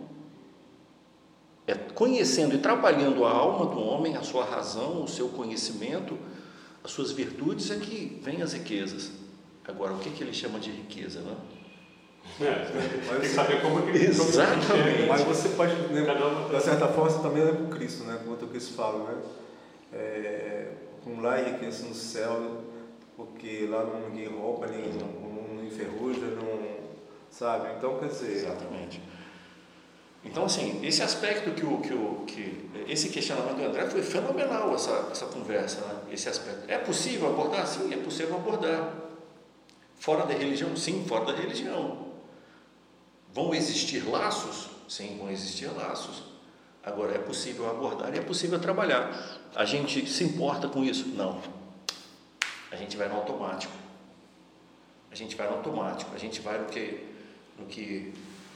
É 1.67 1.75
conhecendo 1.75 2.55
e 2.55 2.59
trabalhando 2.59 3.25
a 3.25 3.31
alma 3.31 3.67
do 3.67 3.81
homem, 3.81 4.17
a 4.17 4.23
sua 4.23 4.45
razão, 4.45 5.03
o 5.03 5.09
seu 5.09 5.29
conhecimento, 5.29 6.19
as 6.83 6.91
suas 6.91 7.13
virtudes 7.13 7.71
é 7.71 7.77
que 7.77 8.21
vêm 8.23 8.43
as 8.43 8.53
riquezas. 8.53 9.13
Agora, 9.67 9.93
o 9.93 9.99
que, 9.99 10.11
que 10.11 10.23
ele 10.23 10.33
chama 10.33 10.59
de 10.59 10.71
riqueza? 10.71 11.21
Né? 11.21 11.37
É, 12.41 13.11
tem 13.11 13.21
que 13.21 13.29
saber 13.29 13.61
como 13.63 13.83
que 13.83 13.91
ele 13.91 14.07
Exatamente. 14.07 15.07
Mas 15.09 15.23
você 15.23 15.51
pode, 15.51 15.75
né, 15.75 16.05
da 16.51 16.61
certa 16.61 16.89
forma, 16.89 17.11
você 17.11 17.23
também 17.23 17.45
lembra 17.45 17.63
o 17.63 17.69
Cristo, 17.69 18.05
né? 18.05 18.21
Como 18.25 18.35
o 18.35 18.49
Cristo 18.49 18.75
fala, 18.75 19.11
né? 19.11 19.23
É, 19.93 20.69
com 21.05 21.21
lá 21.21 21.41
enriquece 21.41 21.85
no 21.85 21.95
céu, 21.95 22.63
porque 23.17 23.67
lá 23.71 23.85
não- 23.85 24.09
ninguém 24.11 24.29
rouba, 24.29 24.67
ninguém 24.67 24.93
não, 24.95 25.09
não 25.57 25.65
enferruja, 25.65 26.27
não, 26.27 26.61
sabe? 27.31 27.75
Então, 27.77 27.99
quer 27.99 28.09
dizer, 28.09 28.33
Exatamente. 28.37 29.01
Então, 30.25 30.45
assim, 30.45 30.79
esse 30.87 31.03
aspecto 31.03 31.51
que 31.51 31.67
o, 31.67 31.79
que 31.81 31.93
o 31.93 32.25
que 32.27 32.71
esse 32.87 33.09
questionamento 33.09 33.57
do 33.57 33.65
André 33.65 33.87
foi 33.91 34.03
fenomenal 34.03 34.73
essa, 34.73 35.09
essa 35.11 35.27
conversa, 35.27 35.81
né? 35.81 35.97
Esse 36.13 36.29
aspecto. 36.29 36.63
É 36.71 36.79
possível 36.79 37.29
abordar? 37.29 37.67
Sim, 37.67 37.93
é 37.93 37.97
possível 37.97 38.37
abordar. 38.37 38.95
Fora 39.99 40.25
da 40.25 40.33
religião? 40.33 40.77
Sim, 40.77 41.05
fora 41.09 41.25
da 41.25 41.33
religião. 41.33 42.07
Vão 43.33 43.53
existir 43.53 44.09
laços? 44.09 44.71
Sim, 44.89 45.17
vão 45.19 45.29
existir 45.29 45.67
laços. 45.75 46.23
Agora, 46.85 47.15
é 47.15 47.19
possível 47.19 47.69
abordar 47.69 48.15
e 48.15 48.19
é 48.19 48.23
possível 48.23 48.61
trabalhar. 48.61 49.41
A 49.57 49.65
gente 49.65 50.09
se 50.09 50.23
importa 50.23 50.69
com 50.69 50.85
isso? 50.85 51.09
Não. 51.09 51.41
A 52.73 52.77
gente 52.77 52.97
vai 52.97 53.07
no 53.07 53.17
automático. 53.17 53.75
A 55.11 55.15
gente 55.15 55.37
vai 55.37 55.47
no 55.47 55.57
automático. 55.57 56.11
A 56.15 56.19
gente 56.19 56.41
vai 56.41 56.59
no 56.59 56.65
que, 56.65 57.05
no 57.59 57.67
que, 57.67 58.13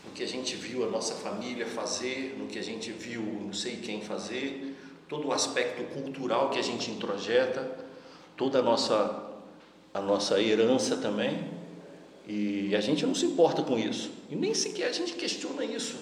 no 0.07 0.11
que 0.12 0.23
a 0.23 0.27
gente 0.27 0.57
viu 0.57 0.85
a 0.85 0.91
nossa 0.91 1.14
família 1.14 1.67
fazer, 1.67 2.35
no 2.39 2.47
que 2.47 2.59
a 2.59 2.62
gente 2.62 2.91
viu 2.91 3.23
não 3.23 3.53
sei 3.53 3.77
quem 3.77 4.01
fazer, 4.01 4.75
todo 5.07 5.29
o 5.29 5.33
aspecto 5.33 5.85
cultural 5.93 6.49
que 6.49 6.59
a 6.59 6.62
gente 6.62 6.91
introjeta, 6.91 7.77
toda 8.39 8.61
a 8.61 8.62
nossa, 8.62 9.33
a 9.93 10.01
nossa 10.01 10.41
herança 10.41 10.97
também. 10.97 11.51
E 12.27 12.75
a 12.75 12.81
gente 12.81 13.05
não 13.05 13.14
se 13.14 13.27
importa 13.27 13.62
com 13.62 13.79
isso. 13.79 14.11
E 14.31 14.35
nem 14.35 14.55
sequer 14.55 14.89
a 14.89 14.93
gente 14.93 15.12
questiona 15.12 15.62
isso. 15.62 15.99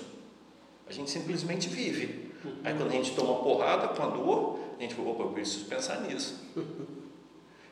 A 0.89 0.93
gente 0.93 1.11
simplesmente 1.11 1.69
vive. 1.69 2.33
Aí 2.63 2.75
quando 2.75 2.91
a 2.91 2.93
gente 2.93 3.11
toma 3.17 3.43
porrada 3.43 3.89
com 3.89 4.03
a 4.03 4.07
dor, 4.07 4.61
a 4.79 4.83
gente 4.83 4.95
fala, 4.95 5.11
opa, 5.11 5.25
eu 5.25 5.31
preciso 5.31 5.65
pensar 5.65 6.01
nisso. 6.03 6.41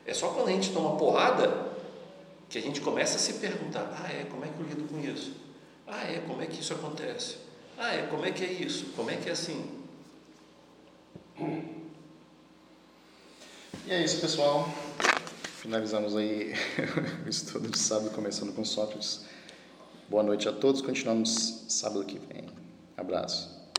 É 0.05 0.13
só 0.13 0.29
quando 0.29 0.49
a 0.49 0.51
gente 0.51 0.71
toma 0.71 0.97
porrada 0.97 1.71
que 2.49 2.57
a 2.57 2.61
gente 2.61 2.81
começa 2.81 3.15
a 3.15 3.19
se 3.19 3.33
perguntar, 3.33 3.89
ah 4.03 4.11
é, 4.11 4.25
como 4.25 4.45
é 4.45 4.47
que 4.47 4.59
eu 4.59 4.65
lido 4.67 4.87
com 4.87 4.99
isso? 4.99 5.33
Ah 5.87 6.03
é, 6.03 6.19
como 6.27 6.41
é 6.41 6.45
que 6.45 6.59
isso 6.61 6.73
acontece? 6.73 7.37
Ah 7.77 7.93
é, 7.93 8.07
como 8.07 8.25
é 8.25 8.31
que 8.31 8.43
é 8.43 8.51
isso? 8.51 8.87
Como 8.95 9.09
é 9.09 9.15
que 9.15 9.29
é 9.29 9.31
assim? 9.31 9.83
E 13.85 13.91
é 13.91 14.03
isso, 14.03 14.21
pessoal. 14.21 14.69
Finalizamos 15.57 16.15
aí 16.15 16.53
o 17.25 17.29
estudo 17.29 17.69
de 17.69 17.77
sábado, 17.77 18.11
começando 18.11 18.53
com 18.53 18.63
Sócrates. 18.63 19.25
Boa 20.09 20.21
noite 20.21 20.47
a 20.47 20.51
todos. 20.51 20.81
Continuamos 20.81 21.65
sábado 21.69 22.05
que 22.05 22.19
vem. 22.19 22.45
Abraço. 22.95 23.62